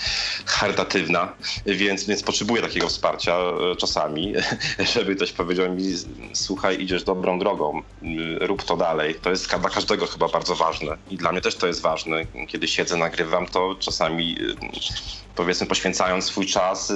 charytatywna, 0.47 1.33
więc, 1.67 2.05
więc 2.05 2.23
potrzebuję 2.23 2.63
takiego 2.63 2.89
wsparcia 2.89 3.37
y, 3.73 3.77
czasami, 3.77 4.35
żeby 4.95 5.17
ktoś 5.17 5.33
powiedział 5.33 5.73
mi, 5.75 5.85
słuchaj, 6.33 6.83
idziesz 6.83 7.05
dobrą 7.05 7.39
drogą, 7.39 7.83
y, 8.03 8.47
rób 8.47 8.63
to 8.63 8.77
dalej. 8.77 9.15
To 9.15 9.31
jest 9.31 9.57
dla 9.57 9.71
każdego 9.71 10.07
chyba 10.07 10.29
bardzo 10.29 10.55
ważne 10.55 10.97
i 11.11 11.17
dla 11.17 11.33
mnie 11.33 11.41
też 11.41 11.55
to 11.55 11.67
jest 11.67 11.83
ważne. 11.83 12.27
Kiedy 12.49 12.69
siedzę, 12.69 12.97
nagrywam, 12.97 13.47
to 13.47 13.77
czasami 13.79 14.37
powiedzmy 15.37 15.67
poświęcając 15.67 16.25
swój 16.25 16.47
czas 16.47 16.93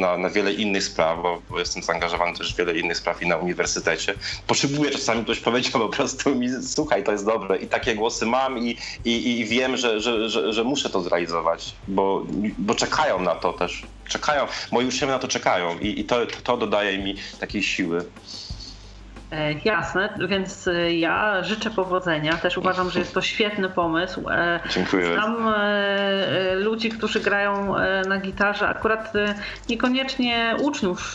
na, 0.00 0.16
na 0.16 0.30
wiele 0.30 0.52
innych 0.52 0.84
spraw, 0.84 1.18
bo, 1.22 1.58
jestem 1.58 1.82
zaangażowany 1.88 2.36
też 2.38 2.54
w 2.54 2.56
wiele 2.56 2.78
innych 2.78 2.96
spraw 2.96 3.22
i 3.22 3.26
na 3.26 3.36
uniwersytecie. 3.36 4.14
Potrzebuję 4.46 4.90
czasami 4.90 5.24
ktoś 5.24 5.40
powiedział 5.40 5.80
po 5.80 5.88
prostu 5.88 6.34
mi, 6.34 6.48
słuchaj, 6.62 7.04
to 7.04 7.12
jest 7.12 7.26
dobre 7.26 7.56
i 7.56 7.66
takie 7.66 7.94
głosy 7.94 8.26
mam 8.26 8.58
i, 8.58 8.76
i, 9.04 9.40
i 9.40 9.44
wiem, 9.44 9.76
że, 9.76 10.00
że, 10.00 10.28
że, 10.28 10.52
że 10.52 10.64
muszę 10.64 10.90
to 10.90 11.00
zrealizować, 11.00 11.74
bo, 11.88 12.26
bo 12.58 12.74
czekają 12.74 13.20
na 13.20 13.34
to 13.34 13.52
też. 13.52 13.86
Czekają, 14.08 14.46
moi 14.72 14.86
uczniowie 14.86 15.12
na 15.12 15.18
to 15.18 15.28
czekają 15.28 15.78
i, 15.78 16.00
i 16.00 16.04
to, 16.04 16.26
to 16.26 16.56
dodaje 16.56 16.98
mi 16.98 17.14
takiej 17.40 17.62
siły. 17.62 18.04
E, 19.32 19.52
jasne, 19.64 20.08
więc 20.28 20.68
e, 20.68 20.92
ja 20.92 21.42
życzę 21.42 21.70
powodzenia. 21.70 22.36
Też 22.36 22.58
uważam, 22.58 22.90
że 22.90 22.98
jest 22.98 23.14
to 23.14 23.20
świetny 23.20 23.68
pomysł. 23.68 24.28
E, 24.30 24.60
Dziękuję. 24.70 25.12
Znam 25.12 25.54
ludzi, 26.54 26.88
którzy 26.88 27.20
grają 27.20 27.74
na 28.08 28.18
gitarze, 28.18 28.68
akurat 28.68 29.12
niekoniecznie 29.68 30.56
uczniów 30.62 31.14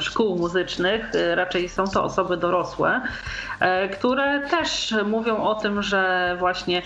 szkół 0.00 0.38
muzycznych, 0.38 1.10
raczej 1.34 1.68
są 1.68 1.84
to 1.86 2.04
osoby 2.04 2.36
dorosłe, 2.36 3.00
które 3.92 4.40
też 4.40 4.94
mówią 5.06 5.42
o 5.42 5.54
tym, 5.54 5.82
że 5.82 6.36
właśnie 6.38 6.82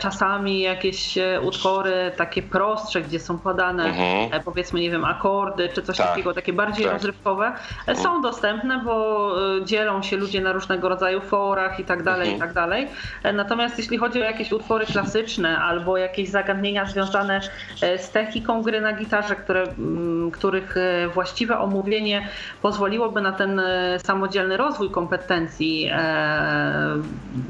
czasami 0.00 0.60
jakieś 0.60 1.18
utwory 1.42 2.12
takie 2.16 2.42
prostsze, 2.42 3.00
gdzie 3.00 3.20
są 3.20 3.38
podane 3.38 3.84
mhm. 3.84 4.42
powiedzmy, 4.42 4.80
nie 4.80 4.90
wiem, 4.90 5.04
akordy 5.04 5.68
czy 5.68 5.82
coś 5.82 5.96
tak. 5.96 6.08
takiego, 6.08 6.34
takie 6.34 6.52
bardziej 6.52 6.84
tak. 6.84 6.94
rozrywkowe, 6.94 7.52
są 7.94 8.22
dostępne, 8.22 8.80
bo 8.84 9.05
Y, 9.58 9.64
dzielą 9.64 10.02
się 10.02 10.16
ludzie 10.16 10.40
na 10.40 10.52
różnego 10.52 10.88
rodzaju 10.88 11.20
forach 11.20 11.80
i 11.80 11.84
tak 11.84 12.02
dalej, 12.02 12.28
i 12.28 12.32
mhm. 12.32 12.48
tak 12.48 12.54
dalej. 12.54 12.88
E, 13.22 13.32
natomiast 13.32 13.78
jeśli 13.78 13.98
chodzi 13.98 14.22
o 14.22 14.24
jakieś 14.24 14.52
utwory 14.52 14.86
klasyczne 14.86 15.58
albo 15.58 15.96
jakieś 15.96 16.28
zagadnienia 16.28 16.86
związane 16.86 17.40
e, 17.82 17.98
z 17.98 18.10
techniką 18.10 18.62
gry 18.62 18.80
na 18.80 18.92
gitarze, 18.92 19.36
które, 19.36 19.64
których 20.32 20.76
e, 20.76 21.08
właściwe 21.08 21.58
omówienie 21.58 22.28
pozwoliłoby 22.62 23.20
na 23.20 23.32
ten 23.32 23.60
samodzielny 23.98 24.56
rozwój 24.56 24.90
kompetencji 24.90 25.90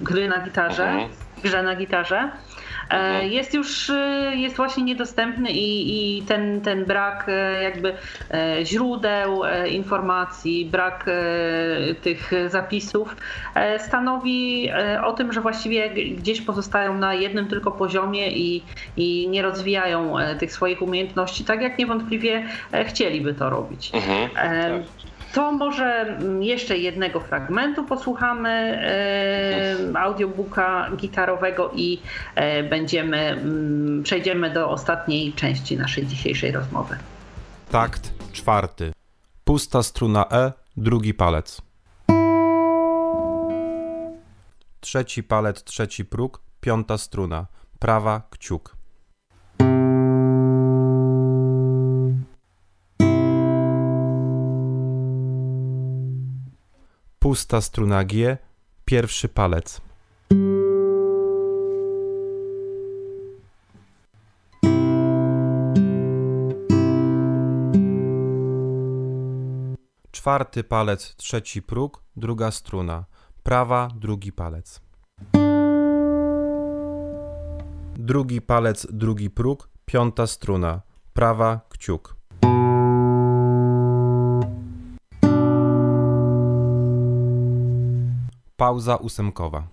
gry 0.02 0.28
na 0.28 0.38
gitarze, 0.44 0.88
mhm. 0.88 1.10
grze 1.42 1.62
na 1.62 1.76
gitarze, 1.76 2.30
E, 2.65 2.65
mhm. 2.90 3.32
jest 3.32 3.54
już, 3.54 3.90
e, 3.90 4.32
jest 4.34 4.56
właśnie 4.56 4.84
niedostępny 4.84 5.50
i, 5.50 6.18
i 6.18 6.22
ten, 6.22 6.60
ten 6.60 6.84
brak 6.84 7.26
e, 7.28 7.62
jakby 7.62 7.94
źródeł 8.62 9.42
informacji, 9.70 10.64
brak 10.64 11.10
tych 12.02 12.32
zapisów 12.48 13.16
stanowi 13.78 14.70
o 15.04 15.12
tym, 15.12 15.32
że 15.32 15.40
właściwie 15.40 15.90
gdzieś 15.90 16.40
pozostają 16.40 16.98
na 16.98 17.14
jednym 17.14 17.48
tylko 17.48 17.72
poziomie 17.72 18.30
i, 18.30 18.62
i 18.96 19.28
nie 19.28 19.42
rozwijają 19.42 20.14
tych 20.38 20.52
swoich 20.52 20.82
umiejętności 20.82 21.44
tak, 21.44 21.62
jak 21.62 21.78
niewątpliwie 21.78 22.46
chcieliby 22.86 23.34
to 23.34 23.50
robić. 23.50 23.90
Mhm, 23.94 24.30
tak. 24.30 25.15
To 25.36 25.52
może 25.52 25.84
mm, 25.84 26.42
jeszcze 26.42 26.78
jednego 26.78 27.20
fragmentu 27.20 27.84
posłuchamy 27.84 28.50
e, 28.50 29.98
audiobooka 29.98 30.90
gitarowego 30.96 31.70
i 31.74 32.00
e, 32.34 32.62
będziemy, 32.62 33.18
mm, 33.18 34.02
przejdziemy 34.02 34.50
do 34.50 34.70
ostatniej 34.70 35.32
części 35.32 35.76
naszej 35.76 36.06
dzisiejszej 36.06 36.52
rozmowy. 36.52 36.96
Takt 37.70 38.12
czwarty. 38.32 38.92
Pusta 39.44 39.82
struna 39.82 40.26
E, 40.32 40.52
drugi 40.76 41.14
palec. 41.14 41.62
Trzeci 44.80 45.22
palec, 45.22 45.64
trzeci 45.64 46.04
próg, 46.04 46.40
piąta 46.60 46.98
struna. 46.98 47.46
Prawa 47.78 48.22
kciuk. 48.30 48.75
Pusta 57.26 57.60
struna 57.60 58.04
G, 58.04 58.38
pierwszy 58.84 59.28
palec. 59.28 59.80
Czwarty 70.10 70.64
palec, 70.64 71.14
trzeci 71.16 71.62
próg, 71.62 72.02
druga 72.16 72.50
struna. 72.50 73.04
Prawa, 73.42 73.88
drugi 73.94 74.32
palec. 74.32 74.80
Drugi 77.96 78.40
palec, 78.40 78.86
drugi 78.90 79.30
próg, 79.30 79.68
piąta 79.84 80.26
struna. 80.26 80.82
Prawa, 81.12 81.60
kciuk. 81.68 82.15
Pauza 88.56 88.96
ósemkowa. 89.02 89.68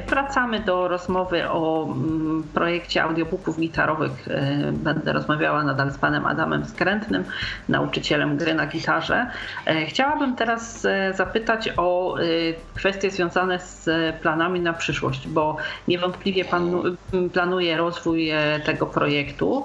Wracamy 0.00 0.60
do 0.60 0.88
rozmowy 0.88 1.50
o 1.50 1.84
mm, 1.84 2.42
projekcie 2.54 3.02
audiobooków 3.02 3.60
gitarowych. 3.60 4.28
E, 4.28 4.72
będę 4.72 5.12
rozmawiała 5.12 5.64
nadal 5.64 5.90
z 5.90 5.98
panem 5.98 6.26
Adamem 6.26 6.64
Skrętnym, 6.64 7.24
nauczycielem 7.68 8.36
gry 8.36 8.54
na 8.54 8.66
gitarze. 8.66 9.26
E, 9.66 9.86
chciałabym 9.86 10.36
teraz 10.36 10.86
zapytać 11.14 11.72
o 11.76 12.16
kwestie 12.74 13.10
związane 13.10 13.58
z 13.58 13.88
planami 14.16 14.60
na 14.60 14.72
przyszłość, 14.72 15.28
bo 15.28 15.56
niewątpliwie 15.88 16.44
pan 16.44 16.82
planuje 17.32 17.76
rozwój 17.76 18.30
tego 18.64 18.86
projektu. 18.86 19.64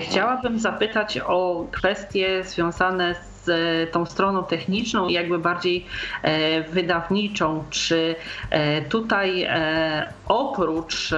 Chciałabym 0.00 0.58
zapytać 0.58 1.18
o 1.18 1.66
kwestie 1.72 2.44
związane 2.44 3.14
z 3.14 3.33
z 3.44 3.92
tą 3.92 4.06
stroną 4.06 4.44
techniczną 4.44 5.08
i 5.08 5.12
jakby 5.12 5.38
bardziej 5.38 5.86
e, 6.22 6.62
wydawniczą, 6.62 7.64
czy 7.70 8.14
e, 8.50 8.82
tutaj 8.82 9.42
e, 9.42 10.12
oprócz 10.28 11.14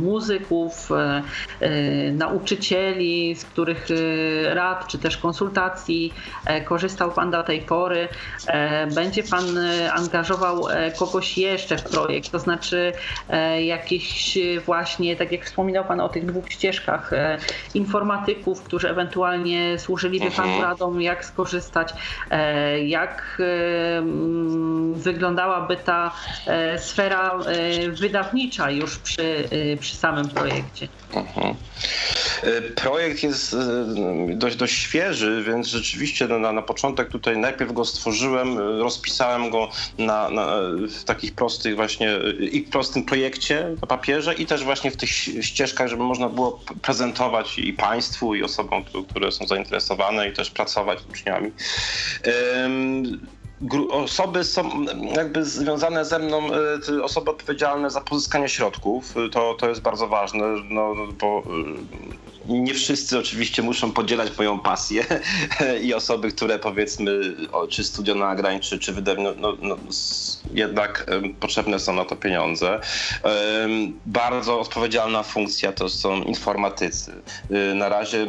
muzyków, 0.00 0.88
nauczycieli, 2.12 3.34
z 3.34 3.44
których 3.44 3.86
rad 4.44 4.88
czy 4.88 4.98
też 4.98 5.16
konsultacji 5.16 6.14
korzystał 6.64 7.10
Pan 7.10 7.30
do 7.30 7.42
tej 7.42 7.60
pory, 7.60 8.08
będzie 8.94 9.22
Pan 9.22 9.44
angażował 9.92 10.64
kogoś 10.98 11.38
jeszcze 11.38 11.78
w 11.78 11.82
projekt, 11.84 12.30
to 12.30 12.38
znaczy 12.38 12.92
jakiś 13.64 14.38
właśnie, 14.66 15.16
tak 15.16 15.32
jak 15.32 15.44
wspominał 15.44 15.84
Pan 15.84 16.00
o 16.00 16.08
tych 16.08 16.26
dwóch 16.26 16.52
ścieżkach, 16.52 17.10
informatyków, 17.74 18.62
którzy 18.62 18.90
ewentualnie 18.90 19.78
służyliby 19.78 20.30
Panu 20.30 20.62
radą, 20.68 20.98
jak 20.98 21.24
skorzystać, 21.24 21.94
e, 22.30 22.80
jak 22.84 23.38
e, 23.40 23.98
mm, 23.98 24.94
wyglądałaby 24.94 25.76
ta 25.76 26.12
e, 26.46 26.78
sfera 26.78 27.38
wydawnicza 28.00 28.70
już 28.70 28.98
przy, 28.98 29.48
przy 29.80 29.96
samym 29.96 30.28
projekcie. 30.28 30.88
Mhm. 31.14 31.54
Projekt 32.74 33.22
jest 33.22 33.56
dość, 34.28 34.56
dość 34.56 34.74
świeży, 34.74 35.44
więc 35.46 35.66
rzeczywiście 35.66 36.28
no, 36.28 36.38
na, 36.38 36.52
na 36.52 36.62
początek 36.62 37.08
tutaj 37.08 37.38
najpierw 37.38 37.72
go 37.72 37.84
stworzyłem, 37.84 38.58
rozpisałem 38.58 39.50
go 39.50 39.68
na, 39.98 40.30
na, 40.30 40.46
w 41.00 41.04
takich 41.04 41.34
prostych 41.34 41.76
właśnie 41.76 42.18
i 42.52 42.62
prostym 42.62 43.04
projekcie 43.04 43.76
na 43.82 43.86
papierze 43.86 44.34
i 44.34 44.46
też 44.46 44.64
właśnie 44.64 44.90
w 44.90 44.96
tych 44.96 45.10
ścieżkach, 45.40 45.88
żeby 45.88 46.02
można 46.02 46.28
było 46.28 46.60
prezentować 46.82 47.58
i 47.58 47.72
państwu, 47.72 48.34
i 48.34 48.42
osobom, 48.42 48.84
które 49.08 49.32
są 49.32 49.46
zainteresowane 49.46 50.28
i 50.28 50.32
też 50.32 50.50
pracować 50.50 51.00
z 51.00 51.06
uczniami 51.06 51.50
osoby 53.90 54.44
są 54.44 54.84
jakby 55.16 55.44
związane 55.44 56.04
ze 56.04 56.18
mną, 56.18 56.42
e, 56.98 57.02
osoby 57.02 57.30
odpowiedzialne 57.30 57.90
za 57.90 58.00
pozyskanie 58.00 58.48
środków, 58.48 59.14
to, 59.32 59.54
to 59.54 59.68
jest 59.68 59.80
bardzo 59.80 60.08
ważne, 60.08 60.44
no, 60.70 60.94
bo 61.20 61.42
nie 62.48 62.74
wszyscy 62.74 63.18
oczywiście 63.18 63.62
muszą 63.62 63.92
podzielać 63.92 64.38
moją 64.38 64.58
pasję 64.58 65.04
i 65.86 65.94
osoby, 65.94 66.32
które 66.32 66.58
powiedzmy, 66.58 67.36
czy 67.68 67.84
studio 67.84 68.14
nagrań, 68.14 68.60
czy, 68.60 68.78
czy 68.78 68.92
wydawnictwo, 68.92 69.40
no, 69.40 69.56
no, 69.62 69.76
jednak 70.54 71.06
potrzebne 71.40 71.78
są 71.78 71.92
na 71.92 72.04
to 72.04 72.16
pieniądze. 72.16 72.80
Bardzo 74.06 74.60
odpowiedzialna 74.60 75.22
funkcja 75.22 75.72
to 75.72 75.88
są 75.88 76.22
informatycy. 76.22 77.12
Y, 77.50 77.74
na 77.74 77.88
razie 77.88 78.26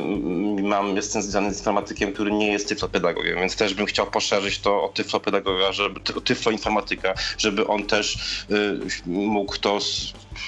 mam, 0.64 0.96
jestem 0.96 1.22
związany 1.22 1.54
z 1.54 1.58
informatykiem, 1.58 2.14
który 2.14 2.32
nie 2.32 2.52
jest 2.52 2.70
tyflopedagogiem, 2.70 3.40
więc 3.40 3.56
też 3.56 3.74
bym 3.74 3.86
chciał 3.86 4.08
poszerzyć 4.08 4.60
to 4.60 4.84
o 4.84 4.90
tyflopedagoga, 4.90 5.72
żeby, 5.72 6.00
o 6.18 6.22
tyfloinformatyka, 6.22 7.14
żeby 7.38 7.68
on 7.68 7.86
też 7.86 8.16
y, 8.52 8.80
mógł 9.06 9.58
to 9.58 9.80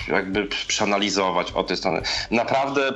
jakby 0.08 0.46
przeanalizować 0.68 1.52
o 1.52 1.64
tej 1.64 1.78
strony. 1.78 2.02
Naprawdę 2.32 2.94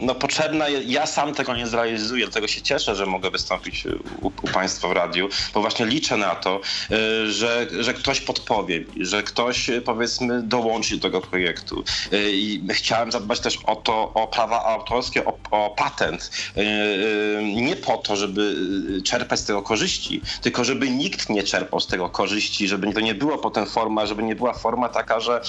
no 0.00 0.14
potrzebna, 0.14 0.68
ja 0.68 1.06
sam 1.06 1.34
tego 1.34 1.56
nie 1.56 1.66
zrealizuję, 1.66 2.24
dlatego 2.24 2.48
się 2.48 2.62
cieszę, 2.62 2.94
że 2.96 3.06
mogę 3.06 3.30
wystąpić 3.30 3.86
u, 4.22 4.26
u 4.26 4.48
Państwa 4.52 4.88
w 4.88 4.92
radiu, 4.92 5.28
bo 5.54 5.60
właśnie 5.60 5.86
liczę 5.86 6.16
na 6.16 6.34
to, 6.34 6.60
y, 6.90 7.32
że, 7.32 7.66
że 7.80 7.94
ktoś 7.94 8.20
podpowie, 8.20 8.84
że 9.00 9.22
ktoś 9.22 9.70
powiedzmy 9.84 10.42
dołączy 10.42 10.96
do 10.96 11.02
tego 11.02 11.20
projektu. 11.20 11.84
Y, 12.12 12.30
I 12.32 12.62
chciałem 12.70 13.12
zadbać 13.12 13.40
też 13.40 13.58
o 13.66 13.76
to, 13.76 14.12
o 14.14 14.26
prawa 14.26 14.64
autorskie, 14.64 15.24
o, 15.24 15.38
o 15.50 15.70
patent. 15.70 16.30
Y, 16.56 17.42
nie 17.44 17.76
po 17.76 17.96
to, 17.96 18.16
żeby 18.16 18.56
czerpać 19.04 19.40
z 19.40 19.44
tego 19.44 19.62
korzyści, 19.62 20.22
tylko 20.42 20.64
żeby 20.64 20.90
nikt 20.90 21.28
nie 21.28 21.42
czerpał 21.42 21.80
z 21.80 21.86
tego 21.86 22.08
korzyści, 22.08 22.68
żeby 22.68 22.92
to 22.92 23.00
nie 23.00 23.14
była 23.14 23.38
potem 23.38 23.66
forma, 23.66 24.06
żeby 24.06 24.22
nie 24.22 24.34
była 24.34 24.52
forma 24.52 24.88
taka, 24.88 25.20
że, 25.20 25.40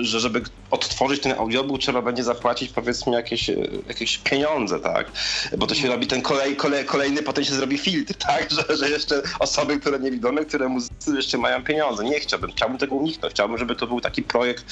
że 0.00 0.20
żeby 0.20 0.42
odtworzyć 0.70 1.22
ten 1.22 1.32
audiobook 1.32 1.80
trzeba 1.80 2.02
będzie 2.02 2.24
zapłacić 2.24 2.72
powiedzmy 2.72 2.91
powiedzmy 2.92 3.12
jakieś, 3.12 3.50
e, 3.50 3.54
jakieś 3.88 4.18
pieniądze, 4.18 4.80
tak? 4.80 5.12
Bo 5.58 5.66
to 5.66 5.74
się 5.74 5.88
robi 5.88 6.06
ten 6.06 6.22
kolej, 6.22 6.56
kolej, 6.56 6.84
kolejny, 6.84 7.22
potem 7.22 7.44
się 7.44 7.54
zrobi 7.54 7.78
filtr, 7.78 8.14
tak? 8.28 8.48
Że, 8.50 8.76
że 8.76 8.90
jeszcze 8.90 9.22
osoby, 9.38 9.80
które 9.80 9.98
niewidome, 9.98 10.44
które 10.44 10.68
muzycy 10.68 11.16
jeszcze 11.16 11.38
mają 11.38 11.64
pieniądze. 11.64 12.04
Nie 12.04 12.20
chciałbym, 12.20 12.52
chciałbym 12.52 12.78
tego 12.78 12.94
uniknąć. 12.94 13.34
Chciałbym, 13.34 13.58
żeby 13.58 13.76
to 13.76 13.86
był 13.86 14.00
taki 14.00 14.22
projekt 14.22 14.64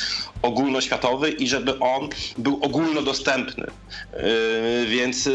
ogólnoświatowy 0.43 1.31
i 1.31 1.49
żeby 1.49 1.79
on 1.79 2.09
był 2.39 2.59
ogólnodostępny. 2.63 3.67
Yy, 4.13 4.87
więc 4.87 5.29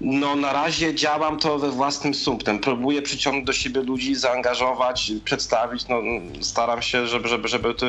no 0.00 0.36
na 0.36 0.52
razie 0.52 0.94
działam 0.94 1.38
to 1.38 1.58
we 1.58 1.70
własnym 1.70 2.14
sumptem. 2.14 2.58
Próbuję 2.58 3.02
przyciągnąć 3.02 3.46
do 3.46 3.52
siebie 3.52 3.82
ludzi, 3.82 4.14
zaangażować, 4.14 5.12
przedstawić. 5.24 5.88
No, 5.88 6.02
staram 6.40 6.82
się, 6.82 7.06
żeby, 7.06 7.28
żeby, 7.28 7.48
żeby 7.48 7.74
to, 7.74 7.86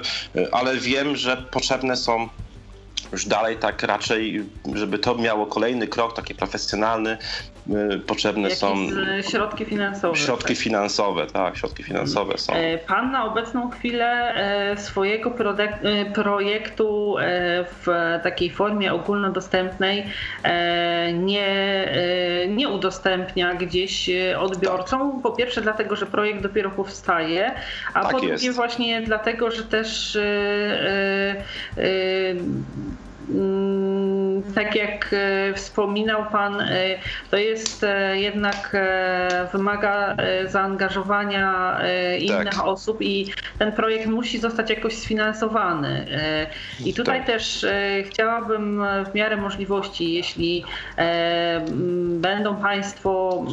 ale 0.52 0.78
wiem, 0.78 1.16
że 1.16 1.38
potrzebne 1.38 1.98
są 1.98 2.30
już 3.14 3.26
dalej 3.26 3.58
tak 3.58 3.84
raczej, 3.84 4.46
żeby 4.74 5.00
to 5.00 5.16
miało 5.16 5.46
kolejny 5.46 5.88
krok 5.88 6.16
taki 6.16 6.36
profesjonalny, 6.36 7.18
y, 7.94 8.00
potrzebne 8.00 8.44
Jakieś 8.44 8.58
są 8.58 8.76
środki 9.30 9.66
finansowe. 9.66 10.16
Środki 10.16 10.54
tak. 10.54 10.58
finansowe, 10.58 11.28
tak, 11.28 11.58
środki 11.58 11.84
finansowe 11.84 12.38
są. 12.38 12.54
E, 12.54 12.78
pan 12.78 13.12
na 13.12 13.26
obecną 13.26 13.70
chwilę 13.70 14.36
e, 14.36 14.78
swojego 14.78 15.30
e, 15.30 16.06
projektu 16.06 17.16
w 17.66 18.20
takiej 18.24 18.50
formie 18.50 18.94
ogólnodostępnej 18.94 20.06
nie, 21.14 21.88
nie 22.48 22.70
udostępnia 22.70 23.54
gdzieś 23.54 24.10
odbiorcom. 24.40 25.12
Tak. 25.12 25.22
Po 25.22 25.32
pierwsze 25.32 25.62
dlatego, 25.62 25.96
że 25.96 26.06
projekt 26.06 26.42
dopiero 26.42 26.72
powstaje, 26.72 27.52
a 27.94 28.02
tak 28.02 28.12
po 28.12 28.20
drugie 28.20 28.52
właśnie 28.52 29.02
dlatego, 29.02 29.52
że 29.52 29.64
też 29.64 30.18
tak 34.56 34.76
jak 34.76 35.14
e, 35.14 35.54
wspominał 35.54 36.26
Pan, 36.32 36.62
e, 36.62 36.68
to 37.32 37.38
jest 37.38 37.84
e, 37.84 38.20
jednak 38.20 38.76
wymaga 39.54 40.16
zaangażowania 40.48 41.80
innych 42.20 42.56
tak. 42.56 42.66
osób 42.66 43.02
i 43.02 43.34
ten 43.60 43.72
projekt 43.72 44.08
musi 44.08 44.40
zostać 44.40 44.70
jakoś 44.70 44.94
sfinansowany. 44.94 46.06
I 46.86 46.94
tutaj 46.94 47.18
tak. 47.18 47.28
też 47.28 47.66
chciałabym 48.06 48.84
w 49.12 49.16
miarę 49.16 49.38
możliwości, 49.38 50.14
jeśli 50.14 50.64
będą 52.08 52.56
Państwo 52.56 53.44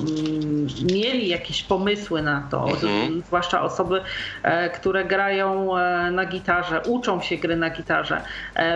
mieli 0.92 1.28
jakieś 1.28 1.62
pomysły 1.62 2.22
na 2.22 2.48
to, 2.50 2.64
mhm. 2.70 3.22
zwłaszcza 3.26 3.62
osoby, 3.62 4.00
które 4.74 5.04
grają 5.04 5.74
na 6.10 6.24
gitarze, 6.24 6.80
uczą 6.80 7.22
się 7.22 7.36
gry 7.36 7.56
na 7.56 7.70
gitarze, 7.70 8.22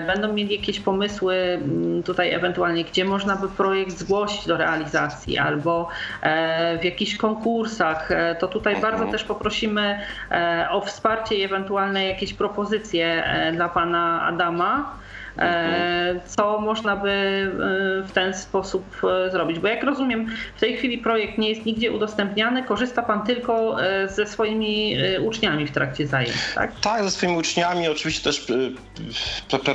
będą 0.07 0.33
mieli 0.33 0.55
jakieś 0.55 0.81
pomysły 0.85 1.35
mm, 1.37 2.03
tutaj 2.03 2.33
ewentualnie, 2.35 2.85
gdzie 2.85 3.05
można 3.05 3.37
by 3.37 3.49
projekt 3.49 3.99
zgłosić 3.99 4.47
do 4.47 4.57
realizacji 4.57 5.39
albo 5.39 5.89
e, 6.23 6.79
w 6.79 6.85
jakichś 6.85 7.17
konkursach, 7.17 8.11
e, 8.11 8.35
to 8.35 8.49
tutaj 8.49 8.75
mhm. 8.75 8.93
bardzo 8.93 9.13
też 9.13 9.25
poprosimy 9.25 10.01
e, 10.31 10.67
o 10.71 10.81
wsparcie 10.81 11.35
i 11.35 11.43
ewentualne 11.43 12.05
jakieś 12.07 12.35
propozycje 12.35 13.25
dla 13.53 13.69
pana 13.69 14.23
Adama. 14.23 15.04
E, 15.39 16.21
co 16.27 16.61
można 16.61 16.97
by 16.97 17.11
e, 17.11 18.09
w 18.09 18.13
ten 18.13 18.35
sposób 18.35 18.85
e, 19.27 19.31
zrobić. 19.31 19.59
Bo 19.59 19.69
jak 19.69 19.83
rozumiem, 19.83 20.27
w 20.57 20.61
tej 20.61 20.77
chwili 20.77 20.99
projekt 20.99 21.39
nie 21.39 21.49
jest 21.49 21.67
nigdzie 21.67 21.93
udostępniany, 21.93 22.63
korzysta 22.63 23.03
Pan 23.03 23.27
tylko 23.27 23.77
ze 24.09 24.27
swoimi 24.27 24.97
uczniami 25.21 25.67
w 25.67 25.71
trakcie 25.71 26.07
zajęć, 26.07 26.37
tak? 26.55 26.81
Tak, 26.81 27.05
ze 27.05 27.11
swoimi 27.11 27.39
uczniami, 27.39 27.89
oczywiście 27.89 28.23
też 28.23 28.47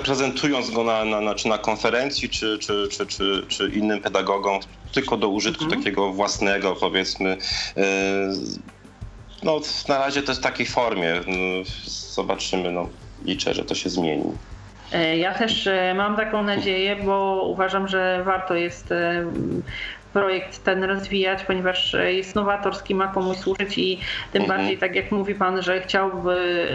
prezentując 0.04 0.72
go 0.72 0.84
na, 0.84 1.06
na, 1.06 1.22
na 1.22 1.36
czy 1.36 1.48
na 1.48 1.58
konferencji, 1.58 2.30
czy, 2.30 2.60
czy, 2.60 2.88
czy, 2.92 3.06
czy, 3.06 3.46
czy 3.48 3.70
innym 3.70 4.02
pedagogom, 4.02 4.60
tylko 4.92 5.18
do 5.18 5.30
użytku 5.30 5.64
mhm. 5.64 5.82
takiego 5.82 6.14
własnego, 6.14 6.76
powiedzmy. 6.76 7.38
No, 9.44 9.62
na 9.90 10.00
razie 10.00 10.24
to 10.24 10.32
jest 10.32 10.42
w 10.42 10.44
takiej 10.44 10.66
formie. 10.66 11.22
Zobaczymy, 11.86 12.72
no, 12.72 12.90
liczę, 13.26 13.54
że 13.54 13.64
to 13.64 13.76
się 13.76 13.90
zmieni. 13.90 14.34
E, 14.94 15.18
ja 15.18 15.34
też 15.34 15.68
e, 15.68 15.94
mam 15.94 16.16
taką 16.16 16.44
nadzieję, 16.44 16.96
bo 16.96 17.44
uważam, 17.44 17.88
że 17.88 18.24
warto 18.24 18.56
jest 18.56 18.92
e, 18.92 19.26
projekt 20.14 20.64
ten 20.64 20.84
rozwijać, 20.84 21.44
ponieważ 21.44 21.96
jest 22.08 22.36
nowatorski, 22.36 22.96
ma 22.96 23.08
komuś 23.08 23.38
służyć 23.38 23.78
i 23.78 24.00
tym 24.32 24.42
mhm. 24.42 24.60
bardziej, 24.60 24.78
tak 24.78 24.96
jak 24.96 25.12
mówi 25.12 25.36
Pan, 25.36 25.62
że 25.62 25.82
chciałby 25.82 26.68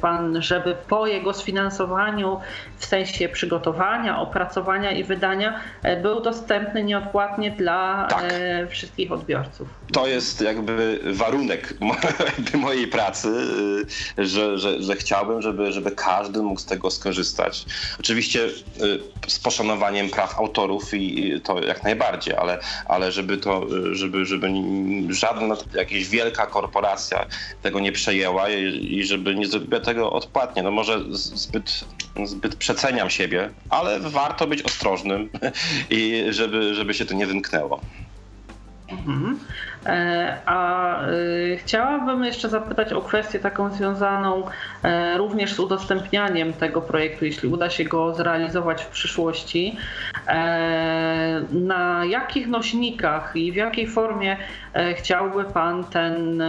Pan, 0.00 0.42
żeby 0.42 0.76
po 0.88 1.06
jego 1.06 1.34
sfinansowaniu 1.34 2.40
w 2.76 2.86
sensie 2.86 3.28
przygotowania, 3.28 4.20
opracowania 4.20 4.92
i 4.92 5.04
wydania 5.04 5.60
był 6.02 6.20
dostępny 6.20 6.84
nieodpłatnie 6.84 7.50
dla 7.50 8.06
tak. 8.10 8.24
wszystkich 8.68 9.12
odbiorców. 9.12 9.68
To 9.92 10.06
jest 10.06 10.40
jakby 10.40 11.00
warunek 11.12 11.74
mojej 12.54 12.86
pracy, 12.86 13.28
że, 14.18 14.58
że, 14.58 14.82
że 14.82 14.94
chciałbym, 14.94 15.42
żeby, 15.42 15.72
żeby 15.72 15.90
każdy 15.90 16.42
mógł 16.42 16.60
z 16.60 16.64
tego 16.64 16.90
skorzystać. 16.90 17.66
Oczywiście 18.00 18.48
z 19.26 19.38
poszanowaniem 19.38 20.10
praw 20.10 20.38
autorów 20.38 20.94
i 20.94 21.40
to 21.40 21.62
jak 21.62 21.82
najbardziej, 21.82 22.34
ale, 22.34 22.58
ale 22.90 23.12
żeby 23.12 23.38
to, 23.38 23.66
żeby, 23.92 24.26
żeby 24.26 24.46
żadna 25.08 25.56
jakaś 25.74 26.08
wielka 26.08 26.46
korporacja 26.46 27.26
tego 27.62 27.80
nie 27.80 27.92
przejęła 27.92 28.48
i, 28.50 28.94
i 28.98 29.04
żeby 29.04 29.34
nie 29.34 29.46
zrobiła 29.46 29.80
tego 29.80 30.12
odpłatnie. 30.12 30.62
No 30.62 30.70
może 30.70 31.04
zbyt, 31.10 31.84
zbyt 32.24 32.56
przeceniam 32.56 33.10
siebie, 33.10 33.50
ale 33.68 34.00
warto 34.00 34.46
być 34.46 34.62
ostrożnym 34.62 35.30
i 35.90 36.24
żeby, 36.30 36.74
żeby 36.74 36.94
się 36.94 37.04
to 37.04 37.14
nie 37.14 37.26
wymknęło. 37.26 37.80
Mhm. 38.92 39.38
E, 39.86 40.36
a 40.46 41.02
e, 41.02 41.08
chciałabym 41.56 42.24
jeszcze 42.24 42.48
zapytać 42.48 42.92
o 42.92 43.00
kwestię 43.00 43.38
taką 43.38 43.70
związaną 43.70 44.42
e, 44.82 45.18
również 45.18 45.54
z 45.54 45.58
udostępnianiem 45.58 46.52
tego 46.52 46.82
projektu, 46.82 47.24
jeśli 47.24 47.48
uda 47.48 47.70
się 47.70 47.84
go 47.84 48.14
zrealizować 48.14 48.82
w 48.82 48.88
przyszłości. 48.88 49.76
Na 51.52 52.04
jakich 52.04 52.48
nośnikach 52.48 53.36
i 53.36 53.52
w 53.52 53.54
jakiej 53.54 53.86
formie 53.86 54.36
chciałby 54.96 55.44
Pan 55.44 55.84
ten 55.84 56.42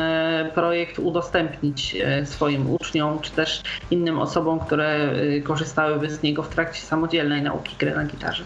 projekt 0.54 1.00
udostępnić 1.00 1.96
swoim 2.26 2.70
uczniom, 2.70 3.20
czy 3.20 3.32
też 3.32 3.62
innym 3.92 4.20
osobom, 4.20 4.60
które 4.60 5.14
korzystałyby 5.44 6.10
z 6.10 6.24
niego 6.24 6.44
w 6.44 6.50
trakcie 6.50 6.82
samodzielnej 6.82 7.42
nauki 7.42 7.76
gry 7.80 7.96
na 7.96 8.06
gitarze? 8.06 8.44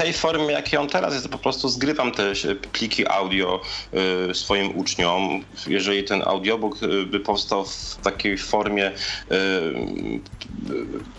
Tej 0.00 0.12
formie, 0.12 0.52
jakiej 0.52 0.78
on 0.78 0.88
teraz 0.88 1.14
jest, 1.14 1.28
po 1.28 1.38
prostu 1.38 1.68
zgrywam 1.68 2.12
te 2.12 2.32
pliki 2.72 3.08
audio 3.08 3.60
y, 4.30 4.34
swoim 4.34 4.78
uczniom. 4.78 5.44
Jeżeli 5.66 6.04
ten 6.04 6.22
audiobook 6.22 6.82
y, 6.82 7.06
by 7.06 7.20
powstał 7.20 7.64
w 7.64 7.96
takiej 8.02 8.38
formie 8.38 8.90
y, 8.90 8.94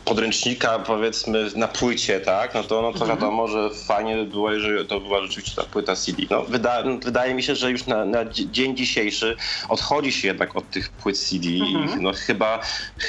podręcznika, 0.06 0.80
powiedzmy, 0.80 1.50
na 1.56 1.68
płycie, 1.68 2.20
tak, 2.20 2.54
no 2.54 2.64
to, 2.64 2.82
no 2.82 2.92
to 2.92 3.00
mhm. 3.00 3.10
wiadomo, 3.10 3.48
że 3.48 3.70
fajnie 3.88 4.16
by 4.16 4.26
było, 4.26 4.52
jeżeli 4.52 4.88
to 4.88 5.00
była 5.00 5.22
rzeczywiście 5.22 5.62
ta 5.62 5.68
płyta 5.68 5.96
CD. 5.96 6.24
No, 6.30 6.44
wyda, 6.44 6.84
wydaje 7.04 7.34
mi 7.34 7.44
się, 7.44 7.56
że 7.56 7.72
już 7.72 7.86
na, 7.86 8.06
na, 8.06 8.26
dzień 8.26 8.78
dzisiejszy 8.78 9.36
odchodzi 9.70 10.12
się 10.12 10.28
jednak 10.28 10.56
od 10.56 10.70
tych 10.70 10.90
płyt 10.90 11.20
CD 11.20 11.48
mhm. 11.50 12.00
i 12.00 12.04
no 12.04 12.12
chyba 12.14 12.60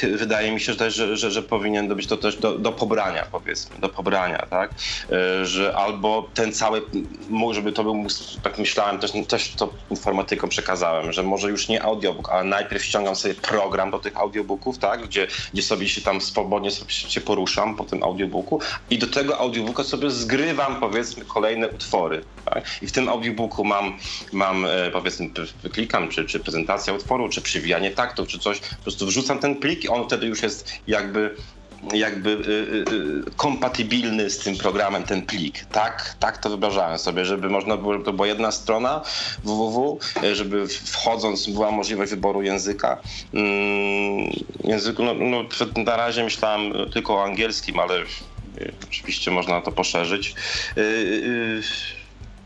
wydaje 0.03 0.53
mi 0.53 0.61
się 0.61 0.75
też, 0.75 0.95
że, 0.95 1.17
że, 1.17 1.31
że 1.31 1.43
powinien 1.43 1.89
być 1.89 2.07
to 2.07 2.17
też 2.17 2.37
do, 2.37 2.59
do 2.59 2.73
pobrania, 2.73 3.27
powiedzmy, 3.33 3.77
do 3.79 3.89
pobrania, 3.89 4.47
tak, 4.51 4.71
że 5.43 5.62
albo 5.77 6.31
ten 6.35 6.53
cały, 6.53 6.83
żeby 7.53 7.73
to 7.73 7.85
był, 7.85 8.07
tak 8.43 8.59
myślałem, 8.59 8.99
też, 8.99 9.13
też 9.29 9.55
to 9.55 9.73
informatyką 9.91 10.49
przekazałem, 10.49 11.13
że 11.13 11.23
może 11.23 11.51
już 11.51 11.69
nie 11.69 11.83
audiobook, 11.83 12.31
ale 12.31 12.45
najpierw 12.45 12.85
ściągam 12.85 13.17
sobie 13.17 13.35
program 13.35 13.91
do 13.91 13.99
tych 13.99 14.17
audiobooków, 14.17 14.79
tak, 14.79 15.07
gdzie, 15.07 15.27
gdzie 15.53 15.63
sobie 15.63 15.89
się 15.89 16.01
tam 16.01 16.21
swobodnie 16.21 16.71
sobie 16.71 16.91
się 16.91 17.21
poruszam 17.21 17.77
po 17.77 17.85
tym 17.85 18.03
audiobooku 18.03 18.61
i 18.91 18.99
do 18.99 19.07
tego 19.07 19.39
audiobooka 19.39 19.85
sobie 19.85 20.11
zgrywam 20.11 20.81
powiedzmy 20.81 21.25
kolejne 21.25 21.69
utwory. 21.69 22.25
Tak? 22.45 22.65
I 22.83 22.87
w 22.87 22.93
tym 22.93 23.09
audiobooku 23.09 23.65
mam, 23.65 23.99
mam 24.33 24.65
e, 24.65 24.91
powiedzmy, 24.91 25.31
wyklikam, 25.63 26.09
czy, 26.09 26.25
czy 26.25 26.41
prezentacja 26.41 26.93
utworu, 26.93 27.29
czy 27.29 27.43
przywijanie 27.43 27.91
taktów, 27.91 28.29
czy 28.29 28.39
coś, 28.39 28.61
po 28.61 28.83
prostu 28.83 29.07
wrzucam 29.07 29.39
ten 29.39 29.57
plik 29.57 29.85
i 29.85 29.89
on 29.89 30.07
wtedy 30.07 30.27
już 30.27 30.43
jest 30.43 30.73
jakby 30.87 31.37
jakby 31.95 32.31
y, 32.31 32.35
y, 32.35 33.29
y, 33.29 33.37
kompatybilny 33.37 34.31
z 34.31 34.39
tym 34.39 34.57
programem 34.57 35.03
ten 35.03 35.23
plik. 35.23 35.65
Tak, 35.65 36.17
tak 36.19 36.39
to 36.39 36.49
wyobrażałem 36.49 36.99
sobie, 36.99 37.25
żeby 37.25 37.51
można 37.51 37.77
było, 37.77 37.99
to 37.99 38.13
była 38.13 38.27
jedna 38.27 38.53
strona 38.53 39.01
www, 39.45 39.99
żeby 40.33 40.69
wchodząc 40.69 41.47
była 41.47 41.71
możliwość 41.71 42.11
wyboru 42.11 42.43
języka. 42.43 42.99
Mm, 43.35 44.31
języku, 44.65 45.03
no, 45.05 45.15
no 45.15 45.45
na 45.85 45.97
razie 45.97 46.25
myślałem 46.25 46.73
tylko 46.93 47.15
o 47.15 47.25
angielskim, 47.25 47.79
ale 47.79 47.95
oczywiście 48.85 49.31
można 49.31 49.61
to 49.61 49.73
poszerzyć 49.73 50.35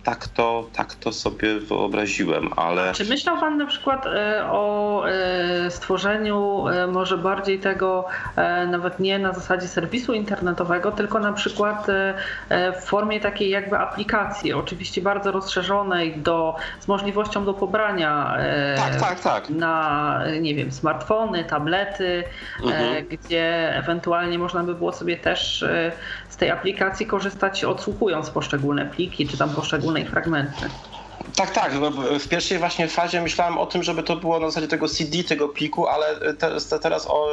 tak 0.07 0.29
to, 0.29 0.67
tak 0.73 0.95
to 0.95 1.13
sobie 1.13 1.61
wyobraziłem, 1.61 2.51
ale... 2.57 2.93
Czy 2.93 3.05
myślał 3.05 3.41
Pan 3.41 3.59
na 3.59 3.67
przykład 3.67 4.07
e, 4.07 4.45
o 4.51 5.05
e, 5.09 5.71
stworzeniu 5.71 6.69
e, 6.69 6.87
może 6.87 7.19
bardziej 7.19 7.59
tego 7.59 8.05
nawet 8.71 9.01
nie 9.01 9.19
na 9.19 9.33
zasadzie 9.33 9.69
serwisu 9.69 10.13
internetowego, 10.13 10.93
tylko 10.93 11.19
na 11.19 11.33
przykład 11.33 11.87
w 12.81 12.85
formie 12.85 13.21
takiej 13.21 13.51
jakby 13.51 13.79
aplikacji, 13.79 14.53
oczywiście 14.53 15.03
bardzo 15.03 15.33
rozszerzonej 15.33 16.17
do, 16.17 16.57
z 16.81 16.89
możliwością 16.89 17.45
do 17.45 17.55
pobrania 17.55 18.37
tak, 18.77 19.01
tak, 19.01 19.21
tak. 19.21 19.51
na, 19.51 20.21
nie 20.41 20.55
wiem, 20.55 20.73
smartfony, 20.73 21.45
tablety, 21.45 22.25
mhm. 22.65 23.07
gdzie 23.09 23.77
ewentualnie 23.77 24.39
można 24.39 24.63
by 24.63 24.75
było 24.75 24.93
sobie 24.93 25.17
też 25.17 25.65
z 26.29 26.37
tej 26.37 26.51
aplikacji 26.51 27.07
korzystać 27.07 27.65
odsłuchując 27.65 28.31
poszczególne 28.31 28.87
pliki, 28.87 29.29
czy 29.29 29.39
tam 29.39 29.51
poszczególne 29.51 29.96
fragmenty. 30.05 30.71
Tak, 31.37 31.51
tak. 31.51 31.73
W 32.21 32.29
pierwszej 32.29 32.59
właśnie 32.59 32.89
fazie 32.89 33.23
myślałem 33.23 33.59
o 33.59 33.67
tym, 33.67 33.83
żeby 33.83 34.03
to 34.03 34.17
było 34.17 34.41
na 34.41 34.47
zasadzie 34.47 34.69
tego 34.69 34.89
CD, 34.89 35.25
tego 35.25 35.49
pliku, 35.49 35.87
ale 35.87 36.35
te, 36.35 36.79
teraz 36.83 37.07
o, 37.07 37.29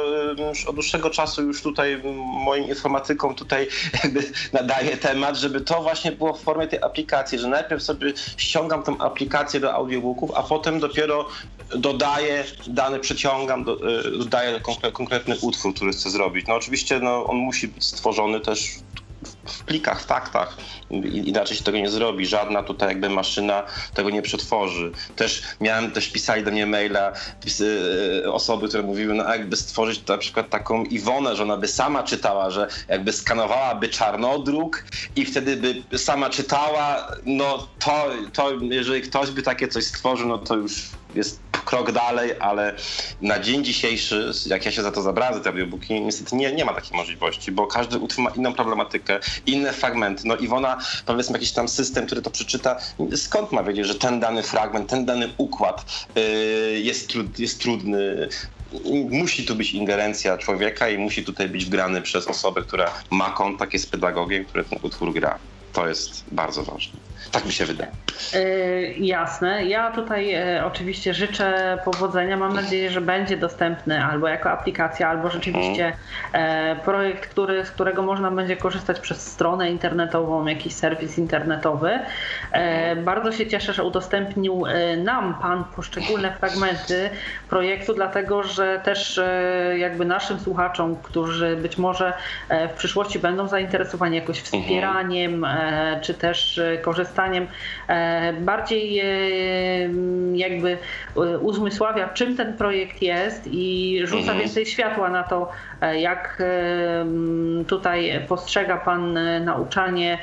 od 0.66 0.74
dłuższego 0.74 1.10
czasu 1.10 1.42
już 1.42 1.62
tutaj 1.62 2.02
moim 2.44 2.68
informatykom 2.68 3.34
tutaj 3.34 3.68
jakby 4.04 4.22
nadaję 4.52 4.96
temat, 4.96 5.36
żeby 5.36 5.60
to 5.60 5.82
właśnie 5.82 6.12
było 6.12 6.34
w 6.34 6.42
formie 6.42 6.66
tej 6.66 6.82
aplikacji, 6.82 7.38
że 7.38 7.48
najpierw 7.48 7.82
sobie 7.82 8.12
ściągam 8.36 8.82
tą 8.82 8.98
aplikację 8.98 9.60
do 9.60 9.74
audiobooków, 9.74 10.30
a 10.34 10.42
potem 10.42 10.80
dopiero 10.80 11.28
dodaję 11.76 12.44
dane, 12.66 13.00
przeciągam, 13.00 13.64
do, 13.64 13.90
y, 13.90 14.18
dodaję 14.18 14.60
konkretny 14.92 15.36
utwór, 15.40 15.74
który 15.74 15.92
chcę 15.92 16.10
zrobić. 16.10 16.46
No 16.46 16.54
oczywiście 16.54 17.00
no, 17.00 17.24
on 17.24 17.36
musi 17.36 17.68
być 17.68 17.84
stworzony 17.84 18.40
też 18.40 18.70
w 19.46 19.64
plikach, 19.64 20.00
w 20.00 20.06
taktach. 20.06 20.56
Inaczej 21.12 21.56
się 21.56 21.64
tego 21.64 21.78
nie 21.78 21.90
zrobi. 21.90 22.26
Żadna 22.26 22.62
tutaj 22.62 22.88
jakby 22.88 23.08
maszyna 23.08 23.62
tego 23.94 24.10
nie 24.10 24.22
przetworzy. 24.22 24.92
Też 25.16 25.42
miałem, 25.60 25.90
też 25.90 26.08
pisali 26.08 26.44
do 26.44 26.50
mnie 26.50 26.66
maila 26.66 27.12
e, 28.22 28.32
osoby, 28.32 28.68
które 28.68 28.82
mówiły, 28.82 29.14
no 29.14 29.34
jakby 29.34 29.56
stworzyć 29.56 30.06
na 30.06 30.18
przykład 30.18 30.50
taką 30.50 30.84
Iwonę, 30.84 31.36
że 31.36 31.42
ona 31.42 31.56
by 31.56 31.68
sama 31.68 32.02
czytała, 32.02 32.50
że 32.50 32.68
jakby 32.88 33.12
skanowałaby 33.12 33.88
czarnodruk 33.88 34.84
i 35.16 35.24
wtedy 35.24 35.56
by 35.56 35.98
sama 35.98 36.30
czytała, 36.30 37.08
no 37.26 37.68
to, 37.78 38.10
to 38.32 38.50
jeżeli 38.60 39.02
ktoś 39.02 39.30
by 39.30 39.42
takie 39.42 39.68
coś 39.68 39.84
stworzył, 39.84 40.28
no 40.28 40.38
to 40.38 40.56
już 40.56 40.88
jest 41.14 41.40
krok 41.64 41.92
dalej, 41.92 42.30
ale 42.40 42.74
na 43.20 43.38
dzień 43.38 43.64
dzisiejszy, 43.64 44.30
jak 44.46 44.66
ja 44.66 44.72
się 44.72 44.82
za 44.82 44.92
to 44.92 45.02
zabrałem, 45.02 45.34
za 45.34 45.40
te 45.40 45.50
audiobooki, 45.50 46.00
niestety 46.00 46.36
nie, 46.36 46.52
nie 46.52 46.64
ma 46.64 46.74
takiej 46.74 46.96
możliwości, 46.96 47.52
bo 47.52 47.66
każdy 47.66 47.98
utwór 47.98 48.24
ma 48.24 48.30
inną 48.30 48.52
problematykę, 48.52 49.20
inne 49.46 49.72
fragmenty. 49.72 50.22
No 50.28 50.36
Iwona, 50.36 50.78
powiedzmy 51.06 51.32
jakiś 51.32 51.52
tam 51.52 51.68
system, 51.68 52.06
który 52.06 52.22
to 52.22 52.30
przeczyta, 52.30 52.76
skąd 53.16 53.52
ma 53.52 53.62
wiedzieć, 53.62 53.86
że 53.86 53.94
ten 53.94 54.20
dany 54.20 54.42
fragment, 54.42 54.90
ten 54.90 55.04
dany 55.04 55.34
układ 55.38 56.06
yy, 56.14 56.22
jest, 56.80 57.08
trud, 57.08 57.38
jest 57.38 57.60
trudny, 57.60 58.28
musi 59.10 59.44
tu 59.44 59.54
być 59.54 59.74
ingerencja 59.74 60.38
człowieka 60.38 60.88
i 60.88 60.98
musi 60.98 61.24
tutaj 61.24 61.48
być 61.48 61.70
grany 61.70 62.02
przez 62.02 62.28
osobę, 62.28 62.62
która 62.62 62.90
ma 63.10 63.30
kontakt, 63.30 63.72
jest 63.72 63.90
pedagogiem, 63.90 64.44
który 64.44 64.64
ten 64.64 64.78
utwór 64.82 65.12
gra. 65.12 65.38
To 65.72 65.88
jest 65.88 66.24
bardzo 66.32 66.62
ważne. 66.62 67.00
Tak 67.34 67.46
mi 67.46 67.52
się 67.52 67.64
wydaje. 67.64 67.90
Yy, 68.34 68.94
jasne. 68.98 69.64
Ja 69.64 69.90
tutaj 69.90 70.26
yy, 70.26 70.64
oczywiście 70.64 71.14
życzę 71.14 71.78
powodzenia. 71.84 72.36
Mam 72.36 72.54
nadzieję, 72.54 72.90
że 72.90 73.00
będzie 73.00 73.36
dostępny 73.36 74.04
albo 74.04 74.28
jako 74.28 74.50
aplikacja, 74.50 75.08
albo 75.08 75.30
rzeczywiście 75.30 75.92
yy, 76.34 76.40
projekt, 76.84 77.26
który, 77.30 77.64
z 77.64 77.70
którego 77.70 78.02
można 78.02 78.30
będzie 78.30 78.56
korzystać 78.56 79.00
przez 79.00 79.32
stronę 79.32 79.70
internetową, 79.70 80.46
jakiś 80.46 80.74
serwis 80.74 81.18
internetowy. 81.18 81.98
Bardzo 82.96 83.32
się 83.32 83.46
cieszę, 83.46 83.72
że 83.72 83.84
udostępnił 83.84 84.62
nam 84.96 85.34
Pan 85.42 85.64
poszczególne 85.76 86.32
fragmenty 86.32 87.10
projektu, 87.50 87.94
dlatego 87.94 88.42
że 88.42 88.80
też 88.84 89.20
jakby 89.76 90.04
naszym 90.04 90.40
słuchaczom, 90.40 90.96
którzy 91.02 91.56
być 91.56 91.78
może 91.78 92.12
w 92.68 92.72
przyszłości 92.78 93.18
będą 93.18 93.48
zainteresowani 93.48 94.16
jakoś 94.16 94.40
wspieraniem, 94.40 95.46
czy 96.02 96.14
też 96.14 96.60
korzystaniem 96.82 97.23
bardziej 98.40 99.02
jakby 100.34 100.78
uzmysławia, 101.40 102.08
czym 102.08 102.36
ten 102.36 102.56
projekt 102.56 103.02
jest 103.02 103.42
i 103.46 104.00
rzuca 104.04 104.20
mhm. 104.20 104.38
więcej 104.38 104.66
światła 104.66 105.10
na 105.10 105.22
to, 105.22 105.50
jak 105.96 106.42
tutaj 107.66 108.20
postrzega 108.28 108.76
Pan 108.76 109.18
nauczanie 109.44 110.18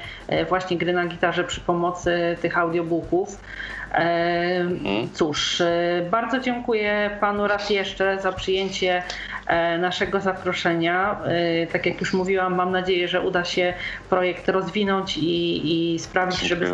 właśnie 0.49 0.77
gry 0.77 0.93
na 0.93 1.05
gitarze 1.05 1.43
przy 1.43 1.61
pomocy 1.61 2.37
tych 2.41 2.57
audiobooków. 2.57 3.37
Mhm. 3.91 5.09
Cóż, 5.13 5.61
bardzo 6.11 6.39
dziękuję 6.39 7.17
Panu 7.19 7.47
raz 7.47 7.69
jeszcze 7.69 8.21
za 8.21 8.31
przyjęcie 8.31 9.03
e, 9.47 9.77
naszego 9.77 10.21
zaproszenia. 10.21 11.19
E, 11.25 11.67
tak 11.67 11.85
jak 11.85 11.99
już 11.99 12.13
mówiłam, 12.13 12.55
mam 12.55 12.71
nadzieję, 12.71 13.07
że 13.07 13.21
uda 13.21 13.45
się 13.45 13.73
projekt 14.09 14.49
rozwinąć 14.49 15.17
i, 15.17 15.93
i 15.93 15.99
sprawić, 15.99 16.39
żeby 16.39 16.73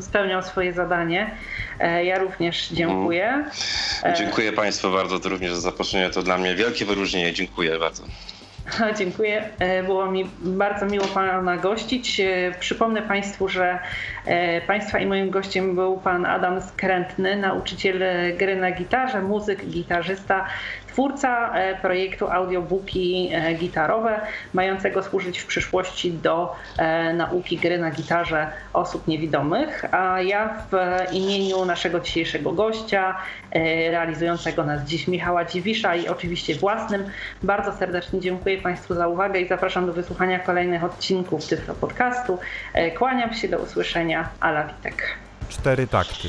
spełniał 0.00 0.42
swoje 0.42 0.72
zadanie. 0.72 1.30
E, 1.80 2.04
ja 2.04 2.18
również 2.18 2.68
dziękuję. 2.68 3.26
Mhm. 3.26 4.16
Dziękuję 4.16 4.52
Państwu 4.52 4.92
bardzo 4.92 5.28
również 5.28 5.52
za 5.54 5.60
zaproszenie. 5.60 6.10
To 6.10 6.22
dla 6.22 6.38
mnie 6.38 6.54
wielkie 6.54 6.84
wyróżnienie. 6.84 7.32
Dziękuję 7.32 7.78
bardzo. 7.78 8.02
Dziękuję. 8.98 9.48
E, 9.58 9.82
było 9.82 10.10
mi 10.10 10.30
bardzo 10.40 10.86
miło 10.86 11.06
Pana 11.06 11.56
gościć. 11.56 12.20
E, 12.20 12.52
przypomnę 12.60 13.02
Państwu, 13.02 13.48
że 13.48 13.78
e, 14.26 14.60
Państwa 14.60 14.98
i 14.98 15.06
moim 15.06 15.30
gościem 15.30 15.74
był 15.74 15.98
Pan 15.98 16.26
Adam 16.26 16.60
Skrętny, 16.60 17.36
nauczyciel 17.36 18.02
gry 18.38 18.56
na 18.56 18.70
gitarze, 18.70 19.22
muzyk, 19.22 19.66
gitarzysta, 19.66 20.46
twórca 20.96 21.54
e, 21.54 21.74
projektu 21.80 22.30
audiobooki 22.30 23.30
e, 23.32 23.54
gitarowe, 23.54 24.20
mającego 24.52 25.02
służyć 25.02 25.38
w 25.38 25.46
przyszłości 25.46 26.12
do 26.12 26.54
e, 26.78 27.12
nauki 27.12 27.58
gry 27.58 27.78
na 27.78 27.90
gitarze 27.90 28.52
osób 28.72 29.08
niewidomych. 29.08 29.94
A 29.94 30.22
ja 30.22 30.54
w 30.70 30.76
imieniu 31.12 31.64
naszego 31.64 32.00
dzisiejszego 32.00 32.52
gościa, 32.52 33.16
realizującego 33.90 34.64
nas 34.64 34.82
dziś 34.82 35.08
Michała 35.08 35.44
Dziwisza 35.44 35.96
i 35.96 36.08
oczywiście 36.08 36.54
własnym, 36.54 37.04
bardzo 37.42 37.72
serdecznie 37.72 38.20
dziękuję 38.20 38.58
Państwu 38.58 38.94
za 38.94 39.08
uwagę 39.08 39.40
i 39.40 39.48
zapraszam 39.48 39.86
do 39.86 39.92
wysłuchania 39.92 40.38
kolejnych 40.38 40.84
odcinków 40.84 41.46
Tyflo 41.46 41.74
Podcastu. 41.74 42.38
Kłaniam 42.98 43.34
się, 43.34 43.48
do 43.48 43.58
usłyszenia. 43.58 44.28
Ala 44.40 44.64
Witek. 44.64 45.16
Cztery 45.48 45.86
takty. 45.86 46.28